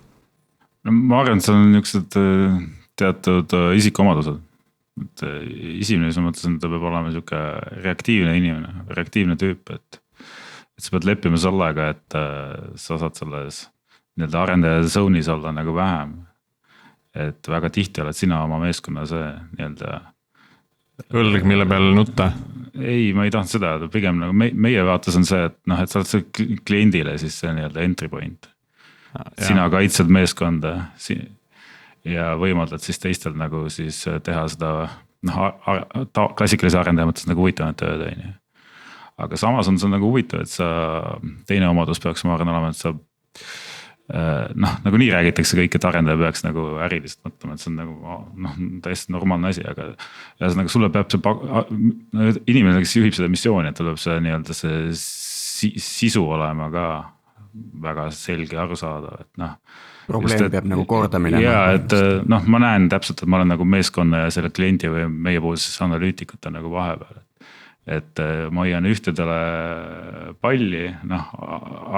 no 0.84 0.92
ma 0.92 1.22
arvan, 1.22 1.40
et 1.40 1.46
seal 1.46 1.58
on 1.58 1.70
niuksed 1.74 2.18
äh, 2.20 2.58
teatud 3.00 3.54
äh, 3.56 3.70
isikuomadused. 3.80 4.40
Et 5.02 5.24
äh, 5.26 5.42
esimene, 5.80 6.10
mis 6.10 6.18
ma 6.20 6.28
mõtlesin, 6.28 6.58
ta 6.62 6.70
peab 6.70 6.88
olema 6.90 7.12
sihuke 7.14 7.42
reaktiivne 7.82 8.36
inimene, 8.38 8.86
reaktiivne 8.94 9.38
tüüp, 9.40 9.74
et. 9.74 10.00
et 10.74 10.82
sa 10.86 10.94
pead 10.94 11.06
leppima 11.06 11.38
sellega, 11.38 11.90
et 11.94 12.16
sa 12.82 12.98
saad 12.98 13.18
selles 13.18 13.64
nii-öelda 14.14 14.40
arendaja 14.40 14.86
zone'is 14.90 15.28
olla 15.30 15.52
nagu 15.54 15.74
vähem. 15.74 16.16
et 17.14 17.46
väga 17.46 17.68
tihti 17.70 18.02
oled 18.02 18.16
sina 18.18 18.40
oma 18.42 18.58
meeskonna 18.58 19.04
see 19.06 19.26
nii-öelda. 19.58 20.00
õlg, 21.14 21.46
mille 21.46 21.66
peal 21.66 21.92
nutta 21.94 22.32
ei, 22.74 23.12
ma 23.14 23.26
ei 23.26 23.30
tahtnud 23.30 23.50
seda 23.50 23.74
öelda, 23.74 23.90
pigem 23.90 24.18
nagu 24.18 24.34
me, 24.34 24.50
meie 24.54 24.82
vaates 24.86 25.14
on 25.18 25.26
see, 25.26 25.44
et 25.46 25.58
noh, 25.70 25.78
et 25.82 25.90
sa 25.90 26.00
oled 26.00 26.10
see 26.10 26.58
kliendile 26.66 27.14
siis 27.22 27.38
see 27.42 27.54
nii-öelda 27.54 27.86
entry 27.86 28.10
point 28.10 28.50
sina 29.38 29.68
kaitsed 29.70 30.10
meeskonda 30.10 30.74
ja 32.04 32.34
võimaldad 32.40 32.82
siis 32.84 33.00
teistel 33.00 33.36
nagu 33.38 33.64
siis 33.72 34.02
teha 34.24 34.46
seda 34.52 34.70
noh, 35.24 35.44
klassikalise 36.36 36.80
arendaja 36.80 37.08
mõttes 37.08 37.28
nagu 37.28 37.44
huvitavat 37.44 37.78
tööd, 37.80 38.06
on 38.08 38.24
ju. 38.26 38.32
aga 39.24 39.38
samas 39.40 39.70
on 39.70 39.78
see 39.80 39.92
nagu 39.92 40.10
huvitav, 40.10 40.44
et 40.44 40.52
sa, 40.52 40.68
teine 41.48 41.70
omadus 41.70 42.02
peaks, 42.02 42.26
ma 42.26 42.36
arvan, 42.36 42.52
olema, 42.52 42.72
et 42.74 42.80
sa 42.80 42.92
äh, 42.92 44.52
noh, 44.52 44.76
nagunii 44.84 45.10
räägitakse 45.14 45.58
kõik, 45.58 45.78
et 45.78 45.88
arendaja 45.88 46.20
peaks 46.20 46.44
nagu 46.46 46.66
äriliselt 46.84 47.22
mõtlema, 47.28 47.56
et 47.56 47.64
see 47.64 47.72
on 47.72 47.80
nagu 47.80 48.20
noh, 48.46 48.60
täiesti 48.84 49.14
normaalne 49.14 49.54
asi, 49.54 49.64
aga. 49.70 49.92
ühesõnaga 50.42 50.74
sulle 50.74 50.92
peab 50.94 51.14
see 51.14 52.44
inimene, 52.52 52.84
kes 52.84 52.98
juhib 53.00 53.16
seda 53.16 53.32
missiooni, 53.32 53.72
et 53.72 53.80
tal 53.80 53.92
peab 53.92 54.02
see 54.02 54.20
nii-öelda 54.26 54.60
see 54.60 55.80
sisu 55.80 56.24
olema 56.28 56.68
ka 56.72 56.86
väga 57.84 58.08
selge, 58.14 58.58
arusaadav, 58.58 59.24
et 59.24 59.40
noh. 59.40 59.58
Probleem 60.06 60.50
peab 60.52 60.68
nagu 60.70 60.86
korda 60.88 61.20
minema. 61.22 61.42
ja 61.42 61.58
et 61.78 61.94
noh, 62.28 62.48
ma 62.50 62.62
näen 62.62 62.88
täpselt, 62.92 63.22
et 63.22 63.30
ma 63.30 63.40
olen 63.40 63.54
nagu 63.54 63.66
meeskonna 63.68 64.24
ja 64.24 64.32
selle 64.34 64.52
kliendi 64.54 64.90
või 64.92 65.06
meiepoolse 65.10 65.68
siis 65.68 65.84
analüütikute 65.86 66.52
nagu 66.54 66.72
vahepeal. 66.72 67.22
et 67.84 68.20
ma 68.50 68.64
hoian 68.64 68.86
ühtedele 68.88 69.38
palli, 70.40 70.86
noh 71.04 71.28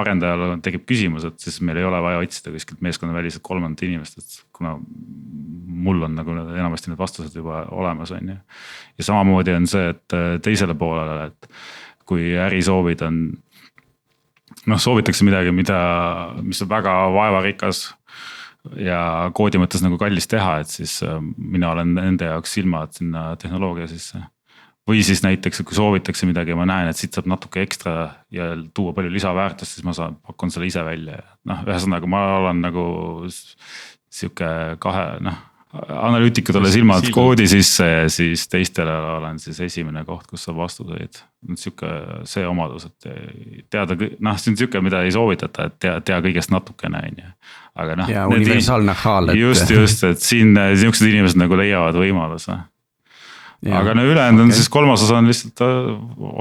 arendajal 0.02 0.56
tekib 0.64 0.86
küsimus, 0.88 1.28
et 1.28 1.38
siis 1.38 1.60
meil 1.62 1.78
ei 1.78 1.86
ole 1.86 2.00
vaja 2.02 2.22
otsida 2.24 2.54
kuskilt 2.54 2.82
meeskonnaväliselt 2.82 3.44
kolmandat 3.46 3.86
inimest, 3.86 4.18
et 4.18 4.40
kuna 4.56 4.74
mul 5.86 6.02
on 6.02 6.14
nagu 6.18 6.34
enamasti 6.34 6.90
need 6.90 6.98
vastused 6.98 7.34
juba 7.36 7.64
olemas, 7.70 8.10
on 8.16 8.34
ju. 8.34 8.36
ja 8.98 9.10
samamoodi 9.10 9.54
on 9.54 9.66
see, 9.70 9.90
et 9.94 10.16
teisele 10.42 10.74
poolele, 10.74 11.30
et 11.30 11.50
kui 12.06 12.32
ärisoovid 12.38 13.02
on 13.06 13.20
noh, 14.70 14.80
soovitakse 14.80 15.26
midagi, 15.26 15.52
mida, 15.54 15.78
mis 16.42 16.62
on 16.64 16.70
väga 16.70 16.94
vaevarikas 17.14 17.88
ja 18.80 19.00
koodi 19.34 19.60
mõttes 19.62 19.82
nagu 19.84 19.98
kallis 20.00 20.28
teha, 20.30 20.60
et 20.62 20.72
siis 20.72 20.98
äh, 21.06 21.18
mina 21.36 21.72
olen 21.74 21.94
nende 21.96 22.30
jaoks 22.30 22.56
silmad 22.58 22.96
sinna 22.96 23.28
tehnoloogia 23.40 23.88
sisse. 23.90 24.22
või 24.86 25.02
siis 25.02 25.22
näiteks, 25.24 25.64
kui 25.66 25.74
soovitakse 25.74 26.26
midagi 26.26 26.54
ja 26.54 26.56
ma 26.56 26.66
näen, 26.68 26.88
et 26.90 26.96
siit 26.96 27.16
saab 27.16 27.26
natuke 27.26 27.62
ekstra 27.62 27.96
ja 28.30 28.52
tuua 28.74 28.92
palju 28.94 29.10
lisaväärtust, 29.10 29.74
siis 29.74 29.84
ma 29.84 29.92
saan, 29.96 30.16
pakun 30.22 30.50
selle 30.54 30.68
ise 30.70 30.84
välja 30.86 31.18
ja 31.18 31.26
noh, 31.50 31.66
ühesõnaga 31.66 32.06
ma 32.06 32.22
olen 32.38 32.62
nagu 32.62 32.86
sihuke 33.26 34.48
kahe 34.82 35.06
noh 35.26 35.44
analüütikud 35.74 36.56
olles 36.60 36.74
silmad 36.76 37.06
koodi 37.14 37.46
sisse 37.50 37.86
ja 37.86 38.04
siis 38.12 38.46
teistele 38.48 38.92
olen 39.16 39.38
siis 39.42 39.58
esimene 39.66 40.04
koht, 40.06 40.26
kus 40.30 40.46
saab 40.46 40.60
vastuseid. 40.62 41.20
sihuke 41.54 41.90
see 42.26 42.46
omadus, 42.46 42.88
et 42.88 43.08
teada, 43.70 43.96
noh, 43.96 44.38
see 44.40 44.52
on 44.52 44.58
sihuke, 44.58 44.80
mida 44.82 45.02
ei 45.06 45.12
soovitata, 45.14 45.68
et 45.68 45.78
tea, 45.82 46.00
tea 46.00 46.18
kõigest 46.24 46.50
natukene, 46.54 47.02
on 47.10 47.22
ju. 47.22 47.32
Aga 47.76 47.98
noh. 48.00 48.10
ja 48.10 48.24
universaalne 48.30 48.94
haal. 49.02 49.30
just, 49.36 49.70
just, 49.70 50.04
et 50.08 50.22
siin 50.22 50.56
sihukesed 50.56 51.10
inimesed 51.10 51.40
nagu 51.40 51.58
leiavad 51.58 51.98
võimaluse. 52.00 52.56
aga 53.66 53.94
no 53.96 54.06
ülejäänud 54.06 54.40
okay. 54.40 54.50
on 54.50 54.56
siis 54.56 54.68
kolmas 54.72 55.04
osa 55.06 55.20
on 55.20 55.30
lihtsalt 55.30 55.64
äh, 55.66 55.94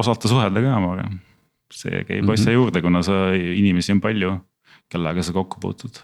osata 0.03 0.31
suhelda 0.31 0.63
ka 0.63 0.75
omaga. 0.79 1.07
see 1.73 2.03
käib 2.03 2.23
mm 2.23 2.27
-hmm. 2.27 2.33
asja 2.33 2.51
juurde, 2.51 2.81
kuna 2.81 3.03
sa 3.03 3.29
inimesi 3.35 3.91
on 3.91 4.01
palju, 4.01 4.37
kellega 4.91 5.23
sa 5.23 5.33
kokku 5.33 5.59
puutud 5.59 6.03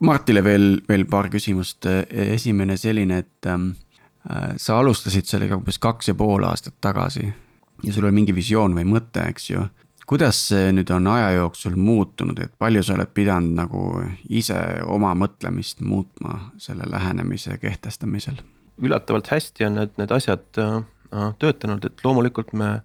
Martile 0.00 0.44
veel, 0.44 0.80
veel 0.88 1.04
paar 1.10 1.26
küsimust, 1.28 1.86
esimene 2.10 2.76
selline, 2.76 3.18
et 3.18 3.46
ähm, 3.46 3.72
äh, 4.30 4.54
sa 4.56 4.78
alustasid 4.78 5.26
sellega 5.26 5.56
umbes 5.56 5.78
kaks 5.78 6.08
ja 6.08 6.14
pool 6.14 6.44
aastat 6.46 6.76
tagasi 6.80 7.32
ja 7.84 7.92
sul 7.92 8.08
oli 8.08 8.20
mingi 8.20 8.34
visioon 8.34 8.74
või 8.76 8.86
mõte, 8.88 9.24
eks 9.30 9.50
ju. 9.50 9.64
kuidas 10.08 10.40
see 10.50 10.72
nüüd 10.72 10.90
on 10.94 11.06
aja 11.12 11.30
jooksul 11.36 11.76
muutunud, 11.76 12.38
et 12.40 12.52
palju 12.58 12.82
sa 12.82 12.94
oled 12.96 13.12
pidanud 13.14 13.56
nagu 13.58 13.82
ise 14.28 14.58
oma 14.86 15.14
mõtlemist 15.14 15.80
muutma 15.80 16.52
selle 16.58 16.88
lähenemise 16.90 17.58
kehtestamisel? 17.58 18.40
üllatavalt 18.78 19.26
hästi 19.26 19.64
on 19.66 19.74
need, 19.74 19.96
need 19.98 20.12
asjad 20.14 20.60
äh, 20.62 21.32
töötanud, 21.38 21.84
et 21.84 22.04
loomulikult 22.04 22.52
me 22.52 22.80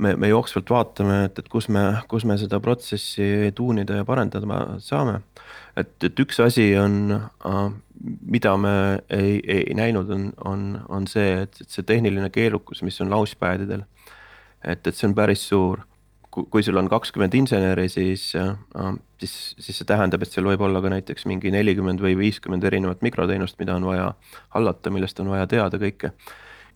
me, 0.00 0.14
me 0.16 0.30
jooksvalt 0.30 0.70
vaatame, 0.72 1.24
et, 1.26 1.38
et 1.38 1.48
kus 1.52 1.66
me, 1.68 1.82
kus 2.08 2.24
me 2.24 2.38
seda 2.40 2.56
protsessi 2.64 3.50
tuunida 3.52 3.98
ja 3.98 4.06
parendada 4.08 4.78
saame 4.80 5.18
et, 5.78 5.92
et 6.06 6.22
üks 6.22 6.40
asi 6.42 6.70
on, 6.78 7.14
äh, 7.46 7.62
mida 8.00 8.54
me 8.60 8.74
ei, 9.12 9.38
ei 9.44 9.76
näinud, 9.76 10.10
on, 10.14 10.28
on, 10.48 10.66
on 10.88 11.08
see, 11.10 11.42
et, 11.44 11.62
et 11.62 11.72
see 11.72 11.86
tehniline 11.86 12.30
keerukus, 12.34 12.82
mis 12.86 13.00
on 13.04 13.12
launchpad 13.12 13.66
idel. 13.66 13.84
Et, 14.64 14.86
et 14.86 14.94
see 14.94 15.08
on 15.08 15.14
päris 15.16 15.46
suur. 15.48 15.86
kui 16.30 16.62
sul 16.62 16.78
on 16.78 16.86
kakskümmend 16.86 17.34
inseneri, 17.34 17.88
siis, 17.90 18.28
äh, 18.38 18.92
siis, 19.18 19.32
siis 19.58 19.80
see 19.80 19.86
tähendab, 19.86 20.22
et 20.22 20.30
seal 20.30 20.46
võib 20.46 20.62
olla 20.62 20.78
ka 20.82 20.92
näiteks 20.92 21.26
mingi 21.26 21.50
nelikümmend 21.50 21.98
või 21.98 22.14
viiskümmend 22.20 22.64
erinevat 22.64 23.02
mikroteenust, 23.02 23.58
mida 23.58 23.74
on 23.74 23.88
vaja 23.88 24.12
hallata, 24.54 24.92
millest 24.94 25.18
on 25.20 25.32
vaja 25.32 25.48
teada 25.50 25.80
kõike 25.82 26.12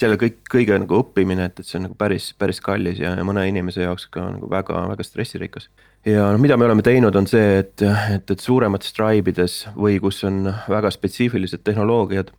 selle 0.01 0.19
kõik, 0.19 0.41
kõige 0.51 0.75
nagu 0.83 0.99
õppimine, 0.99 1.47
et, 1.47 1.61
et 1.61 1.69
see 1.69 1.79
on 1.79 1.87
nagu 1.87 1.95
päris, 1.95 2.33
päris 2.35 2.59
kallis 2.61 2.99
ja, 2.99 3.15
ja 3.15 3.23
mõne 3.27 3.45
inimese 3.47 3.85
jaoks 3.85 4.09
ka 4.11 4.27
nagu 4.35 4.51
väga-väga 4.51 5.07
stressirikas 5.07 5.69
ja 6.05 6.29
noh, 6.33 6.41
mida 6.41 6.57
me 6.61 6.67
oleme 6.69 6.85
teinud, 6.85 7.17
on 7.17 7.29
see, 7.29 7.61
et, 7.63 7.83
et, 7.85 8.31
et 8.31 8.41
suuremates 8.41 8.93
tribe 8.97 9.33
ides 9.33 9.63
või 9.77 9.99
kus 10.03 10.23
on 10.29 10.49
väga 10.69 10.93
spetsiifilised 10.95 11.65
tehnoloogiad. 11.65 12.33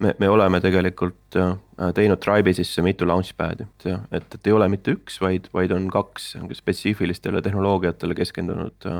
Me, 0.00 0.14
me 0.18 0.28
oleme 0.28 0.60
tegelikult 0.62 1.38
äh, 1.38 1.54
teinud 1.96 2.20
tribe'i 2.22 2.54
sisse 2.56 2.82
mitu 2.84 3.08
launchpad'i, 3.08 3.66
et, 3.66 3.86
et, 4.16 4.36
et 4.36 4.50
ei 4.50 4.56
ole 4.56 4.68
mitte 4.72 4.94
üks, 4.96 5.20
vaid, 5.22 5.48
vaid 5.56 5.72
on 5.76 5.88
kaks 5.92 6.34
spetsiifilistele 6.58 7.42
tehnoloogiatele 7.44 8.16
keskendunud 8.18 8.88
äh, 8.90 8.98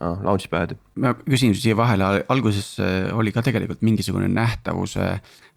äh, 0.00 0.24
launchpad'i. 0.26 0.78
ma 1.02 1.14
küsin 1.24 1.54
siia 1.58 1.76
vahele, 1.78 2.24
alguses 2.32 2.76
oli 3.12 3.34
ka 3.34 3.44
tegelikult 3.46 3.84
mingisugune 3.86 4.30
nähtavuse 4.32 5.16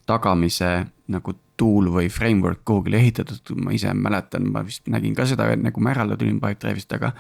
tagamise 0.10 0.76
nagu 1.14 1.36
tool 1.60 1.88
või 1.94 2.10
framework 2.12 2.64
kuhugile 2.66 2.98
ehitatud, 3.00 3.54
ma 3.62 3.72
ise 3.76 3.94
mäletan, 3.96 4.50
ma 4.52 4.64
vist 4.66 4.90
nägin 4.92 5.14
ka 5.16 5.28
seda, 5.30 5.52
enne 5.54 5.72
kui 5.72 5.84
ma 5.86 5.94
järele 5.94 6.18
tulin 6.20 6.42
Pipedrive'ist, 6.42 6.98
aga 6.98 7.14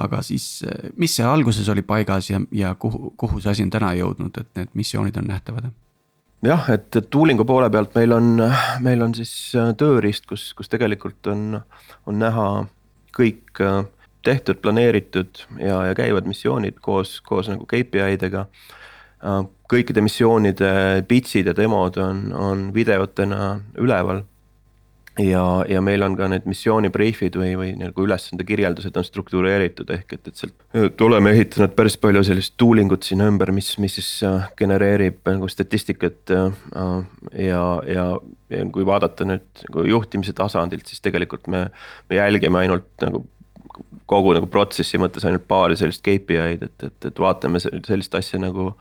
aga 0.00 0.20
siis, 0.22 0.60
mis 1.02 1.16
see 1.16 1.24
alguses 1.26 1.66
oli 1.72 1.82
paigas 1.82 2.28
ja, 2.30 2.38
ja 2.54 2.74
kuhu, 2.78 3.10
kuhu 3.18 3.40
see 3.42 3.50
asi 3.50 3.64
on 3.66 3.72
täna 3.74 3.90
jõudnud, 3.98 4.36
et 4.38 4.50
need 4.58 4.76
missioonid 4.78 5.16
on 5.18 5.26
nähtavad? 5.32 5.70
Jah, 6.46 6.66
et, 6.72 6.88
et 6.96 7.08
tuulingu 7.12 7.44
poole 7.48 7.70
pealt 7.72 7.94
meil 7.98 8.14
on, 8.16 8.44
meil 8.84 9.04
on 9.04 9.14
siis 9.16 9.32
äh, 9.58 9.72
tööriist, 9.78 10.26
kus, 10.30 10.50
kus 10.56 10.70
tegelikult 10.72 11.30
on, 11.32 11.60
on 12.08 12.20
näha 12.20 12.46
kõik 13.16 13.60
äh, 13.64 13.82
tehtud, 14.26 14.60
planeeritud 14.62 15.44
ja, 15.58 15.82
ja 15.90 15.96
käivad 15.96 16.28
missioonid 16.28 16.80
koos, 16.84 17.18
koos 17.24 17.48
nagu 17.52 17.66
KPI 17.68 18.20
dega. 18.20 18.46
Äh, 19.24 19.42
kõikide 19.70 20.02
missioonide 20.04 20.72
pitch'id 21.08 21.50
ja 21.52 21.56
demod 21.56 22.00
on, 22.02 22.28
on 22.34 22.68
videotena 22.74 23.54
üleval 23.78 24.24
ja, 25.24 25.64
ja 25.68 25.80
meil 25.84 26.02
on 26.04 26.14
ka 26.18 26.28
need 26.30 26.46
missiooni 26.48 26.90
brief'id 26.92 27.36
või, 27.38 27.52
või 27.58 27.70
nagu 27.78 28.04
ülesande 28.04 28.44
kirjeldused 28.46 28.96
on 28.96 29.06
struktureeritud, 29.06 29.90
ehk 29.94 30.14
et, 30.16 30.30
et 30.30 30.42
sealt 30.42 31.04
oleme 31.04 31.32
ehitanud 31.34 31.74
päris 31.76 31.96
palju 32.00 32.22
sellist 32.26 32.56
tooling 32.60 32.92
ut 32.94 33.06
sinna 33.06 33.28
ümber, 33.30 33.52
mis, 33.54 33.72
mis 33.82 33.98
siis 33.98 34.10
genereerib 34.58 35.20
nagu 35.28 35.48
statistikat 35.50 36.32
ja, 36.34 36.44
ja, 37.38 37.64
ja 37.94 38.06
kui 38.74 38.86
vaadata 38.86 39.26
nüüd 39.28 39.66
nagu 39.68 39.86
juhtimise 39.96 40.34
tasandilt, 40.36 40.86
siis 40.90 41.02
tegelikult 41.04 41.50
me, 41.50 41.66
me 42.10 42.20
jälgime 42.20 42.64
ainult 42.64 42.90
nagu 43.04 43.24
kogu 44.10 44.34
nagu 44.34 44.48
protsessi 44.50 44.98
mõttes 44.98 45.24
ainult 45.26 45.46
paari 45.48 45.76
sellist 45.78 46.02
KPI-d, 46.06 46.66
et, 46.66 46.88
et, 46.90 47.10
et 47.12 47.22
vaatame 47.22 47.62
sellist 47.62 48.14
asja 48.18 48.40
nagu 48.42 48.72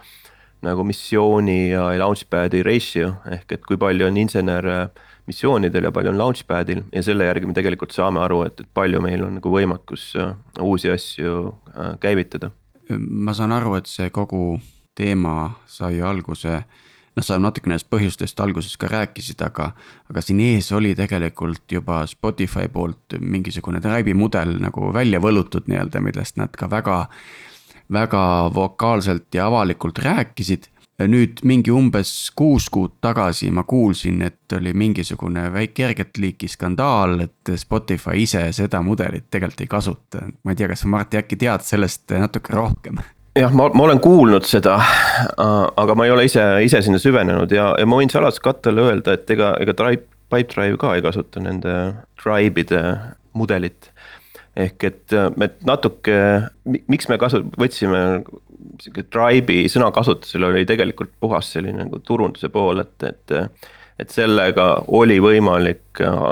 nagu 0.66 0.84
missiooni 0.84 1.70
ja 1.70 1.86
launchpad'i 2.02 2.60
ratio 2.68 3.14
ehk 3.32 3.54
et 3.56 3.62
kui 3.64 3.78
palju 3.80 4.10
on 4.10 4.18
insenere 4.20 4.74
äh, 4.82 5.06
missioonidel 5.30 5.90
ja 5.90 5.94
palju 5.96 6.14
on 6.14 6.20
launchpad'il 6.20 6.84
ja 6.94 7.04
selle 7.06 7.30
järgi 7.30 7.50
me 7.50 7.56
tegelikult 7.58 7.94
saame 7.96 8.22
aru, 8.26 8.44
et, 8.50 8.60
et 8.64 8.74
palju 8.74 9.02
meil 9.06 9.24
on 9.28 9.38
nagu 9.40 9.54
võimekus 9.54 10.12
äh, 10.20 10.34
uusi 10.66 10.92
asju 10.94 11.40
äh, 11.76 11.96
käivitada. 12.02 12.52
ma 12.98 13.34
saan 13.38 13.54
aru, 13.54 13.76
et 13.78 13.90
see 13.90 14.10
kogu 14.10 14.60
teema 14.98 15.52
sai 15.70 16.02
alguse 16.02 16.62
noh, 17.20 17.26
sa 17.26 17.38
natukene 17.42 17.76
nendest 17.76 17.90
põhjustest 17.92 18.42
alguses 18.44 18.78
ka 18.80 18.90
rääkisid, 18.92 19.42
aga, 19.46 19.72
aga 20.10 20.24
siin 20.24 20.42
ees 20.44 20.72
oli 20.76 20.96
tegelikult 20.98 21.70
juba 21.72 22.02
Spotify 22.10 22.70
poolt 22.72 23.18
mingisugune 23.20 23.82
Tribe'i 23.84 24.16
mudel 24.18 24.58
nagu 24.64 24.92
välja 24.96 25.22
võlutud 25.24 25.70
nii-öelda, 25.70 26.02
millest 26.04 26.40
nad 26.42 26.56
ka 26.58 26.70
väga, 26.72 27.00
väga 27.94 28.24
vokaalselt 28.56 29.30
ja 29.36 29.50
avalikult 29.50 30.02
rääkisid 30.04 30.70
nüüd 31.08 31.44
mingi 31.48 31.72
umbes 31.72 32.32
kuus 32.36 32.68
kuud 32.74 32.98
tagasi 33.02 33.52
ma 33.56 33.64
kuulsin, 33.64 34.22
et 34.26 34.58
oli 34.58 34.74
mingisugune 34.74 35.46
väike 35.54 35.74
kerget 35.80 36.18
liiki 36.20 36.50
skandaal, 36.52 37.20
et 37.24 37.54
Spotify 37.56 38.24
ise 38.24 38.42
seda 38.56 38.82
mudelit 38.84 39.30
tegelikult 39.32 39.62
ei 39.64 39.72
kasuta. 39.72 40.26
ma 40.44 40.52
ei 40.52 40.60
tea, 40.60 40.68
kas 40.68 40.84
sa 40.84 40.92
Martti 40.92 41.22
äkki 41.22 41.40
tead 41.40 41.64
sellest 41.64 42.12
natuke 42.12 42.54
rohkem? 42.54 43.00
jah, 43.40 43.54
ma, 43.54 43.70
ma 43.74 43.86
olen 43.86 44.02
kuulnud 44.04 44.48
seda, 44.48 44.80
aga 45.40 45.96
ma 45.96 46.06
ei 46.08 46.12
ole 46.12 46.26
ise, 46.28 46.44
ise 46.66 46.82
sinna 46.84 47.00
süvenenud 47.00 47.52
ja, 47.56 47.72
ja 47.80 47.88
ma 47.88 48.02
võin 48.02 48.12
salaskattele 48.12 48.90
öelda, 48.90 49.16
et 49.16 49.30
ega, 49.32 49.54
ega 49.62 49.76
Drive, 49.78 50.04
Pipedrive 50.30 50.78
ka 50.78 50.94
ei 50.98 51.06
kasuta 51.06 51.42
nende 51.42 51.76
tribe'ide 52.22 52.84
mudelit 53.38 53.94
ehk 54.60 54.84
et 54.84 55.16
me 55.40 55.48
natuke, 55.66 56.16
miks 56.66 57.08
me 57.10 57.18
kasu-, 57.22 57.46
võtsime 57.60 58.02
sihuke 58.82 59.04
tribe'i 59.10 59.68
sõnakasutusel 59.72 60.48
oli 60.52 60.66
tegelikult 60.70 61.12
puhas 61.20 61.52
selline 61.56 61.84
nagu 61.86 62.00
turunduse 62.06 62.50
pool, 62.54 62.86
et, 62.86 62.96
et. 63.04 63.38
et 64.00 64.14
sellega 64.16 64.66
oli 64.96 65.18
võimalik 65.20 66.00
äh, 66.00 66.30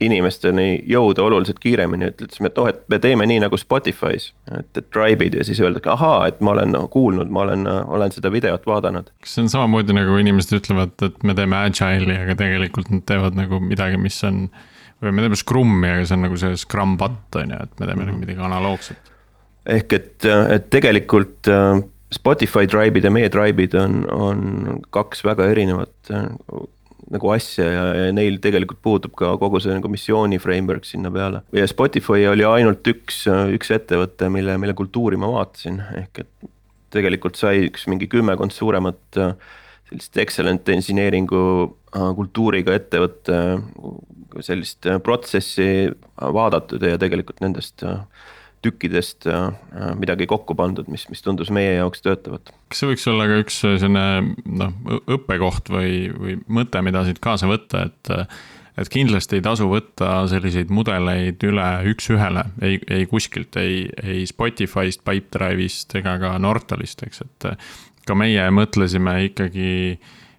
inimesteni 0.00 0.82
jõuda 0.86 1.22
oluliselt 1.26 1.58
kiiremini, 1.62 2.12
ütlesime, 2.12 2.50
et 2.50 2.58
oh, 2.62 2.68
et 2.70 2.80
me 2.90 2.98
teeme 3.02 3.26
nii 3.26 3.40
nagu 3.42 3.58
Spotify's. 3.58 4.30
et, 4.54 4.70
et 4.78 4.90
tribe'id 4.94 5.34
ja 5.38 5.46
siis 5.46 5.60
öeldakse, 5.62 5.90
ahaa, 5.94 6.28
et 6.30 6.40
ma 6.44 6.54
olen 6.54 6.76
kuulnud, 6.92 7.30
ma 7.34 7.44
olen, 7.46 7.66
olen 7.66 8.14
seda 8.14 8.32
videot 8.32 8.66
vaadanud. 8.66 9.10
kas 9.24 9.34
see 9.34 9.44
on 9.46 9.52
samamoodi 9.54 9.96
nagu 9.96 10.16
inimesed 10.22 10.58
ütlevad, 10.60 10.94
et 11.06 11.22
me 11.26 11.34
teeme 11.38 11.58
agile'i, 11.58 12.18
aga 12.22 12.38
tegelikult 12.38 12.90
nad 12.94 13.04
teevad 13.10 13.38
nagu 13.38 13.60
midagi, 13.64 14.00
mis 14.00 14.22
on. 14.28 14.46
või 15.02 15.14
me 15.14 15.26
teeme 15.26 15.38
Scrum'i, 15.38 15.92
aga 15.96 16.06
see 16.06 16.18
on 16.18 16.26
nagu 16.26 16.40
see 16.40 16.56
Scrum 16.58 16.96
bot 16.98 17.38
on 17.42 17.54
ju, 17.54 17.62
et 17.62 17.80
me 17.80 17.86
teeme 17.86 18.04
mm 18.04 18.10
-hmm. 18.10 18.26
midagi 18.26 18.46
analoogset 18.50 19.14
ehk 19.68 19.94
et, 19.98 20.26
et 20.26 20.66
tegelikult 20.72 21.50
äh, 21.52 21.82
Spotify 22.14 22.68
tribe'id 22.70 23.04
ja 23.04 23.12
meie 23.12 23.28
tribe'id 23.32 23.76
on, 23.76 24.02
on 24.12 24.82
kaks 24.94 25.24
väga 25.26 25.48
erinevat 25.52 26.12
äh, 26.14 26.28
nagu 27.08 27.30
asja 27.32 27.66
ja, 27.68 27.84
ja 27.96 28.12
neil 28.12 28.36
tegelikult 28.44 28.80
puudub 28.84 29.14
ka 29.16 29.34
kogu 29.40 29.60
see 29.64 29.72
nagu 29.76 29.88
missiooni 29.92 30.40
framework 30.42 30.88
sinna 30.88 31.12
peale. 31.12 31.42
ja 31.56 31.68
Spotify 31.68 32.26
oli 32.28 32.44
ainult 32.48 32.86
üks, 32.90 33.22
üks 33.54 33.72
ettevõte, 33.76 34.28
mille, 34.32 34.58
mille 34.60 34.76
kultuuri 34.76 35.20
ma 35.20 35.30
vaatasin, 35.32 35.80
ehk 36.02 36.24
et 36.24 36.50
tegelikult 36.92 37.36
sai 37.36 37.66
üks 37.68 37.86
mingi 37.88 38.08
kümmekond 38.08 38.52
suuremat 38.56 39.20
äh, 39.20 39.34
sellist 39.88 40.20
excellent 40.20 40.68
engineering'u 40.68 41.42
kultuuriga 41.88 42.74
ettevõtte 42.76 43.36
sellist 44.44 44.84
protsessi 45.04 45.88
vaadatud 46.20 46.84
ja 46.84 46.98
tegelikult 47.00 47.40
nendest 47.40 47.84
tükkidest 48.64 49.28
midagi 49.98 50.26
kokku 50.30 50.56
pandud, 50.58 50.88
mis, 50.92 51.06
mis 51.12 51.22
tundus 51.24 51.52
meie 51.54 51.76
jaoks 51.78 52.02
töötavat. 52.04 52.52
kas 52.68 52.82
see 52.82 52.90
võiks 52.92 53.08
olla 53.10 53.28
ka 53.30 53.40
üks 53.44 53.58
selline 53.64 54.04
noh, 54.44 54.76
õppekoht 55.16 55.70
või, 55.72 55.92
või 56.14 56.38
mõte, 56.60 56.82
mida 56.84 57.04
siit 57.06 57.22
kaasa 57.24 57.50
võtta, 57.50 57.88
et 57.88 58.14
et 58.78 58.90
kindlasti 58.92 59.38
ei 59.38 59.42
tasu 59.42 59.66
võtta 59.70 60.22
selliseid 60.30 60.70
mudeleid 60.70 61.42
üle 61.48 61.66
üks-ühele, 61.90 62.44
ei, 62.62 62.78
ei 62.94 63.08
kuskilt, 63.10 63.56
ei, 63.58 63.88
ei 64.02 64.22
Spotify'st, 64.28 65.02
Pipedrive'ist 65.06 65.96
ega 65.98 66.14
ka 66.22 66.36
Nortalist, 66.42 67.02
eks, 67.06 67.24
et 67.26 67.48
ka 68.06 68.16
meie 68.18 68.46
mõtlesime 68.54 69.16
ikkagi 69.26 69.98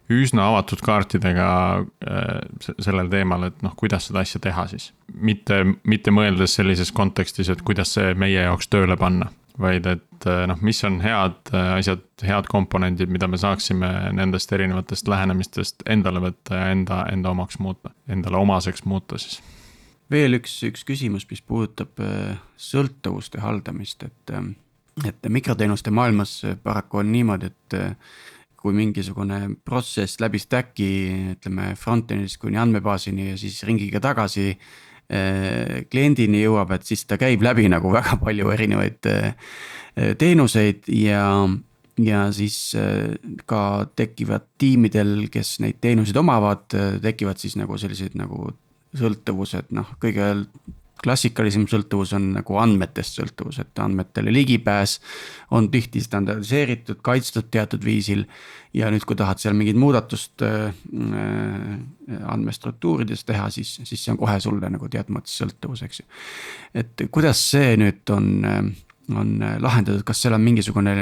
üsna 0.09 0.47
avatud 0.49 0.81
kaartidega 0.85 1.49
äh, 1.79 2.29
sellel 2.81 3.09
teemal, 3.11 3.45
et 3.49 3.59
noh, 3.65 3.75
kuidas 3.77 4.09
seda 4.09 4.23
asja 4.25 4.41
teha 4.41 4.65
siis. 4.71 4.91
mitte, 5.13 5.61
mitte 5.83 6.13
mõeldes 6.13 6.55
sellises 6.57 6.91
kontekstis, 6.95 7.49
et 7.49 7.61
kuidas 7.65 7.93
see 7.97 8.15
meie 8.17 8.41
jaoks 8.41 8.71
tööle 8.71 8.97
panna 8.97 9.29
vaid 9.59 9.85
et 9.91 10.25
äh, 10.29 10.45
noh, 10.47 10.59
mis 10.63 10.79
on 10.87 11.01
head 11.03 11.51
äh, 11.53 11.73
asjad, 11.75 12.05
head 12.23 12.47
komponendid, 12.51 13.11
mida 13.11 13.27
me 13.27 13.37
saaksime 13.37 13.89
nendest 14.15 14.51
erinevatest 14.55 15.09
lähenemistest 15.11 15.83
endale 15.89 16.23
võtta 16.23 16.61
ja 16.61 16.69
enda, 16.73 17.03
enda 17.11 17.33
omaks 17.35 17.59
muuta, 17.59 17.91
endale 18.07 18.39
omaseks 18.39 18.85
muuta 18.89 19.19
siis. 19.19 19.41
veel 20.11 20.39
üks, 20.39 20.55
üks 20.65 20.87
küsimus, 20.87 21.27
mis 21.29 21.43
puudutab 21.43 21.99
sõltuvuste 22.57 23.43
haldamist, 23.43 24.07
et, 24.07 24.33
et 25.05 25.29
mikroteenuste 25.29 25.91
maailmas 25.91 26.39
paraku 26.63 27.03
on 27.03 27.11
niimoodi, 27.11 27.51
et 27.51 27.79
kui 28.59 28.75
mingisugune 28.75 29.55
protsess 29.65 30.19
läbi 30.19 30.41
stack'i, 30.41 30.91
ütleme 31.37 31.71
front-end'ist 31.79 32.41
kuni 32.41 32.59
andmebaasini 32.59 33.31
ja 33.31 33.39
siis 33.39 33.63
ringiga 33.67 34.01
tagasi 34.03 34.51
Äh, 35.09 35.87
kliendini 35.89 36.43
jõuab, 36.43 36.69
et 36.75 36.83
siis 36.85 37.01
ta 37.09 37.17
käib 37.17 37.41
läbi 37.41 37.63
nagu 37.65 37.89
väga 37.89 38.19
palju 38.21 38.51
erinevaid 38.53 39.07
äh, 39.09 39.31
teenuseid 40.21 40.85
ja, 40.93 41.23
ja 41.97 42.19
siis 42.29 42.59
äh, 42.77 43.15
ka 43.49 43.87
tekivad 43.97 44.45
tiimidel, 44.61 45.23
kes 45.33 45.55
neid 45.65 45.79
teenuseid 45.81 46.19
omavad, 46.21 46.67
tekivad 47.01 47.41
siis 47.41 47.57
nagu 47.57 47.79
sellised 47.81 48.13
nagu 48.21 48.51
sõltuvused, 49.01 49.73
noh, 49.73 49.89
kõige 49.97 50.29
klassikalisem 51.03 51.65
sõltuvus 51.69 52.13
on 52.17 52.31
nagu 52.35 52.57
andmetest 52.61 53.19
sõltuvus, 53.19 53.59
et 53.63 53.81
andmetele 53.83 54.33
ligipääs 54.33 54.97
on 55.55 55.69
tihti 55.71 56.01
standardiseeritud, 56.03 57.01
kaitstud 57.05 57.49
teatud 57.51 57.85
viisil. 57.85 58.25
ja 58.73 58.91
nüüd, 58.93 59.01
kui 59.01 59.17
tahad 59.17 59.39
seal 59.41 59.55
mingit 59.57 59.77
muudatust 59.81 60.43
äh, 60.45 60.73
andmestruktuurides 62.29 63.25
teha, 63.25 63.49
siis, 63.49 63.79
siis 63.83 64.03
see 64.03 64.11
on 64.13 64.19
kohe 64.21 64.37
sulle 64.39 64.69
nagu 64.69 64.89
teatud 64.89 65.15
mõttes 65.15 65.39
sõltuvus, 65.41 65.81
eks 65.87 66.03
ju. 66.03 66.05
et 66.83 67.07
kuidas 67.11 67.41
see 67.51 67.73
nüüd 67.81 68.13
on, 68.13 68.29
on 69.15 69.33
lahendatud, 69.39 70.05
kas 70.05 70.21
seal 70.21 70.37
on 70.37 70.45
mingisugune 70.45 70.95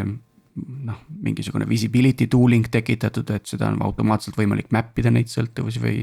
noh, 0.87 1.01
mingisugune 1.23 1.67
visibility 1.69 2.27
tooling 2.31 2.69
tekitatud, 2.71 3.29
et 3.35 3.45
seda 3.49 3.69
on 3.71 3.81
automaatselt 3.85 4.37
võimalik 4.39 4.71
map 4.71 4.97
ida 4.99 5.11
neid 5.13 5.29
sõltuvusi 5.31 5.83
või 5.83 5.99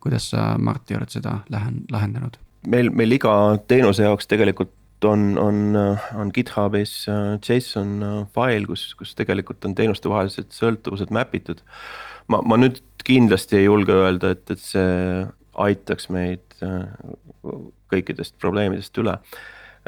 kuidas 0.00 0.30
sa, 0.32 0.54
Martti, 0.58 0.96
oled 0.96 1.12
seda 1.12 1.40
lähen-, 1.52 1.82
lahendanud? 1.92 2.38
Meil, 2.68 2.90
meil 2.92 3.16
iga 3.16 3.32
teenuse 3.70 4.04
jaoks 4.04 4.28
tegelikult 4.30 4.74
on, 5.08 5.38
on, 5.40 5.76
on 6.18 6.32
GitHubis 6.34 7.06
äh, 7.08 7.38
JSON 7.40 7.92
äh, 8.04 8.16
fail, 8.34 8.66
kus, 8.68 8.90
kus 8.98 9.14
tegelikult 9.16 9.64
on 9.64 9.74
teenustevahelised 9.78 10.52
sõltuvused 10.52 11.12
map 11.14 11.34
itud. 11.36 11.62
ma, 12.28 12.42
ma 12.44 12.58
nüüd 12.60 12.82
kindlasti 13.06 13.62
ei 13.62 13.64
julge 13.64 13.96
öelda, 13.96 14.34
et, 14.36 14.44
et 14.52 14.60
see 14.60 15.24
aitaks 15.60 16.10
meid 16.12 16.60
äh, 16.64 16.84
kõikidest 17.90 18.36
probleemidest 18.42 19.00
üle. 19.00 19.16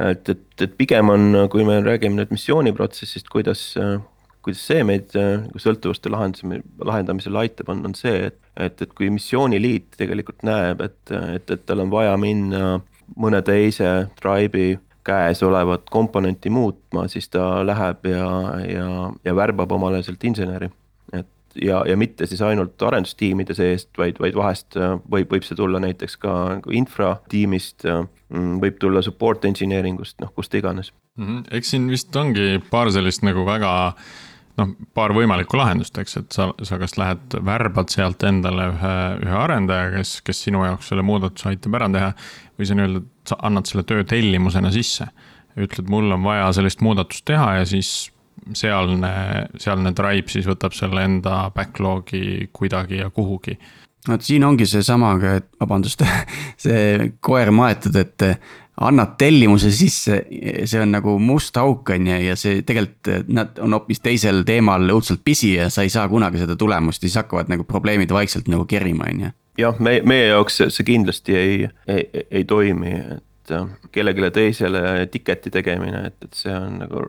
et, 0.00 0.28
et, 0.28 0.46
et 0.64 0.78
pigem 0.78 1.12
on, 1.12 1.44
kui 1.52 1.66
me 1.68 1.78
räägime 1.84 2.16
nüüd 2.16 2.32
missiooniprotsessist, 2.32 3.28
kuidas 3.32 3.74
kuidas 4.42 4.62
see 4.66 4.84
meid 4.86 5.12
nagu 5.14 5.60
sõltuvuste 5.62 6.10
lahendamise, 6.12 6.62
lahendamisel 6.84 7.36
aitab, 7.42 7.72
on, 7.72 7.84
on 7.88 7.94
see, 7.98 8.28
et, 8.30 8.38
et, 8.56 8.82
et 8.82 8.94
kui 8.98 9.10
missiooniliit 9.14 9.94
tegelikult 9.98 10.42
näeb, 10.46 10.82
et, 10.86 11.14
et, 11.36 11.50
et 11.56 11.66
tal 11.66 11.84
on 11.84 11.92
vaja 11.92 12.16
minna 12.20 12.80
mõne 13.16 13.42
teise 13.44 13.92
tribe'i 14.20 14.76
käes 15.04 15.42
olevat 15.42 15.90
komponenti 15.90 16.50
muutma, 16.50 17.08
siis 17.08 17.28
ta 17.28 17.66
läheb 17.66 18.06
ja, 18.06 18.28
ja, 18.68 18.88
ja 19.24 19.34
värbab 19.36 19.72
omale 19.74 20.02
sealt 20.02 20.24
inseneri. 20.24 20.70
et 21.12 21.28
ja, 21.62 21.82
ja 21.88 21.96
mitte 21.96 22.26
siis 22.26 22.42
ainult 22.42 22.82
arendustiimide 22.82 23.54
seest, 23.54 23.90
vaid, 23.98 24.20
vaid 24.22 24.36
vahest 24.38 24.78
võib, 25.10 25.32
võib 25.34 25.46
see 25.46 25.58
tulla 25.58 25.80
näiteks 25.82 26.16
ka 26.22 26.34
infratiimist, 26.70 27.86
võib 28.62 28.78
tulla 28.80 29.02
support 29.02 29.44
engineering 29.44 30.00
ust, 30.00 30.20
noh 30.22 30.32
kust 30.34 30.54
iganes 30.54 30.92
mm. 31.16 31.26
-hmm. 31.26 31.44
eks 31.58 31.74
siin 31.74 31.90
vist 31.90 32.16
ongi 32.16 32.62
paar 32.70 32.92
sellist 32.92 33.26
nagu 33.26 33.44
väga 33.46 33.72
noh, 34.60 34.72
paar 34.96 35.14
võimalikku 35.16 35.58
lahendust, 35.58 35.98
eks, 35.98 36.16
et 36.20 36.36
sa, 36.36 36.48
sa 36.66 36.78
kas 36.80 36.96
lähed, 37.00 37.36
värbad 37.46 37.92
sealt 37.92 38.24
endale 38.28 38.68
ühe, 38.72 38.94
ühe 39.24 39.36
arendaja, 39.38 39.90
kes, 39.96 40.16
kes 40.26 40.44
sinu 40.48 40.64
jaoks 40.66 40.92
selle 40.92 41.04
muudatuse 41.06 41.52
aitab 41.52 41.78
ära 41.78 41.90
teha. 41.92 42.14
või 42.58 42.68
sa 42.68 42.78
nii-öelda, 42.78 43.04
sa 43.28 43.38
annad 43.48 43.68
selle 43.70 43.84
töö 43.88 44.04
tellimusena 44.04 44.72
sisse. 44.74 45.08
ütled, 45.56 45.88
mul 45.92 46.12
on 46.14 46.22
vaja 46.24 46.48
sellist 46.56 46.80
muudatust 46.80 47.24
teha 47.28 47.54
ja 47.58 47.64
siis 47.68 48.10
sealne, 48.56 49.12
sealne 49.60 49.92
tribe 49.92 50.32
siis 50.32 50.46
võtab 50.48 50.72
selle 50.74 51.04
enda 51.04 51.50
backlog'i 51.54 52.48
kuidagi 52.52 53.02
ja 53.02 53.10
kuhugi 53.10 53.58
vot 54.08 54.24
siin 54.24 54.44
ongi 54.44 54.66
seesama, 54.66 55.12
et 55.36 55.46
vabandust, 55.60 56.02
see 56.64 57.12
koer 57.20 57.52
maetud, 57.54 57.96
et 58.00 58.24
annad 58.80 59.16
tellimuse 59.18 59.70
sisse, 59.74 60.22
see 60.64 60.80
on 60.80 60.94
nagu 60.94 61.18
must 61.20 61.56
auk 61.60 61.90
on 61.92 62.06
ju 62.08 62.20
ja 62.24 62.36
see 62.38 62.62
tegelikult 62.66 63.28
nad 63.28 63.58
on 63.60 63.76
hoopis 63.76 64.00
teisel 64.00 64.42
teemal 64.48 64.88
õudselt 64.94 65.20
pisi 65.24 65.54
ja 65.58 65.68
sa 65.70 65.84
ei 65.84 65.92
saa 65.92 66.08
kunagi 66.08 66.40
seda 66.40 66.56
tulemust 66.56 67.02
ja 67.02 67.10
siis 67.10 67.20
hakkavad 67.20 67.52
nagu 67.52 67.66
probleemid 67.68 68.12
vaikselt 68.14 68.48
nagu 68.48 68.64
kerima, 68.68 69.10
on 69.12 69.26
ju. 69.26 69.32
jah, 69.60 69.76
me, 69.78 69.98
meie 70.08 70.30
jaoks 70.30 70.62
see 70.68 70.88
kindlasti 70.88 71.36
ei, 71.36 71.68
ei, 71.86 72.24
ei 72.30 72.44
toimi, 72.48 72.94
et 73.18 73.52
äh, 73.52 73.68
kellelegi 73.92 74.32
teisele 74.40 74.82
ticket'i 75.12 75.52
tegemine, 75.52 76.06
et, 76.08 76.16
et 76.24 76.42
see 76.44 76.56
on 76.56 76.80
nagu 76.80 77.04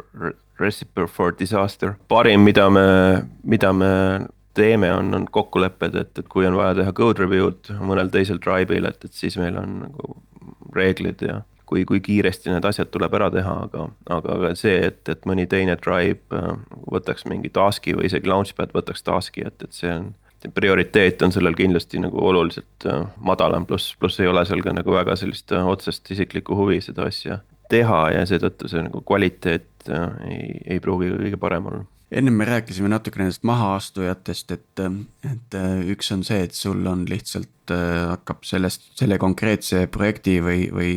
recipe 0.59 1.07
for 1.07 1.31
disaster. 1.39 1.95
parim, 2.11 2.43
mida 2.43 2.67
me, 2.69 2.85
mida 3.43 3.71
me 3.73 3.93
teeme, 4.53 4.91
on, 4.93 5.13
on 5.15 5.25
kokkulepped, 5.31 5.95
et, 5.95 6.11
et 6.19 6.27
kui 6.29 6.45
on 6.45 6.59
vaja 6.59 6.75
teha 6.81 6.93
code 6.93 7.23
review'd 7.23 7.71
mõnel 7.79 8.11
teisel 8.13 8.43
tribe'il, 8.43 8.85
et, 8.85 8.99
et 9.07 9.15
siis 9.15 9.39
meil 9.39 9.57
on 9.57 9.79
nagu 9.87 10.13
reeglid 10.75 11.23
ja 11.23 11.41
kui, 11.65 11.85
kui 11.85 12.01
kiiresti 12.03 12.51
need 12.51 12.65
asjad 12.67 12.91
tuleb 12.93 13.13
ära 13.17 13.29
teha, 13.33 13.53
aga, 13.67 13.87
aga, 14.09 14.35
aga 14.37 14.51
see, 14.59 14.75
et, 14.89 15.01
et 15.09 15.23
mõni 15.29 15.45
teine 15.49 15.75
tribe 15.81 16.35
äh, 16.37 16.51
võtaks 16.91 17.27
mingi 17.29 17.51
task'i 17.53 17.95
või 17.97 18.09
isegi 18.09 18.29
launchpad 18.29 18.75
võtaks 18.75 19.05
task'i, 19.05 19.45
et, 19.47 19.63
et 19.63 19.79
see 19.79 19.93
on. 19.93 20.11
prioriteet 20.53 21.21
on 21.23 21.31
sellel 21.31 21.55
kindlasti 21.55 22.01
nagu 22.03 22.19
oluliselt 22.19 22.87
äh, 22.89 23.07
madalam, 23.23 23.65
pluss, 23.69 23.95
pluss 23.99 24.19
ei 24.19 24.27
ole 24.27 24.45
seal 24.45 24.63
ka 24.65 24.75
nagu 24.75 24.95
väga 24.95 25.15
sellist 25.19 25.51
äh, 25.55 25.65
otsest 25.67 26.11
isiklikku 26.11 26.57
huvi 26.59 26.81
seda 26.83 27.07
asja 27.09 27.39
teha 27.71 28.03
ja 28.11 28.27
seetõttu 28.29 28.67
see 28.69 28.83
nagu 28.85 29.01
kvaliteet 29.07 29.87
ei, 30.27 30.59
ei 30.75 30.79
pruugi 30.83 31.09
kõige 31.15 31.39
parem 31.39 31.71
olla 31.71 31.85
ennem 32.13 32.35
me 32.37 32.45
rääkisime 32.45 32.91
natuke 32.91 33.17
nendest 33.17 33.41
mahaastujatest, 33.47 34.51
et, 34.53 34.81
et 35.25 35.55
üks 35.89 36.11
on 36.13 36.21
see, 36.27 36.43
et 36.45 36.53
sul 36.53 36.83
on 36.85 37.07
lihtsalt 37.09 37.73
hakkab 37.73 38.43
sellest, 38.45 38.91
selle 38.99 39.17
konkreetse 39.17 39.87
projekti 39.89 40.35
või, 40.45 40.67
või 40.69 40.91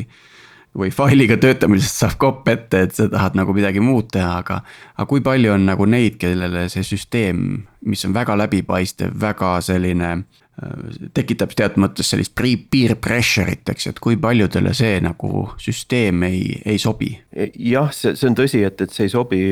või 0.77 0.93
failiga 0.95 1.37
töötamisest 1.41 2.03
saab 2.03 2.17
kopp 2.21 2.49
ette, 2.53 2.83
et 2.87 2.97
sa 2.97 3.09
tahad 3.13 3.37
nagu 3.39 3.55
midagi 3.57 3.83
muud 3.83 4.11
teha, 4.13 4.39
aga. 4.43 4.61
aga 4.97 5.09
kui 5.11 5.23
palju 5.25 5.55
on 5.55 5.67
nagu 5.69 5.87
neid, 5.89 6.19
kellele 6.21 6.67
see 6.73 6.85
süsteem, 6.87 7.63
mis 7.87 8.05
on 8.07 8.15
väga 8.17 8.37
läbipaistev, 8.39 9.15
väga 9.21 9.57
selline 9.65 10.11
äh, 10.13 11.01
tekitab 11.17 11.55
teatud 11.57 11.83
mõttes 11.85 12.13
sellist 12.13 12.35
peer 12.37 12.97
pressure'it, 13.01 13.65
eks, 13.73 13.89
et 13.93 14.03
kui 14.03 14.19
paljudele 14.21 14.75
see 14.77 15.01
nagu 15.05 15.47
süsteem 15.63 16.27
ei, 16.29 16.61
ei 16.65 16.79
sobi? 16.83 17.15
jah, 17.33 17.91
see, 17.95 18.15
see 18.19 18.31
on 18.31 18.39
tõsi, 18.39 18.63
et, 18.67 18.81
et 18.81 18.93
see 18.93 19.09
ei 19.09 19.13
sobi 19.13 19.43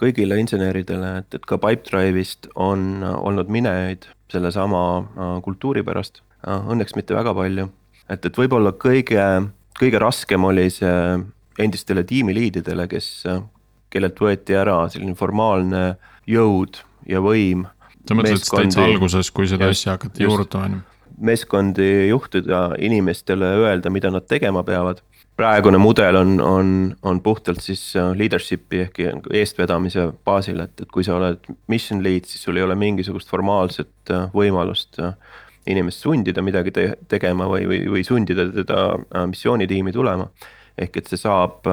kõigile 0.00 0.38
inseneridele, 0.42 1.18
et, 1.24 1.38
et 1.40 1.46
ka 1.46 1.58
Pipedrive'ist 1.60 2.52
on 2.54 3.04
olnud 3.10 3.50
minejaid 3.50 4.10
sellesama 4.30 4.82
äh, 4.98 5.38
kultuuri 5.44 5.82
pärast. 5.86 6.22
Õnneks 6.40 6.94
mitte 6.96 7.12
väga 7.12 7.34
palju, 7.36 7.66
et, 8.08 8.24
et 8.24 8.38
võib-olla 8.38 8.70
kõige 8.80 9.24
kõige 9.80 10.00
raskem 10.02 10.44
oli 10.44 10.68
see 10.72 10.94
endistele 11.60 12.04
tiimiliididele, 12.08 12.86
kes, 12.90 13.10
kellelt 13.92 14.22
võeti 14.22 14.56
ära 14.56 14.82
selline 14.92 15.16
formaalne 15.18 15.84
jõud 16.30 16.80
ja 17.08 17.22
võim. 17.24 17.66
sa 18.08 18.16
mõtlesid 18.16 18.52
täitsa 18.54 18.86
alguses, 18.86 19.30
kui 19.34 19.48
seda 19.50 19.70
asja 19.70 19.96
hakati 19.96 20.24
juurutama, 20.24 20.70
on 20.70 20.78
ju? 20.78 20.86
meeskondi 21.20 22.08
juhtida, 22.08 22.70
inimestele 22.80 23.44
öelda, 23.60 23.90
mida 23.92 24.10
nad 24.10 24.24
tegema 24.28 24.62
peavad. 24.64 25.02
praegune 25.36 25.78
mudel 25.80 26.16
on, 26.16 26.40
on, 26.40 26.96
on 27.02 27.20
puhtalt 27.24 27.62
siis 27.64 27.94
leadership'i 27.96 28.82
ehk 28.84 28.98
eestvedamise 29.32 30.10
baasil, 30.24 30.60
et, 30.64 30.74
et 30.80 30.88
kui 30.92 31.04
sa 31.04 31.16
oled 31.16 31.44
mission 31.68 32.02
lead, 32.04 32.28
siis 32.28 32.42
sul 32.44 32.60
ei 32.60 32.64
ole 32.64 32.76
mingisugust 32.76 33.28
formaalset 33.28 34.12
võimalust 34.34 35.00
inimest 35.66 36.06
sundida 36.06 36.42
midagi 36.42 36.72
te 36.72 36.86
tegema 37.08 37.48
või, 37.50 37.66
või, 37.68 37.82
või 37.92 38.04
sundida 38.06 38.46
teda 38.54 39.26
missioonitiimi 39.28 39.92
tulema. 39.92 40.30
Ehk 40.80 40.96
et 40.96 41.10
see 41.10 41.20
saab 41.20 41.66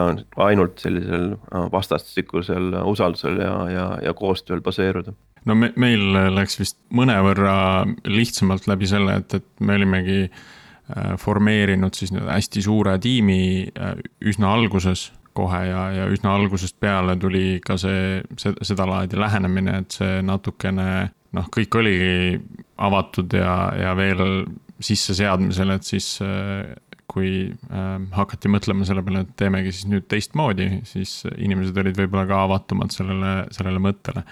ainult 0.44 0.82
sellisel 0.84 1.38
vastastikusel 1.72 2.74
usaldusel 2.90 3.40
ja, 3.40 3.54
ja, 3.72 3.88
ja 4.04 4.14
koostööl 4.18 4.60
baseeruda. 4.66 5.14
No 5.48 5.56
me, 5.56 5.72
meil 5.80 6.04
läks 6.36 6.58
vist 6.60 6.80
mõnevõrra 6.92 7.86
lihtsamalt 8.10 8.68
läbi 8.68 8.90
selle, 8.90 9.22
et, 9.22 9.38
et 9.38 9.46
me 9.64 9.78
olimegi 9.80 10.26
äh, 10.26 11.14
formeerinud 11.22 11.96
siis 11.96 12.12
hästi 12.12 12.66
suure 12.66 12.98
tiimi 13.00 13.70
äh, 13.72 13.96
üsna 14.28 14.52
alguses 14.58 15.12
kohe 15.38 15.62
ja, 15.70 15.84
ja 15.96 16.08
üsna 16.12 16.34
algusest 16.38 16.80
peale 16.82 17.18
tuli 17.22 17.60
ka 17.64 17.78
see, 17.82 18.22
sedalaadi 18.38 19.20
lähenemine, 19.20 19.82
et 19.84 20.00
see 20.00 20.20
natukene 20.26 20.88
noh, 21.38 21.48
kõik 21.54 21.80
oligi 21.80 22.42
avatud 22.82 23.38
ja, 23.38 23.56
ja 23.78 23.96
veel 23.98 24.24
sisseseadmisel, 24.84 25.74
et 25.74 25.88
siis 25.88 26.12
äh, 26.26 26.68
kui 27.08 27.32
äh, 27.48 27.90
hakati 28.18 28.52
mõtlema 28.52 28.86
selle 28.86 29.04
peale, 29.06 29.26
et 29.26 29.36
teemegi 29.40 29.74
siis 29.74 29.90
nüüd 29.90 30.10
teistmoodi, 30.12 30.70
siis 30.90 31.22
inimesed 31.38 31.78
olid 31.82 31.98
võib-olla 31.98 32.28
ka 32.30 32.46
avatumad 32.46 32.94
sellele, 32.94 33.36
sellele 33.56 33.82
mõttele 33.82 34.26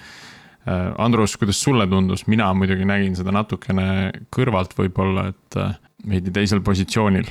Äh, 0.67 0.93
Andrus, 0.97 1.37
kuidas 1.37 1.61
sulle 1.61 1.85
tundus, 1.87 2.25
mina 2.27 2.47
muidugi 2.57 2.87
nägin 2.89 3.13
seda 3.17 3.29
natukene 3.35 4.09
kõrvalt 4.33 4.71
võib-olla, 4.73 5.27
et 5.29 5.57
äh, 5.61 5.75
veidi 6.09 6.33
teisel 6.33 6.63
positsioonil. 6.65 7.29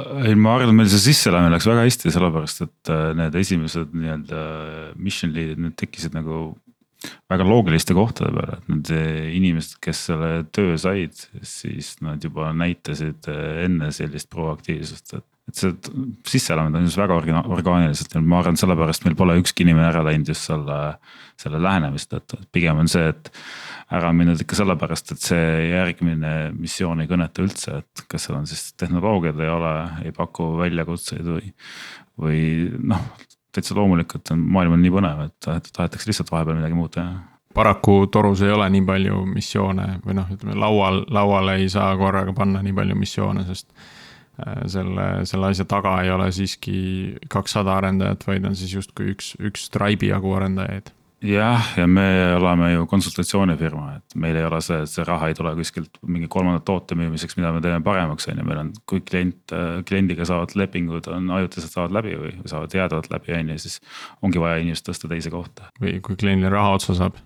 Ei, 0.00 0.34
ma 0.34 0.56
arvan, 0.56 0.72
et 0.72 0.78
meil 0.80 0.90
see 0.92 1.02
sisseelamine 1.10 1.54
läks 1.54 1.68
väga 1.70 1.86
hästi, 1.86 2.12
sellepärast 2.14 2.64
et 2.66 2.92
äh, 2.92 3.08
need 3.18 3.38
esimesed 3.40 3.94
nii-öelda 3.94 4.44
mission 5.00 5.34
lead'id, 5.34 5.60
need 5.62 5.76
tekkisid 5.80 6.16
nagu 6.16 6.54
väga 7.28 7.44
loogiliste 7.44 7.94
kohtade 7.96 8.32
peale, 8.32 8.58
et 8.58 8.72
need 8.72 8.90
inimesed, 9.36 9.76
kes 9.84 10.06
selle 10.08 10.30
töö 10.56 10.78
said, 10.80 11.18
siis 11.44 11.94
nad 12.04 12.22
juba 12.24 12.48
näitasid 12.56 13.28
enne 13.28 13.90
sellist 13.92 14.30
proaktiivsust, 14.32 15.16
et 15.18 15.28
et 15.44 15.60
see 15.60 15.74
sisseelamine 16.24 16.78
toimus 16.78 16.96
väga 16.96 17.18
orgaaniliselt 17.52 18.14
ja 18.16 18.22
ma 18.24 18.40
arvan, 18.40 18.56
sellepärast 18.56 19.04
meil 19.04 19.16
pole 19.18 19.36
ükski 19.42 19.66
inimene 19.66 19.90
ära 19.90 20.04
läinud 20.06 20.30
just 20.32 20.48
selle, 20.48 20.78
selle 21.40 21.60
lähenemise 21.60 22.08
tõttu, 22.14 22.40
et 22.40 22.48
pigem 22.54 22.80
on 22.80 22.90
see, 22.90 23.10
et. 23.12 23.30
Ära 23.92 24.12
mindud 24.16 24.40
ikka 24.40 24.56
sellepärast, 24.58 25.12
et 25.12 25.26
see 25.28 25.50
järgmine 25.70 26.32
missioon 26.56 27.02
ei 27.04 27.10
kõneta 27.10 27.44
üldse, 27.44 27.82
et 27.82 28.04
kas 28.08 28.26
seal 28.26 28.38
on 28.38 28.48
siis 28.48 28.72
tehnoloogiad 28.80 29.40
ei 29.44 29.52
ole, 29.52 29.74
ei 30.06 30.14
paku 30.16 30.54
väljakutseid 30.62 31.28
või. 31.28 31.52
või 32.20 32.40
noh, 32.92 33.04
täitsa 33.54 33.76
loomulikult 33.76 34.32
on, 34.34 34.40
maailm 34.56 34.76
on 34.78 34.82
nii 34.82 34.94
põnev, 34.94 35.24
et 35.28 35.48
tahetakse 35.74 36.10
lihtsalt 36.10 36.32
vahepeal 36.32 36.58
midagi 36.58 36.78
muud 36.78 36.94
teha 36.96 37.14
paraku 37.54 38.08
torus 38.10 38.40
ei 38.42 38.50
ole 38.50 38.66
nii 38.74 38.82
palju 38.82 39.20
missioone 39.30 40.00
või 40.02 40.16
noh, 40.18 40.30
ütleme 40.34 40.56
laual, 40.58 41.04
lauale 41.14 41.60
ei 41.60 41.68
saa 41.70 41.92
korraga 41.96 42.32
panna 42.34 42.62
nii 42.66 42.74
palju 42.74 42.96
missioone, 42.98 43.44
sest 43.46 43.70
Äh, 44.34 44.64
selle, 44.66 45.22
selle 45.30 45.52
asja 45.52 45.62
taga 45.70 45.92
ei 46.02 46.10
ole 46.10 46.26
siiski 46.34 46.78
kakssada 47.30 47.76
arendajat, 47.78 48.24
vaid 48.26 48.48
on 48.48 48.56
siis 48.58 48.72
justkui 48.74 49.12
üks, 49.12 49.36
üks 49.38 49.68
Stripe'i 49.68 50.10
jagu 50.10 50.32
arendajaid 50.34 50.90
jah, 51.24 51.68
ja 51.78 51.86
me 51.88 52.06
oleme 52.36 52.70
ju 52.72 52.86
konsultatsioonifirma, 52.90 53.86
et 53.96 54.16
meil 54.20 54.36
ei 54.36 54.44
ole 54.46 54.60
see, 54.64 54.80
et 54.84 54.90
see 54.90 55.04
raha 55.06 55.30
ei 55.30 55.36
tule 55.38 55.54
kuskilt 55.56 55.98
mingi 56.06 56.28
kolmanda 56.30 56.60
toote 56.66 56.96
müümiseks, 56.98 57.38
mida 57.38 57.52
me 57.54 57.62
teeme 57.64 57.80
paremaks, 57.84 58.28
on 58.30 58.40
ju, 58.40 58.46
meil 58.48 58.60
on, 58.60 58.72
kui 58.90 59.02
klient, 59.06 59.54
kliendiga 59.88 60.26
saavad 60.28 60.54
lepingud 60.58 61.08
on 61.14 61.30
ajutiselt 61.38 61.72
saavad 61.74 61.96
läbi 61.96 62.16
või 62.20 62.34
saavad 62.50 62.76
jäädavalt 62.76 63.10
läbi, 63.12 63.34
on 63.38 63.54
ju, 63.54 63.60
siis. 63.64 63.80
ongi 64.22 64.42
vaja 64.42 64.60
inimest 64.62 64.88
tõsta 64.88 65.10
teise 65.10 65.32
kohta. 65.32 65.70
või 65.80 65.98
kui 66.04 66.18
kliendil 66.20 66.52
raha 66.52 66.76
otsa 66.78 66.96
saab. 66.98 67.20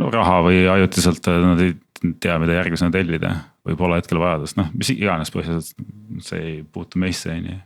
no 0.00 0.10
raha 0.12 0.40
või 0.48 0.64
ajutiselt 0.72 1.30
nad 1.46 1.62
ei 1.62 1.76
tea, 2.20 2.38
mida 2.42 2.58
järgmisena 2.58 2.92
tellida 2.94 3.34
või 3.66 3.78
pole 3.78 4.00
hetkel 4.00 4.20
vajadust, 4.22 4.58
noh, 4.58 4.70
mis 4.74 4.90
iganes 4.94 5.32
põhjused, 5.34 5.74
see 6.22 6.42
ei 6.42 6.56
puutu 6.62 7.00
meisse, 7.02 7.30
on 7.32 7.50
ju. 7.52 7.60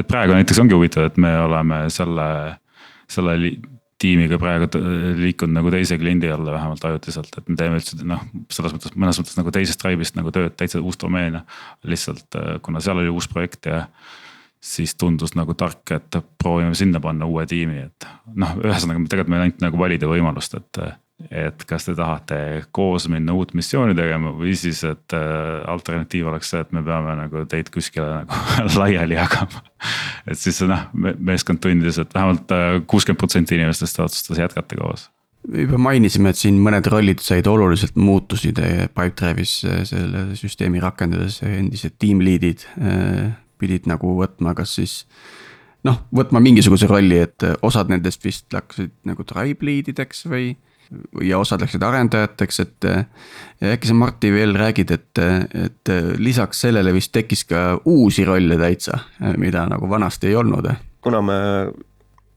et 0.00 0.08
praegu 0.08 0.36
näiteks 0.36 0.64
ongi 0.64 0.76
huvitav, 0.76 1.08
et 1.08 1.20
me 1.20 1.36
oleme 1.44 1.84
selle, 1.92 2.28
selle 3.08 3.36
tiimiga 3.98 4.38
praegu 4.38 4.68
liikunud 5.18 5.56
nagu 5.56 5.72
teise 5.74 5.98
kliendi 5.98 6.30
alla 6.30 6.54
vähemalt 6.54 6.84
ajutiselt, 6.84 7.32
et 7.38 7.48
me 7.50 7.58
teeme 7.58 7.80
üldse 7.80 7.98
noh, 8.06 8.22
selles 8.54 8.74
mõttes 8.76 8.94
mõnes 8.94 9.18
mõttes 9.20 9.38
nagu 9.40 9.54
teisest 9.54 9.82
tribe'ist 9.82 10.18
nagu 10.18 10.32
tööd, 10.34 10.54
täitsa 10.58 10.80
uus 10.80 11.00
domeen. 11.00 11.40
lihtsalt 11.82 12.38
äh, 12.38 12.54
kuna 12.62 12.82
seal 12.84 13.02
oli 13.02 13.10
uus 13.10 13.28
projekt 13.28 13.66
ja 13.66 13.86
siis 14.60 14.94
tundus 14.98 15.34
nagu 15.38 15.54
tark, 15.54 15.84
et 15.94 16.18
proovime 16.38 16.74
sinna 16.74 17.00
panna 17.00 17.26
uue 17.26 17.46
tiimi, 17.46 17.84
et 17.88 18.08
noh, 18.34 18.56
ühesõnaga 18.58 19.04
tegelikult 19.06 19.34
meil 19.34 19.44
ainult 19.46 19.62
nagu 19.62 19.78
valida 19.78 20.10
võimalust, 20.10 20.54
et 20.58 20.80
et 21.26 21.64
kas 21.66 21.88
te 21.88 21.94
tahate 21.98 22.36
koos 22.74 23.08
minna 23.10 23.34
uut 23.34 23.50
missiooni 23.58 23.94
tegema 23.98 24.30
või 24.36 24.52
siis, 24.58 24.84
et 24.86 25.14
äh, 25.16 25.64
alternatiiv 25.66 26.28
oleks 26.30 26.52
see, 26.52 26.62
et 26.62 26.70
me 26.76 26.82
peame 26.86 27.16
nagu 27.18 27.42
teid 27.50 27.72
kuskile 27.74 28.20
nagu 28.20 28.42
laiali 28.78 29.18
jagama. 29.18 29.64
et 30.30 30.38
siis 30.38 30.60
noh, 30.68 30.86
meeskond 30.94 31.62
tundis, 31.64 31.98
et 31.98 32.14
vähemalt 32.14 32.54
äh, 32.54 32.68
kuuskümmend 32.86 33.18
protsenti 33.18 33.58
inimestest 33.58 33.98
otsustas 34.04 34.38
jätkata 34.44 34.78
koos. 34.78 35.08
juba 35.64 35.80
mainisime, 35.88 36.30
et 36.30 36.38
siin 36.38 36.60
mõned 36.62 36.86
rollid 36.86 37.24
said 37.24 37.50
oluliselt 37.50 37.98
muutusid 37.98 38.62
Pipedrive'is 38.94 39.58
selle 39.90 40.24
süsteemi 40.38 40.78
rakendades, 40.84 41.40
endised 41.42 41.98
tiim 41.98 42.22
lead'id 42.22 42.62
pidid 43.58 43.90
nagu 43.90 44.14
võtma, 44.20 44.54
kas 44.54 44.76
siis 44.78 45.00
noh, 45.82 46.04
võtma 46.14 46.38
mingisuguse 46.42 46.86
rolli, 46.86 47.18
et 47.26 47.42
osad 47.66 47.90
nendest 47.90 48.22
vist 48.22 48.46
läksid 48.54 48.94
nagu 49.08 49.26
tribe 49.26 49.66
lead 49.66 49.90
ideks 49.90 50.22
või 50.30 50.52
ja 51.22 51.38
osad 51.38 51.60
läksid 51.64 51.82
arendajateks, 51.82 52.60
et. 52.64 52.88
äkki 53.62 53.90
sa 53.90 53.94
Martti 53.94 54.30
veel 54.32 54.54
räägid, 54.56 54.90
et, 54.94 55.20
et 55.64 55.92
lisaks 56.18 56.60
sellele 56.66 56.92
vist 56.94 57.12
tekkis 57.12 57.44
ka 57.48 57.64
uusi 57.84 58.24
rolle 58.24 58.56
täitsa, 58.60 59.00
mida 59.36 59.66
nagu 59.68 59.90
vanasti 59.90 60.30
ei 60.30 60.38
olnud. 60.38 60.70
kuna 61.02 61.22
me 61.22 61.38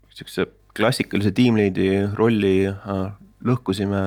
sihukese 0.10 0.48
klassikalise 0.78 1.32
tiimliidi 1.36 1.90
rolli 2.16 2.56
äh, 2.70 3.02
lõhkusime, 3.46 4.02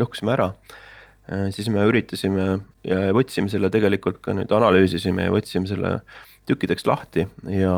lõhkusime 0.00 0.34
ära 0.34 0.48
äh, 0.52 1.48
siis 1.54 1.68
me 1.72 1.84
üritasime 1.88 2.48
ja 2.86 3.00
võtsime 3.16 3.52
selle 3.52 3.70
tegelikult 3.74 4.22
ka 4.24 4.34
nüüd 4.36 4.52
analüüsisime 4.54 5.28
ja 5.28 5.34
võtsime 5.34 5.68
selle 5.70 5.98
tükkideks 6.48 6.86
lahti 6.88 7.26
ja, 7.52 7.74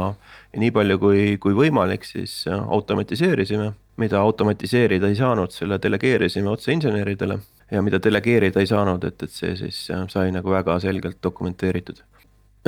ja 0.52 0.60
nii 0.62 0.70
palju 0.74 0.98
kui, 0.98 1.22
kui 1.42 1.54
võimalik, 1.54 2.04
siis 2.08 2.42
äh, 2.48 2.58
automatiseerisime 2.78 3.72
mida 4.00 4.20
automatiseerida 4.20 5.10
ei 5.10 5.16
saanud, 5.18 5.52
selle 5.52 5.78
delegeerisime 5.82 6.48
otse 6.50 6.72
inseneridele 6.72 7.36
ja 7.70 7.82
mida 7.84 8.00
delegeerida 8.02 8.62
ei 8.62 8.70
saanud, 8.70 9.04
et, 9.04 9.26
et 9.26 9.34
see 9.34 9.52
siis 9.58 9.82
äh, 9.92 10.06
sai 10.12 10.32
nagu 10.34 10.52
väga 10.54 10.78
selgelt 10.80 11.20
dokumenteeritud. 11.22 12.00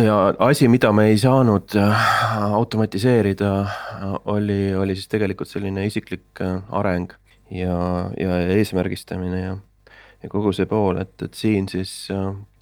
ja 0.03 0.18
asi, 0.39 0.68
mida 0.68 0.93
me 0.93 1.09
ei 1.12 1.18
saanud 1.18 1.76
äh, 1.80 2.07
automatiseerida, 2.61 3.51
oli, 4.24 4.74
oli 4.74 4.97
siis 4.99 5.09
tegelikult 5.09 5.49
selline 5.49 5.87
isiklik 5.87 6.43
areng 6.70 7.12
ja, 7.51 7.76
ja 8.20 8.41
eesmärgistamine 8.57 9.43
ja 9.43 9.57
ja 10.23 10.29
kogu 10.31 10.53
see 10.55 10.68
pool, 10.70 11.01
et, 11.03 11.14
et 11.23 11.35
siin 11.35 11.66
siis 11.68 11.91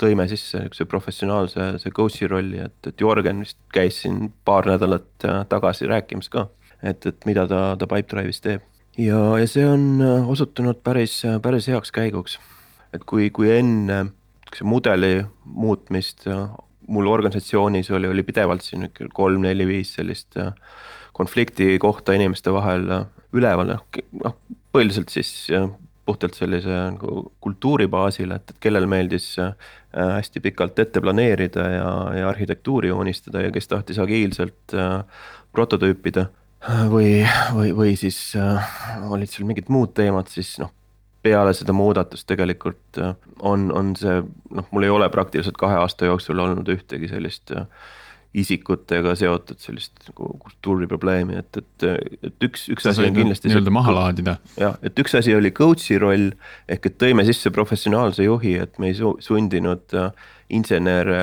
tõime 0.00 0.24
sisse 0.30 0.62
niisuguse 0.62 0.86
professionaalse 0.88 1.66
see 1.82 1.92
coach'i 1.92 2.28
rolli, 2.30 2.62
et, 2.64 2.78
et 2.88 3.04
Jörgen 3.04 3.44
vist 3.44 3.58
käis 3.74 4.00
siin 4.02 4.30
paar 4.44 4.68
nädalat 4.70 5.28
tagasi 5.50 5.90
rääkimas 5.90 6.32
ka 6.32 6.48
et, 6.82 7.06
et 7.06 7.28
mida 7.28 7.46
ta, 7.50 7.60
ta 7.78 7.88
Pipedrive'is 7.88 8.42
teeb. 8.44 8.64
ja, 8.98 9.20
ja 9.40 9.48
see 9.50 9.66
on 9.66 10.02
äh, 10.04 10.30
osutunud 10.30 10.80
päris, 10.84 11.20
äh, 11.28 11.38
päris 11.42 11.68
heaks 11.70 11.92
käiguks. 11.94 12.38
et 12.94 13.04
kui, 13.08 13.30
kui 13.34 13.50
enne 13.54 14.02
see 14.54 14.66
mudeli 14.66 15.20
muutmist 15.44 16.26
äh, 16.30 16.48
mul 16.90 17.10
organisatsioonis 17.10 17.90
oli, 17.94 18.08
oli 18.10 18.26
pidevalt 18.26 18.66
siin 18.66 18.88
kolm-neli-viis 19.14 19.94
sellist 20.00 20.38
konflikti 21.14 21.76
kohta 21.78 22.16
inimeste 22.16 22.50
vahel 22.52 22.88
üleval, 23.36 23.76
noh 23.76 24.34
põhiliselt 24.72 25.12
siis 25.12 25.50
puhtalt 26.10 26.34
sellise 26.34 26.82
nagu 26.90 27.30
kultuuri 27.40 27.86
baasil, 27.90 28.34
et, 28.34 28.50
et 28.50 28.58
kellel 28.66 28.90
meeldis 28.90 29.32
hästi 29.94 30.42
pikalt 30.42 30.78
ette 30.82 31.00
planeerida 31.02 31.64
ja, 31.72 31.88
ja 32.18 32.28
arhitektuuri 32.30 32.90
joonistada 32.90 33.46
ja 33.46 33.54
kes 33.54 33.70
tahtis 33.70 33.98
agiilselt 34.02 34.74
prototüüpida 35.54 36.28
või, 36.90 37.26
või, 37.54 37.72
või 37.76 37.96
siis 37.96 38.18
äh, 38.36 38.70
olid 39.08 39.30
seal 39.30 39.48
mingid 39.48 39.70
muud 39.72 39.94
teemad, 39.96 40.28
siis 40.32 40.58
noh, 40.60 40.72
peale 41.22 41.54
seda 41.56 41.72
muudatust 41.76 42.26
tegelikult 42.28 43.00
äh, 43.00 43.14
on, 43.40 43.70
on 43.72 43.94
see 43.96 44.20
noh, 44.20 44.68
mul 44.70 44.86
ei 44.86 44.92
ole 44.92 45.08
praktiliselt 45.12 45.58
kahe 45.60 45.78
aasta 45.80 46.10
jooksul 46.10 46.38
olnud 46.38 46.68
ühtegi 46.68 47.08
sellist 47.10 47.52
äh, 47.56 47.66
isikutega 48.34 49.16
seotud 49.18 49.58
sellist 49.58 50.04
nagu 50.06 50.28
kultuuriprobleemi, 50.44 51.40
et, 51.40 51.56
et, 51.58 51.86
et 52.28 52.46
üks, 52.46 52.68
üks 52.70 52.86
asi 52.86 53.02
on 53.08 53.16
kindlasti. 53.16 53.50
nii-öelda 53.50 53.72
maha 53.74 53.94
laadida. 53.96 54.36
jah, 54.60 54.76
et 54.86 54.98
üks 55.02 55.16
asi 55.18 55.34
oli 55.34 55.50
coach'i 55.56 55.98
roll 55.98 56.28
ehk 56.70 56.92
et 56.92 56.98
tõime 57.02 57.26
sisse 57.26 57.50
professionaalse 57.54 58.28
juhi, 58.28 58.54
et 58.62 58.78
me 58.78 58.92
ei 58.92 58.98
sundinud 59.00 59.96
insenere 60.50 61.22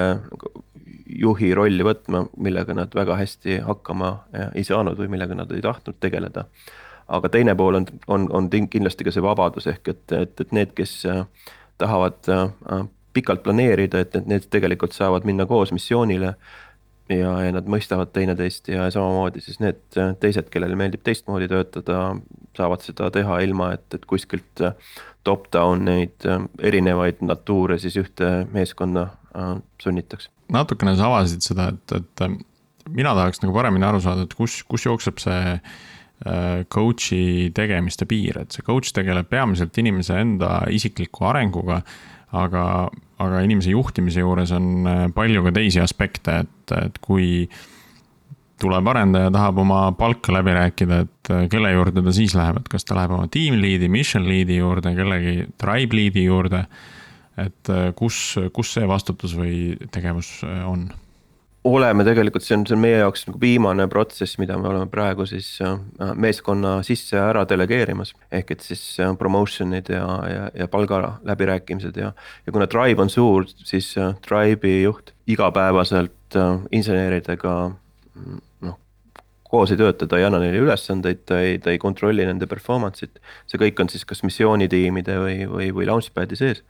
juhi 1.08 1.53
rolli 1.55 1.86
võtma, 1.88 2.26
millega 2.38 2.76
nad 2.76 2.91
väga 2.95 3.16
hästi 3.22 3.62
hakkama 3.68 4.12
ei 4.53 4.66
saanud 4.68 4.99
või 4.99 5.12
millega 5.16 5.38
nad 5.38 5.51
ei 5.55 5.64
tahtnud 5.64 5.99
tegeleda. 6.03 6.45
aga 7.08 7.30
teine 7.32 7.55
pool 7.55 7.80
on, 7.80 7.86
on, 8.08 8.28
on 8.36 8.49
kindlasti 8.51 9.08
ka 9.08 9.12
see 9.16 9.24
vabadus 9.24 9.68
ehk 9.72 9.88
et, 9.88 10.12
et, 10.12 10.41
et 10.41 10.51
need, 10.51 10.74
kes 10.76 11.05
äh, 11.08 11.24
tahavad 11.78 12.28
äh, 12.28 12.88
pikalt 13.14 13.43
planeerida, 13.43 13.99
et, 14.03 14.16
et 14.16 14.28
need 14.28 14.49
tegelikult 14.53 14.93
saavad 14.93 15.26
minna 15.26 15.45
koos 15.49 15.72
missioonile. 15.72 16.36
Ja, 17.10 17.32
ja 17.45 17.53
nad 17.55 17.70
mõistavad 17.70 18.12
teineteist 18.16 18.70
ja 18.72 18.88
samamoodi 18.93 19.43
siis 19.43 19.62
need 19.64 19.99
teised, 20.22 20.49
kellele 20.53 20.78
meeldib 20.80 21.03
teistmoodi 21.05 21.49
töötada, 21.51 22.01
saavad 22.58 22.86
seda 22.86 23.12
teha 23.14 23.41
ilma, 23.45 23.72
et, 23.78 23.88
et 23.95 24.08
kuskilt 24.10 24.64
top-down 25.28 25.86
neid 25.88 26.28
erinevaid 26.64 27.24
natuure 27.26 27.80
siis 27.82 27.97
ühte 27.99 28.32
meeskonna 28.53 29.10
sunnitakse. 29.84 30.32
natukene 30.53 30.95
sa 30.97 31.12
avasid 31.12 31.43
seda, 31.45 31.72
et, 31.76 31.99
et 31.99 32.89
mina 32.89 33.14
tahaks 33.18 33.43
nagu 33.43 33.53
paremini 33.55 33.88
aru 33.88 34.01
saada, 34.03 34.26
et 34.28 34.36
kus, 34.38 34.62
kus 34.68 34.88
jookseb 34.88 35.22
see 35.22 35.60
Äh, 36.26 36.64
coach'i 36.74 37.51
tegemiste 37.53 38.08
piir, 38.10 38.39
et 38.41 38.55
see 38.55 38.64
coach 38.66 38.89
tegeleb 38.89 39.28
peamiselt 39.30 39.76
inimese 39.78 40.16
enda 40.18 40.64
isikliku 40.74 41.28
arenguga. 41.30 41.84
Aga, 42.36 42.64
aga 43.24 43.42
inimese 43.46 43.72
juhtimise 43.72 44.24
juures 44.24 44.52
on 44.56 44.88
äh, 44.88 45.02
palju 45.16 45.46
ka 45.46 45.54
teisi 45.56 45.82
aspekte, 45.84 46.42
et, 46.44 46.76
et 46.76 47.00
kui 47.04 47.48
tuleb 48.58 48.90
arendaja, 48.90 49.32
tahab 49.34 49.62
oma 49.62 49.82
palka 49.98 50.34
läbi 50.34 50.56
rääkida, 50.58 51.02
et 51.06 51.32
äh, 51.34 51.48
kelle 51.52 51.72
juurde 51.76 52.04
ta 52.04 52.14
siis 52.16 52.36
läheb, 52.38 52.62
et 52.62 52.70
kas 52.74 52.88
ta 52.88 52.98
läheb 52.98 53.16
oma 53.18 53.30
team 53.32 53.60
lead'i, 53.62 53.90
mission 53.92 54.28
lead'i 54.28 54.60
juurde, 54.60 54.96
kellegi 54.98 55.50
tribe 55.62 56.00
lead'i 56.00 56.28
juurde. 56.28 56.68
et 57.38 57.70
kus, 57.94 58.34
kus 58.50 58.72
see 58.74 58.88
vastutus 58.90 59.36
või 59.38 59.76
tegevus 59.94 60.40
on 60.66 60.88
oleme 61.68 62.05
tegelikult, 62.07 62.45
see 62.45 62.55
on, 62.57 62.63
see 62.68 62.76
on 62.76 62.82
meie 62.82 62.99
jaoks 63.01 63.26
nagu 63.28 63.39
viimane 63.41 63.88
protsess, 63.91 64.38
mida 64.41 64.57
me 64.59 64.70
oleme 64.72 64.88
praegu 64.91 65.26
siis 65.30 65.49
äh, 65.65 65.78
meeskonna 66.15 66.78
sisse 66.88 67.20
ära 67.20 67.43
delegeerimas. 67.49 68.13
ehk 68.32 68.51
et 68.55 68.65
siis 68.65 68.82
äh, 69.03 69.13
promotion'id 69.20 69.91
ja, 69.93 70.05
ja, 70.32 70.49
ja 70.55 70.68
palga 70.72 71.18
läbirääkimised 71.28 71.97
ja, 71.97 72.13
ja 72.45 72.53
kuna 72.55 72.68
Tribe 72.68 73.01
on 73.01 73.09
suur, 73.13 73.47
siis 73.47 73.93
äh, 73.97 74.15
Tribe'i 74.26 74.82
juht 74.84 75.13
igapäevaselt 75.28 76.13
inseneridega 76.72 77.53
mm, 77.70 78.39
noh. 78.68 78.78
koos 79.47 79.72
ei 79.72 79.80
tööta, 79.80 80.07
ta 80.07 80.20
ei 80.20 80.28
anna 80.28 80.41
neile 80.43 80.59
ülesandeid, 80.63 81.24
ta 81.28 81.39
ei, 81.43 81.57
ta 81.63 81.72
ei 81.72 81.80
kontrolli 81.82 82.26
nende 82.28 82.47
performance'it. 82.47 83.22
see 83.47 83.61
kõik 83.61 83.84
on 83.84 83.91
siis 83.91 84.05
kas 84.05 84.24
missioonitiimide 84.28 85.20
või, 85.24 85.38
või, 85.51 85.72
või 85.76 85.89
launchpad'i 85.91 86.39
sees. 86.39 86.63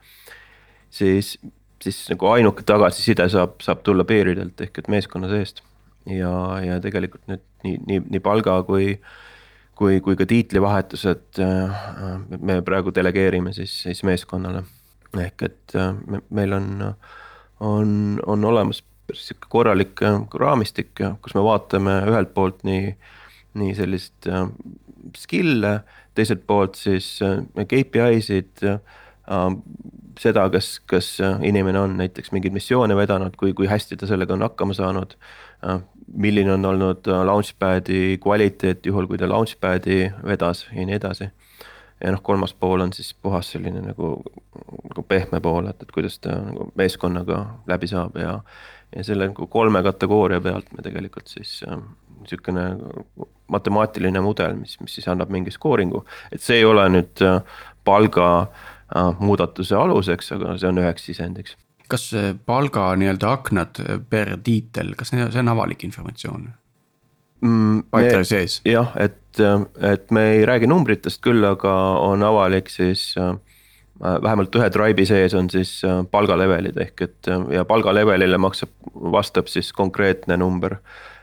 siis 0.90 1.36
siis 1.82 2.02
nagu 2.10 2.28
ainuke 2.32 2.64
tagasiside 2.66 3.28
saab, 3.32 3.58
saab 3.64 3.82
tulla 3.86 4.06
peeridelt 4.08 4.60
ehk 4.64 4.82
et 4.82 4.90
meeskonna 4.92 5.30
seest. 5.30 5.62
ja, 6.08 6.32
ja 6.64 6.78
tegelikult 6.80 7.26
nüüd 7.28 7.44
nii, 7.66 7.78
nii, 7.86 8.02
nii 8.14 8.22
palga 8.24 8.56
kui, 8.66 8.94
kui, 9.78 10.00
kui 10.04 10.16
ka 10.18 10.26
tiitlivahetused 10.28 11.40
äh, 11.44 11.80
me 12.40 12.60
praegu 12.66 12.94
delegeerime 12.94 13.52
siis, 13.56 13.74
siis 13.84 14.02
meeskonnale. 14.06 14.64
ehk 15.18 15.46
et 15.48 15.76
äh, 15.76 15.92
me, 16.06 16.22
meil 16.30 16.56
on, 16.56 16.68
on, 17.60 17.92
on 18.26 18.44
olemas 18.44 18.82
sihuke 19.14 19.48
korralik 19.48 20.02
äh, 20.04 20.20
raamistik, 20.40 20.94
kus 21.22 21.36
me 21.36 21.44
vaatame 21.46 22.00
ühelt 22.10 22.34
poolt 22.34 22.64
nii, 22.68 22.94
nii 23.58 23.74
sellist 23.76 24.28
skill'e, 25.16 25.78
teiselt 26.14 26.42
poolt 26.46 26.76
siis 26.76 27.16
KPI-sid 27.56 28.66
seda, 30.18 30.46
kas, 30.52 30.78
kas 30.86 31.10
äh, 31.20 31.38
inimene 31.46 31.80
on 31.80 31.96
näiteks 31.98 32.32
mingeid 32.34 32.54
missioone 32.54 32.96
vedanud, 32.98 33.36
kui, 33.38 33.54
kui 33.56 33.68
hästi 33.70 33.98
ta 33.98 34.08
sellega 34.10 34.34
on 34.34 34.44
hakkama 34.46 34.76
saanud. 34.76 35.14
Äh, 35.66 35.80
milline 36.08 36.54
on 36.54 36.64
olnud 36.64 37.08
äh, 37.10 37.22
launchpad'i 37.28 38.18
kvaliteet, 38.22 38.86
juhul 38.86 39.08
kui 39.10 39.20
ta 39.20 39.28
launchpad'i 39.30 40.00
vedas 40.26 40.66
ja 40.72 40.86
nii 40.86 40.98
edasi. 40.98 41.30
ja 41.98 42.12
noh, 42.14 42.22
kolmas 42.22 42.52
pool 42.54 42.80
on 42.84 42.92
siis 42.94 43.10
puhas 43.22 43.48
selline 43.50 43.80
nagu, 43.82 44.12
nagu 44.86 45.02
pehme 45.02 45.40
pool, 45.42 45.66
et, 45.66 45.80
et 45.82 45.90
kuidas 45.90 46.20
ta 46.22 46.36
nagu 46.38 46.68
meeskonnaga 46.78 47.40
läbi 47.66 47.88
saab 47.90 48.14
ja. 48.22 48.36
ja 48.94 49.04
selle 49.04 49.26
nagu 49.32 49.48
kolme 49.50 49.82
kategooria 49.82 50.38
pealt 50.40 50.70
me 50.76 50.84
tegelikult 50.86 51.26
siis 51.26 51.56
niisugune 52.20 52.68
matemaatiline 53.50 54.22
mudel, 54.22 54.54
mis, 54.60 54.76
mis 54.80 54.94
siis 54.94 55.10
annab 55.10 55.34
mingi 55.34 55.50
skooringu, 55.50 56.04
et 56.30 56.42
see 56.42 56.60
ei 56.60 56.68
ole 56.70 56.86
nüüd 56.94 57.24
palga 57.84 58.28
Äh, 58.46 58.76
muudatuse 59.20 59.76
aluseks, 59.76 60.32
aga 60.32 60.54
see 60.58 60.68
on 60.70 60.78
üheks 60.80 61.04
sisendiks. 61.10 61.56
kas 61.88 62.10
palga 62.46 62.90
nii-öelda 63.00 63.32
aknad 63.32 63.80
per 64.10 64.36
tiitel, 64.44 64.94
kas 64.96 65.12
see 65.12 65.42
on 65.42 65.52
avalik 65.52 65.84
informatsioon 65.84 66.48
mm,? 67.40 67.82
Pipedrive'i 67.90 68.28
sees? 68.28 68.60
jah, 68.68 68.92
et, 69.00 69.40
et 69.82 70.10
me 70.14 70.24
ei 70.34 70.46
räägi 70.48 70.70
numbritest 70.70 71.22
küll, 71.24 71.44
aga 71.46 71.74
on 72.04 72.22
avalik 72.26 72.70
siis 72.72 73.10
äh, 73.20 73.34
vähemalt 73.98 74.54
ühe 74.58 74.70
tribe'i 74.74 75.06
sees 75.08 75.36
on 75.38 75.50
siis 75.52 75.78
äh, 75.86 76.02
palgalevelid 76.10 76.78
ehk 76.84 77.06
et 77.08 77.30
ja 77.54 77.64
palgalevelile 77.68 78.40
maksab, 78.40 78.72
vastab 78.94 79.50
siis 79.52 79.72
konkreetne 79.72 80.36
number. 80.36 80.78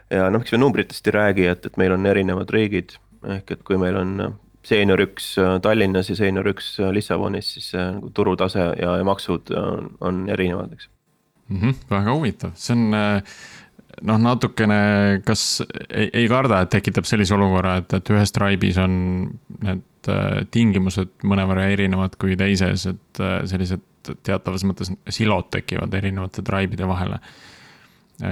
ja 0.09 0.29
noh, 0.29 0.41
miks 0.43 0.53
me 0.53 0.61
numbritest 0.61 1.07
ei 1.07 1.17
räägi, 1.19 1.49
et, 1.51 1.65
et 1.65 1.77
meil 1.81 1.95
on 1.95 2.05
erinevad 2.05 2.51
riigid 2.53 2.97
ehk 3.37 3.57
et 3.57 3.63
kui 3.65 3.77
meil 3.81 3.97
on 3.97 4.17
seenior 4.65 5.01
üks 5.05 5.35
äh, 5.41 5.57
Tallinnas 5.63 6.09
ja 6.09 6.17
seenior 6.17 6.49
üks 6.51 6.75
äh, 6.81 6.91
Lissabonis, 6.95 7.53
siis 7.55 7.71
see 7.73 7.85
nagu 7.97 8.11
turutase 8.15 8.71
ja, 8.79 8.97
ja 8.99 9.05
maksud 9.07 9.53
on, 9.59 9.91
on 10.01 10.25
erinevad, 10.31 10.73
eks 10.75 10.89
mm. 11.49 11.59
-hmm, 11.61 11.77
väga 11.91 12.15
huvitav, 12.15 12.53
see 12.59 12.75
on 12.77 12.97
äh, 12.97 13.35
noh, 14.09 14.21
natukene, 14.21 14.79
kas 15.25 15.63
ei, 15.89 16.09
ei 16.11 16.29
karda, 16.31 16.63
et 16.65 16.73
tekitab 16.75 17.07
sellise 17.09 17.35
olukorra, 17.37 17.77
et, 17.81 17.97
et 17.99 18.13
ühes 18.15 18.35
Tribe'is 18.35 18.79
on 18.81 18.95
need 19.63 19.83
tingimused 20.53 21.15
mõnevõrra 21.25 21.63
erinevad 21.73 22.13
kui 22.21 22.35
teises, 22.37 22.83
et 22.91 23.21
sellised 23.49 24.11
teatavas 24.21 24.61
mõttes 24.67 24.91
silod 25.09 25.47
tekivad 25.53 25.93
erinevate 25.97 26.43
Tribe'ide 26.45 26.85
vahele. 26.85 27.17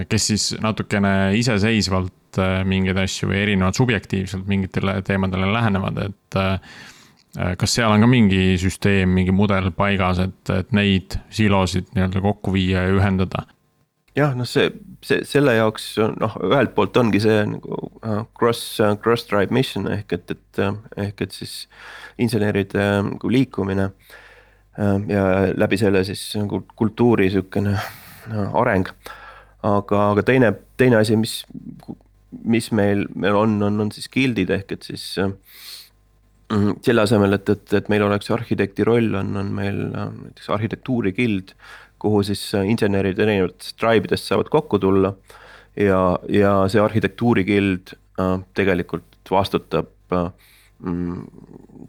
Kes 0.10 0.28
siis 0.32 0.48
natukene 0.64 1.34
iseseisvalt 1.40 2.40
äh, 2.42 2.62
mingeid 2.68 3.00
asju 3.04 3.32
või 3.32 3.42
erinevalt 3.42 3.80
subjektiivselt 3.80 4.48
mingitele 4.48 5.00
teemadele 5.06 5.50
lähenevad, 5.54 6.00
et 6.08 6.40
äh, 6.40 7.56
kas 7.60 7.76
seal 7.76 7.92
on 7.92 8.04
ka 8.04 8.10
mingi 8.10 8.54
süsteem, 8.62 9.12
mingi 9.18 9.34
mudel 9.36 9.72
paigas, 9.76 10.22
et, 10.24 10.54
et 10.54 10.72
neid 10.76 11.18
silosid 11.34 11.92
nii-öelda 11.96 12.22
kokku 12.24 12.54
viia 12.56 12.86
ja 12.88 12.96
ühendada? 12.96 13.48
jah, 14.16 14.36
noh, 14.38 14.48
see, 14.48 14.70
see 15.06 15.24
selle 15.26 15.56
jaoks 15.58 15.88
noh, 16.22 16.36
ühelt 16.46 16.76
poolt 16.78 16.98
ongi 17.02 17.22
see 17.24 17.40
nagu 17.50 17.80
cross 18.38 18.78
cross 19.02 19.26
drive 19.30 19.54
mission 19.56 19.90
ehk 19.90 20.14
et, 20.20 20.36
et 20.36 20.62
ehk 21.08 21.26
et 21.26 21.34
siis 21.34 21.64
inseneride 22.22 22.86
nagu 23.08 23.32
liikumine. 23.34 23.90
ja 25.10 25.24
läbi 25.58 25.78
selle 25.78 26.04
siis 26.06 26.22
nagu 26.38 26.64
kultuuri 26.76 27.30
sihukene 27.34 27.74
areng. 28.54 28.94
Aga, 29.64 30.10
aga 30.12 30.24
teine, 30.28 30.54
teine 30.78 31.00
asi, 31.00 31.16
mis 31.20 31.42
mis 32.42 32.72
meil, 32.72 33.06
meil 33.16 33.38
on, 33.38 33.56
on, 33.64 33.80
on 33.86 33.92
siis 33.94 34.10
gildid 34.12 34.52
ehk 34.54 34.76
et 34.76 34.88
siis 34.88 35.06
äh, 35.22 35.32
selle 36.86 37.06
asemel, 37.06 37.38
et, 37.38 37.50
et, 37.50 37.74
et 37.80 37.90
meil 37.92 38.06
oleks 38.06 38.32
arhitekti 38.34 38.86
roll, 38.88 39.14
on, 39.20 39.34
on 39.40 39.52
meil 39.56 39.80
äh, 39.92 40.10
näiteks 40.10 40.50
arhitektuurigild, 40.56 41.54
kuhu 42.04 42.24
siis 42.28 42.44
äh, 42.58 42.66
insenerid 42.70 43.22
erinevatest 43.24 43.78
tribe 43.80 44.10
idest 44.10 44.30
saavad 44.30 44.52
kokku 44.54 44.80
tulla. 44.84 45.14
ja, 45.80 46.02
ja 46.30 46.56
see 46.70 46.82
arhitektuurigild 46.82 47.96
äh, 48.22 48.36
tegelikult 48.54 49.32
vastutab 49.32 49.90
äh, 50.14 50.30
mm, 50.30 50.53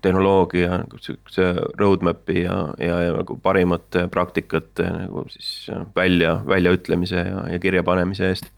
tehnoloogia 0.05 0.81
nagu 0.85 0.99
sihukese 1.01 1.49
roadmap'i 1.81 2.45
ja, 2.45 2.59
ja, 2.79 2.99
ja 3.07 3.15
nagu 3.17 3.39
parimate 3.43 4.07
praktikate 4.13 4.87
nagu 4.91 5.25
siis 5.33 5.71
välja, 5.97 6.37
väljaütlemise 6.47 7.25
ja, 7.25 7.47
ja 7.53 7.59
kirjapanemise 7.63 8.29
eest 8.33 8.51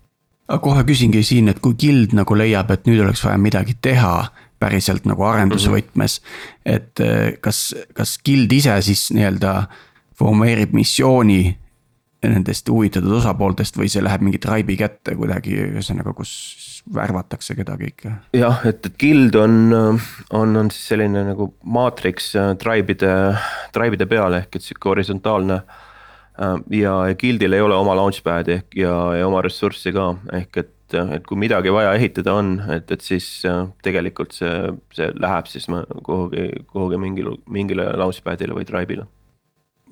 aga 0.47 0.59
kohe 0.63 0.85
küsingi 0.87 1.23
siin, 1.27 1.51
et 1.51 1.61
kui 1.63 1.75
gild 1.79 2.15
nagu 2.15 2.37
leiab, 2.39 2.71
et 2.71 2.87
nüüd 2.87 3.03
oleks 3.03 3.25
vaja 3.25 3.39
midagi 3.41 3.77
teha 3.83 4.29
päriselt 4.63 5.07
nagu 5.09 5.27
arenduse 5.27 5.69
mhm. 5.69 5.77
võtmes. 5.77 6.21
et 6.65 7.05
eh, 7.05 7.37
kas, 7.43 7.75
kas 7.95 8.17
gild 8.25 8.53
ise 8.53 8.79
siis 8.83 9.09
nii-öelda 9.15 9.67
formeerib 10.17 10.73
missiooni 10.73 11.57
nendest 12.27 12.69
huvitatud 12.73 13.13
osapooltest 13.19 13.77
või 13.77 13.91
see 13.93 14.03
läheb 14.03 14.25
mingi 14.25 14.41
tribe'i 14.43 14.79
kätte 14.81 15.15
kuidagi, 15.19 15.59
ühesõnaga, 15.69 16.15
kus 16.17 16.76
värvatakse 16.95 17.57
kedagi 17.59 17.91
ikka? 17.93 18.13
jah, 18.37 18.63
et, 18.69 18.85
et 18.87 19.01
guild 19.01 19.35
on, 19.41 19.59
on, 19.75 20.57
on 20.63 20.71
siis 20.71 20.93
selline 20.93 21.25
nagu 21.33 21.51
maatriks 21.63 22.35
eh, 22.39 22.53
tribe'ide, 22.63 23.17
tribe'ide 23.75 24.09
peale 24.11 24.45
ehk 24.45 24.59
et 24.59 24.67
sihuke 24.67 24.95
horisontaalne 24.95 25.61
äh, 25.63 25.83
Äh, 26.43 26.57
ja 26.71 26.93
Guildil 27.21 27.53
ei 27.53 27.65
ole 27.65 27.77
oma 27.77 27.95
launchpad'i 27.97 28.59
ehk 28.59 28.77
ja, 28.77 28.95
ja 29.17 29.29
oma 29.29 29.41
ressurssi 29.45 29.93
ka, 29.97 30.11
ehk 30.37 30.59
et, 30.61 30.73
et 31.17 31.25
kui 31.27 31.39
midagi 31.41 31.73
vaja 31.73 31.95
ehitada 31.97 32.35
on, 32.37 32.59
et, 32.75 32.91
et 32.93 33.05
siis 33.05 33.27
äh, 33.49 33.63
tegelikult 33.85 34.37
see, 34.37 34.75
see 34.97 35.09
läheb 35.17 35.49
siis 35.49 35.69
kuhugi, 36.05 36.51
kuhugi 36.73 37.01
mingile, 37.01 37.39
mingile 37.49 37.89
launchpad'ile 38.03 38.57
või 38.57 38.69
tribe'ile 38.69 39.09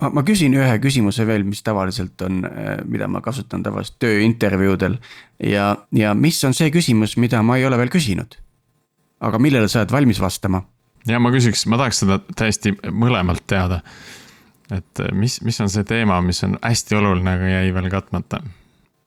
ma, 0.00 0.10
ma 0.10 0.24
küsin 0.26 0.54
ühe 0.56 0.78
küsimuse 0.82 1.26
veel, 1.28 1.46
mis 1.48 1.62
tavaliselt 1.66 2.22
on, 2.26 2.42
äh, 2.48 2.78
mida 2.88 3.08
ma 3.10 3.22
kasutan 3.24 3.62
tavaliselt 3.66 4.00
tööintervjuudel. 4.04 4.98
ja, 5.42 5.76
ja 5.92 6.14
mis 6.14 6.42
on 6.44 6.56
see 6.56 6.70
küsimus, 6.74 7.18
mida 7.20 7.42
ma 7.42 7.58
ei 7.60 7.66
ole 7.68 7.78
veel 7.80 7.92
küsinud? 7.92 8.38
aga 9.24 9.38
millele 9.40 9.68
sa 9.68 9.82
oled 9.82 9.94
valmis 9.94 10.20
vastama? 10.20 10.64
ja 11.08 11.20
ma 11.20 11.32
küsiks, 11.34 11.66
ma 11.70 11.80
tahaks 11.80 12.04
seda 12.04 12.20
täiesti 12.36 12.76
mõlemalt 12.90 13.46
teada 13.46 13.82
et 14.72 15.02
mis, 15.12 15.38
mis 15.44 15.60
on 15.60 15.70
see 15.72 15.84
teema, 15.88 16.20
mis 16.24 16.40
on 16.46 16.56
hästi 16.62 16.96
oluline, 16.98 17.36
aga 17.36 17.56
jäi 17.58 17.72
veel 17.76 17.90
katmata? 17.92 18.42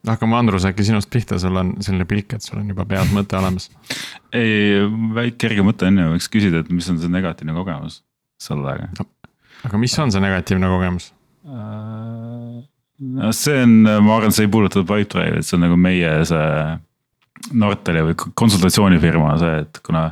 hakkame, 0.07 0.37
Andrus, 0.37 0.63
äkki 0.69 0.85
sinust 0.87 1.09
pihta, 1.11 1.35
sul 1.41 1.57
on 1.59 1.73
selline 1.83 2.05
pilk, 2.07 2.37
et 2.37 2.45
sul 2.45 2.61
on 2.61 2.69
juba 2.71 2.85
peas 2.87 3.09
mõte 3.11 3.35
olemas. 3.39 3.67
ei, 4.31 4.85
väike 5.17 5.35
kerge 5.47 5.65
mõte 5.67 5.89
on 5.89 5.99
ju, 5.99 6.11
võiks 6.13 6.29
küsida, 6.31 6.61
et 6.63 6.71
mis 6.71 6.87
on 6.93 7.01
see 7.01 7.11
negatiivne 7.11 7.55
kogemus 7.57 8.01
sellega. 8.39 8.87
Aga 9.65 9.79
mis 9.81 9.97
on 9.99 10.13
see 10.13 10.23
negatiivne 10.23 10.69
kogemus? 10.71 11.11
no 12.97 13.31
see 13.35 13.61
on, 13.63 13.79
ma 13.85 14.17
arvan, 14.17 14.33
see 14.35 14.47
ei 14.47 14.51
puuduta 14.51 14.83
Pipedrive'it, 14.83 15.47
see 15.47 15.57
on 15.57 15.65
nagu 15.67 15.77
meie 15.79 16.11
see 16.27 16.47
Nortali 17.57 18.01
või 18.03 18.15
konsultatsioonifirma 18.17 19.35
see, 19.39 19.59
et 19.63 19.79
kuna 19.85 20.09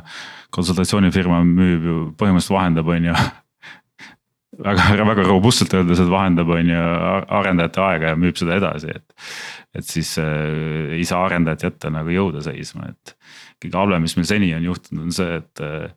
konsultatsioonifirma 0.54 1.42
müüb 1.46 1.88
ju 1.88 1.96
põhimõtteliselt 2.18 2.54
vahendab, 2.54 2.92
on 2.94 3.08
ju 3.10 3.16
väga, 4.66 5.06
väga 5.10 5.26
robustselt 5.26 5.74
öeldes, 5.76 6.00
et 6.00 6.12
vahendab, 6.12 6.52
on 6.54 6.72
ju 6.72 6.84
arendajate 7.40 7.82
aega 7.84 8.12
ja 8.12 8.20
müüb 8.20 8.38
seda 8.40 8.56
edasi, 8.60 8.94
et. 8.94 9.28
et 9.76 9.88
siis 9.88 10.14
äh, 10.22 10.94
ei 10.96 11.04
saa 11.08 11.26
arendajat 11.26 11.66
jätta 11.68 11.90
nagu 11.92 12.14
jõuda 12.14 12.44
seisma, 12.46 12.92
et 12.94 13.16
kõige 13.62 13.76
halvem, 13.82 14.06
mis 14.06 14.16
meil 14.16 14.28
seni 14.28 14.54
on 14.56 14.70
juhtunud, 14.70 15.08
on 15.08 15.18
see, 15.18 15.42
et 15.42 15.66
äh,. 15.66 15.90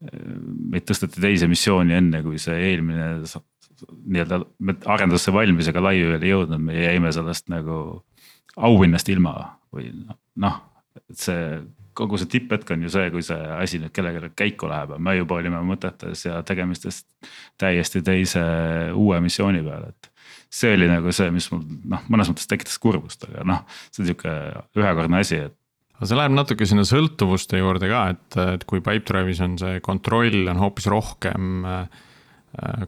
Meid 0.00 0.84
tõsteti 0.88 1.22
teise 1.22 1.48
missiooni 1.48 1.96
enne, 1.96 2.22
kui 2.24 2.40
see 2.42 2.56
eelmine 2.70 3.08
nii-öelda 3.24 4.40
arendusse 4.92 5.32
valmis, 5.34 5.68
aga 5.70 5.82
veel 5.84 6.22
ei 6.22 6.32
jõudnud, 6.32 6.62
me 6.68 6.76
jäime 6.76 7.12
sellest 7.12 7.48
nagu 7.52 7.78
auhinnast 8.56 9.08
ilma 9.12 9.34
või 9.74 9.90
noh, 10.40 10.60
et 10.96 11.18
see 11.20 11.40
kogu 11.96 12.18
see 12.20 12.28
tipphetk 12.36 12.70
on 12.74 12.84
ju 12.84 12.92
see, 12.92 13.08
kui 13.12 13.24
see 13.24 13.38
asi 13.56 13.80
nüüd 13.80 13.94
kellelegi 13.96 14.32
käiku 14.36 14.68
läheb 14.70 14.96
me 15.00 15.16
juba 15.16 15.38
olime 15.40 15.62
mõtetes 15.64 16.26
ja 16.26 16.42
tegemistes 16.46 17.04
täiesti 17.60 18.02
teise 18.04 18.42
uue 18.92 19.20
missiooni 19.24 19.62
peal, 19.64 19.88
et. 19.92 20.10
see 20.52 20.74
oli 20.76 20.88
nagu 20.90 21.12
see, 21.16 21.30
mis 21.34 21.48
mul 21.52 21.64
noh, 21.92 22.04
mõnes 22.12 22.30
mõttes 22.30 22.48
tekitas 22.50 22.76
kurbust, 22.82 23.24
aga 23.28 23.44
noh, 23.48 23.64
see 23.90 24.04
on 24.04 24.10
sihuke 24.10 24.34
ühekordne 24.76 25.22
asi, 25.24 25.40
et 25.48 25.55
aga 25.96 26.08
see 26.08 26.18
läheb 26.18 26.34
natuke 26.36 26.68
sinna 26.68 26.84
sõltuvuste 26.86 27.60
juurde 27.60 27.88
ka, 27.90 28.02
et, 28.12 28.40
et 28.56 28.66
kui 28.68 28.82
Pipedrive'is 28.84 29.40
on 29.44 29.56
see 29.60 29.80
kontroll 29.84 30.50
on 30.52 30.60
hoopis 30.60 30.90
rohkem 30.92 31.64
äh, 31.68 31.86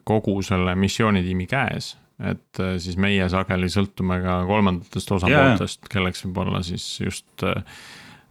kogu 0.09 0.39
selle 0.47 0.75
missioonitiimi 0.79 1.49
käes. 1.49 1.95
et 2.19 2.61
äh, 2.61 2.77
siis 2.83 2.99
meie 3.01 3.29
sageli 3.31 3.71
sõltume 3.73 4.21
ka 4.25 4.43
kolmandatest 4.49 5.17
osapooltest, 5.19 5.89
kelleks 5.93 6.27
võib 6.27 6.45
olla 6.45 6.63
siis 6.67 6.87
just 7.01 7.47
äh, 7.47 7.63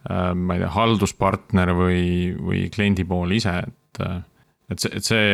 ma 0.08 0.54
ei 0.56 0.62
tea, 0.62 0.72
halduspartner 0.72 1.74
või, 1.76 2.02
või 2.38 2.66
kliendi 2.74 3.06
pool 3.08 3.38
ise, 3.38 3.60
et. 3.66 4.02
Et 4.68 4.82
see, 4.82 4.98
et 4.98 5.06
see 5.06 5.28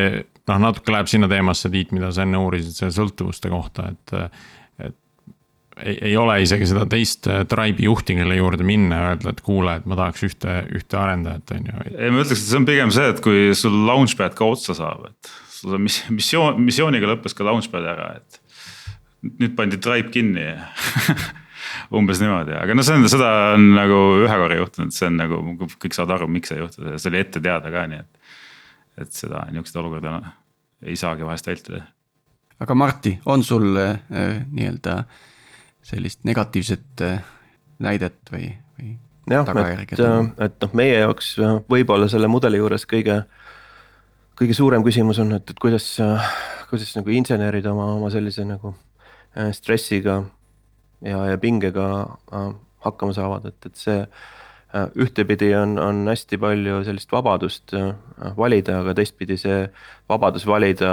noh, 0.46 0.58
natuke 0.62 0.92
läheb 0.94 1.08
sinna 1.10 1.26
teemasse, 1.26 1.66
Tiit, 1.66 1.90
mida 1.90 2.12
sa 2.14 2.22
enne 2.22 2.38
uurisid, 2.38 2.70
selle 2.76 2.94
sõltuvuste 2.94 3.50
kohta, 3.50 3.88
et. 3.90 4.12
Ei, 5.82 5.96
ei 6.10 6.16
ole 6.16 6.36
isegi 6.44 6.68
seda 6.70 6.84
teist 6.90 7.28
äh, 7.30 7.42
tribe'i 7.50 7.88
juhti, 7.88 8.16
kelle 8.18 8.36
juurde 8.38 8.66
minna 8.66 9.00
ja 9.00 9.12
öelda, 9.12 9.34
et 9.34 9.42
kuule, 9.44 9.78
et 9.80 9.88
ma 9.90 9.98
tahaks 9.98 10.26
ühte, 10.28 10.58
ühte 10.74 10.98
arendajat, 11.00 11.54
on 11.56 11.70
ju. 11.70 11.86
ei, 11.94 12.12
ma 12.14 12.22
ütleks, 12.22 12.42
et 12.42 12.50
see 12.50 12.60
on 12.60 12.68
pigem 12.68 12.94
see, 12.94 13.08
et 13.14 13.22
kui 13.24 13.46
sul 13.58 13.78
launchpad 13.88 14.36
ka 14.38 14.50
otsa 14.54 14.76
saab, 14.78 15.08
et 15.10 15.32
sul 15.54 15.78
on 15.78 15.84
mis, 15.86 16.00
missioon, 16.14 16.60
missiooniga 16.62 17.10
lõppes 17.10 17.36
ka 17.36 17.46
launchpad 17.48 17.88
ära, 17.94 18.10
et. 18.20 18.40
nüüd 19.40 19.56
pandi 19.56 19.80
tribe 19.80 20.12
kinni 20.12 20.50
umbes 21.98 22.20
niimoodi, 22.22 22.54
aga 22.60 22.76
no 22.76 22.84
see 22.86 22.98
on, 22.98 23.08
seda 23.10 23.30
on 23.54 23.70
nagu 23.74 24.00
ühe 24.22 24.38
korra 24.44 24.60
juhtunud, 24.60 24.94
see 24.94 25.08
on 25.10 25.18
nagu 25.20 25.40
kõik 25.80 25.96
saavad 25.96 26.18
aru, 26.18 26.30
miks 26.30 26.52
see 26.52 26.60
juhtus 26.60 26.84
ja 26.92 27.00
see 27.00 27.12
oli 27.12 27.22
ette 27.24 27.42
teada 27.44 27.72
ka, 27.72 27.86
nii 27.90 28.02
et. 28.04 28.32
et 29.04 29.16
seda 29.16 29.46
niisuguseid 29.50 29.82
olukorda 29.82 30.16
no, 30.18 30.34
ei 30.84 30.96
saagi 31.00 31.26
vahest 31.26 31.48
vältida. 31.48 31.82
aga 32.60 32.76
Marti, 32.78 33.16
on 33.26 33.42
sul 33.46 33.72
äh, 33.80 33.96
nii-öelda 34.52 35.00
sellist 35.84 36.24
negatiivset 36.24 37.02
äh, 37.04 37.24
näidet 37.84 38.32
või, 38.32 38.48
või? 38.78 38.94
jah, 39.30 39.48
et, 39.82 39.98
äh, 40.00 40.20
et 40.46 40.56
noh, 40.64 40.76
meie 40.76 41.00
jaoks 41.02 41.34
äh, 41.42 41.58
võib-olla 41.70 42.08
selle 42.12 42.30
mudeli 42.30 42.60
juures 42.60 42.86
kõige, 42.88 43.20
kõige 44.38 44.56
suurem 44.56 44.84
küsimus 44.86 45.20
on, 45.22 45.36
et, 45.38 45.50
et 45.50 45.60
kuidas, 45.60 45.88
kuidas 46.70 46.94
nagu 46.98 47.12
insenerid 47.14 47.68
oma, 47.70 47.92
oma 47.98 48.12
sellise 48.14 48.46
nagu 48.48 48.74
stressiga 49.52 50.20
ja, 51.02 51.18
ja 51.32 51.38
pingega 51.42 51.88
hakkama 52.84 53.14
saavad, 53.16 53.48
et, 53.50 53.66
et 53.66 53.80
see 53.80 53.98
ühtepidi 54.98 55.48
on, 55.58 55.74
on 55.78 56.04
hästi 56.10 56.38
palju 56.38 56.80
sellist 56.86 57.10
vabadust 57.14 57.74
valida, 58.38 58.80
aga 58.82 58.94
teistpidi 58.98 59.36
see 59.38 59.58
vabadus 60.10 60.46
valida 60.46 60.92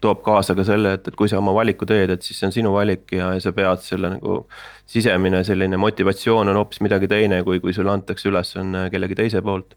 toob 0.00 0.22
kaasa 0.24 0.54
ka 0.56 0.64
selle, 0.66 0.96
et, 0.98 1.08
et 1.08 1.16
kui 1.16 1.28
sa 1.30 1.38
oma 1.40 1.54
valiku 1.56 1.86
teed, 1.88 2.12
et 2.12 2.24
siis 2.24 2.38
see 2.40 2.48
on 2.48 2.54
sinu 2.54 2.72
valik 2.74 3.12
ja, 3.16 3.30
ja 3.36 3.42
sa 3.42 3.52
pead 3.56 3.84
selle 3.84 4.12
nagu. 4.16 4.46
sisemine 4.86 5.40
selline 5.44 5.76
motivatsioon 5.82 6.48
on 6.52 6.60
hoopis 6.60 6.80
midagi 6.84 7.08
teine, 7.10 7.40
kui, 7.42 7.58
kui 7.60 7.72
sulle 7.74 7.90
antakse 7.90 8.28
ülesanne 8.30 8.86
kellegi 8.92 9.16
teise 9.18 9.42
poolt. 9.42 9.74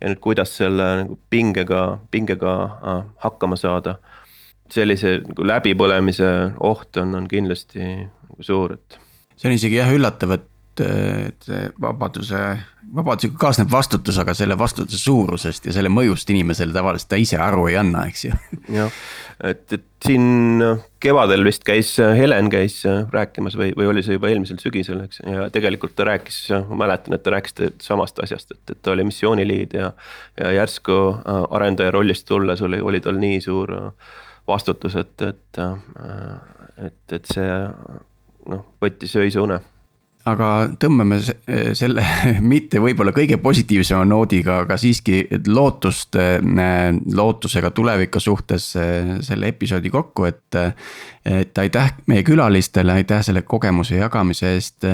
ja 0.00 0.08
nüüd, 0.08 0.20
kuidas 0.24 0.56
selle 0.56 0.88
nagu 1.02 1.18
pingega, 1.30 1.98
pingega 2.10 2.54
hakkama 3.26 3.56
saada. 3.56 3.98
sellise 4.70 5.18
nagu 5.26 5.46
läbipõlemise 5.46 6.30
oht 6.62 6.96
on, 7.02 7.14
on 7.18 7.28
kindlasti 7.28 7.82
nagu 8.06 8.42
suur, 8.42 8.78
et. 8.78 8.98
see 9.36 9.50
on 9.50 9.58
isegi 9.58 9.80
jah 9.80 9.92
üllatav, 9.92 10.38
et, 10.38 10.49
et 10.84 11.46
see 11.46 11.66
vabaduse, 11.80 12.38
vabadusega 12.96 13.38
kaasneb 13.40 13.70
vastutus, 13.72 14.18
aga 14.22 14.34
selle 14.36 14.56
vastutuse 14.58 14.98
suurusest 14.98 15.68
ja 15.68 15.74
selle 15.76 15.92
mõjust 15.92 16.30
inimesele 16.32 16.74
tavaliselt 16.74 17.10
ta 17.12 17.18
ise 17.20 17.38
aru 17.40 17.66
ei 17.70 17.78
anna, 17.80 18.06
eks 18.10 18.24
ju. 18.26 18.38
jah, 18.76 19.00
et, 19.46 19.64
et 19.76 19.86
siin 20.06 20.64
kevadel 21.02 21.44
vist 21.46 21.64
käis 21.66 21.92
Helen 21.98 22.50
käis 22.52 22.80
rääkimas 23.12 23.56
või, 23.60 23.72
või 23.76 23.90
oli 23.92 24.04
see 24.06 24.16
juba 24.16 24.30
eelmisel 24.30 24.60
sügisel, 24.62 25.02
eks, 25.06 25.22
ja 25.26 25.48
tegelikult 25.52 25.96
ta 25.98 26.08
rääkis, 26.08 26.40
ma 26.70 26.82
mäletan, 26.84 27.16
et 27.16 27.24
te 27.26 27.34
rääkisite 27.34 27.72
samast 27.84 28.22
asjast, 28.24 28.56
et, 28.56 28.76
et 28.76 28.82
ta 28.82 28.94
oli 28.94 29.06
missiooniliid 29.08 29.76
ja. 29.76 29.92
ja 30.40 30.54
järsku 30.60 31.00
äh, 31.12 31.42
arendaja 31.50 31.94
rollist 31.94 32.28
tulles 32.28 32.62
oli, 32.62 32.80
oli 32.80 33.00
tal 33.04 33.20
nii 33.20 33.40
suur 33.44 33.74
äh, 33.76 34.14
vastutus, 34.48 34.96
et, 34.96 35.16
et, 35.22 35.58
äh, 35.58 36.86
et, 36.86 37.12
et 37.12 37.34
see 37.34 37.50
noh, 38.50 38.64
võttis 38.82 39.14
öise 39.20 39.42
une 39.42 39.60
aga 40.28 40.48
tõmbame 40.80 41.16
selle 41.76 42.04
mitte 42.52 42.80
võib-olla 42.82 43.12
kõige 43.16 43.38
positiivsema 43.40 44.04
noodiga, 44.08 44.60
aga 44.66 44.76
siiski 44.80 45.22
lootust, 45.48 46.18
lootusega 47.16 47.70
tuleviku 47.76 48.20
suhtes 48.20 48.70
selle 48.74 49.52
episoodi 49.54 49.92
kokku, 49.92 50.28
et. 50.28 50.60
et 51.24 51.58
aitäh 51.58 51.90
meie 52.08 52.22
külalistele, 52.24 52.92
aitäh 52.92 53.20
selle 53.24 53.42
kogemuse 53.42 53.96
jagamise 53.96 54.54
eest. 54.54 54.86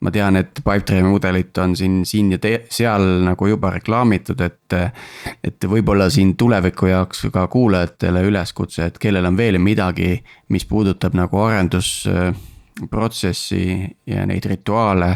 ma 0.00 0.10
tean, 0.14 0.36
et 0.36 0.60
Pipedrive'i 0.64 1.02
mudelit 1.02 1.58
on 1.58 1.76
siin, 1.76 2.04
siin 2.06 2.30
ja 2.32 2.38
seal 2.70 3.04
nagu 3.24 3.46
juba 3.46 3.70
reklaamitud, 3.70 4.40
et. 4.40 4.76
et 5.44 5.64
võib-olla 5.64 6.10
siin 6.10 6.36
tuleviku 6.36 6.92
jaoks 6.92 7.26
ka 7.32 7.46
kuulajatele 7.48 8.22
üleskutse, 8.28 8.86
et 8.86 8.98
kellel 8.98 9.26
on 9.26 9.36
veel 9.36 9.58
midagi, 9.58 10.22
mis 10.48 10.64
puudutab 10.68 11.16
nagu 11.16 11.40
arendus 11.40 12.06
protsessi 12.90 13.88
ja 14.06 14.24
neid 14.26 14.44
rituaale, 14.46 15.10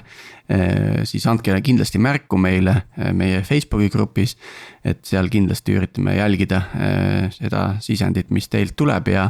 eh, 0.49 1.03
siis 1.09 1.27
andke 1.31 1.55
kindlasti 1.65 2.01
märku 2.03 2.39
meile 2.41 2.75
eh, 2.99 3.13
meie 3.13 3.43
Facebooki 3.47 3.91
grupis. 3.93 4.37
et 4.85 5.05
seal 5.07 5.29
kindlasti 5.31 5.77
üritame 5.79 6.17
jälgida 6.17 6.63
eh, 6.75 7.29
seda 7.31 7.77
sisendit, 7.81 8.31
mis 8.31 8.49
teilt 8.49 8.75
tuleb 8.77 9.09
ja 9.09 9.29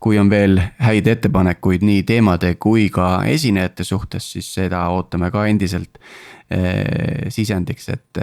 kui 0.00 0.18
on 0.18 0.30
veel 0.30 0.58
häid 0.82 1.06
ettepanekuid 1.06 1.86
nii 1.86 2.02
teemade 2.02 2.54
kui 2.58 2.88
ka 2.90 3.22
esinejate 3.26 3.84
suhtes, 3.84 4.32
siis 4.32 4.50
seda 4.54 4.88
ootame 4.88 5.30
ka 5.30 5.46
endiselt 5.46 5.98
sisendiks, 7.28 7.90
et, 7.92 8.18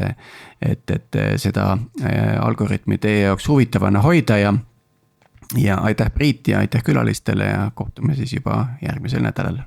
et, 0.61 0.91
et 0.91 1.17
seda 1.37 1.75
algoritmi 2.41 2.97
teie 2.97 3.27
jaoks 3.27 3.45
huvitavana 3.51 4.01
hoida 4.01 4.39
ja 4.41 4.53
ja 5.57 5.75
aitäh, 5.75 6.11
Priit 6.11 6.47
ja 6.47 6.59
aitäh 6.59 6.83
külalistele 6.83 7.45
ja 7.45 7.71
kohtume 7.75 8.15
siis 8.15 8.33
juba 8.33 8.65
järgmisel 8.81 9.23
nädalal. 9.23 9.59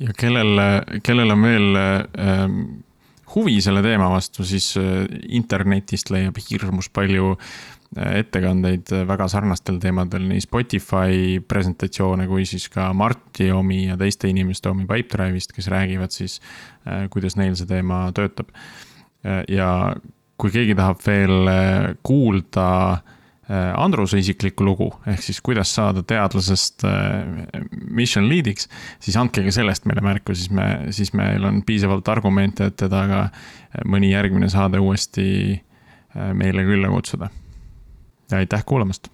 ja 0.00 0.12
kellel, 0.18 0.58
kellel 1.02 1.30
on 1.30 1.42
veel 1.42 1.76
äh, 1.76 2.48
huvi 3.34 3.60
selle 3.60 3.82
teema 3.82 4.10
vastu, 4.10 4.44
siis 4.44 4.74
äh, 4.80 5.04
internetist 5.28 6.10
leiab 6.10 6.38
hirmus 6.50 6.88
palju 6.92 7.34
äh, 7.36 8.18
ettekandeid 8.22 8.92
väga 9.08 9.28
sarnastel 9.28 9.78
teemadel, 9.82 10.26
nii 10.28 10.40
Spotify 10.40 11.40
presentatsioone 11.48 12.26
kui 12.30 12.46
siis 12.48 12.68
ka 12.72 12.90
Marti 12.96 13.50
omi 13.52 13.86
ja 13.86 13.96
teiste 14.00 14.30
inimeste 14.32 14.72
omi 14.72 14.88
Pipedrive'ist, 14.90 15.54
kes 15.54 15.68
räägivad 15.72 16.14
siis 16.14 16.40
äh,, 16.86 17.08
kuidas 17.10 17.36
neil 17.36 17.56
see 17.56 17.68
teema 17.68 18.04
töötab. 18.16 18.52
Äh, 19.26 19.44
ja 19.48 19.94
kui 20.40 20.50
keegi 20.50 20.74
tahab 20.74 21.02
veel 21.06 21.52
äh, 21.52 21.92
kuulda 22.02 22.68
äh, 22.92 23.02
Äh, 23.02 23.18
Andruse 23.50 24.20
isiklikku 24.22 24.64
lugu, 24.64 24.86
ehk 25.10 25.22
siis 25.24 25.40
kuidas 25.44 25.72
saada 25.74 26.04
teadlasest 26.06 26.84
äh, 26.86 27.64
mission 27.90 28.28
lead'iks, 28.30 28.68
siis 29.02 29.18
andke 29.18 29.42
ka 29.44 29.54
sellest 29.54 29.88
meile 29.90 30.04
märku, 30.04 30.36
siis 30.38 30.52
me, 30.54 30.68
siis 30.94 31.10
meil 31.18 31.44
on 31.48 31.58
piisavalt 31.66 32.08
argumente, 32.08 32.70
et 32.70 32.78
teda 32.84 33.02
ka 33.10 33.20
äh, 33.26 33.82
mõni 33.84 34.12
järgmine 34.14 34.50
saade 34.52 34.80
uuesti 34.82 35.60
meile 36.12 36.64
külla 36.68 36.90
kutsuda. 36.92 37.30
ja 38.30 38.36
aitäh 38.36 38.64
kuulamast. 38.68 39.08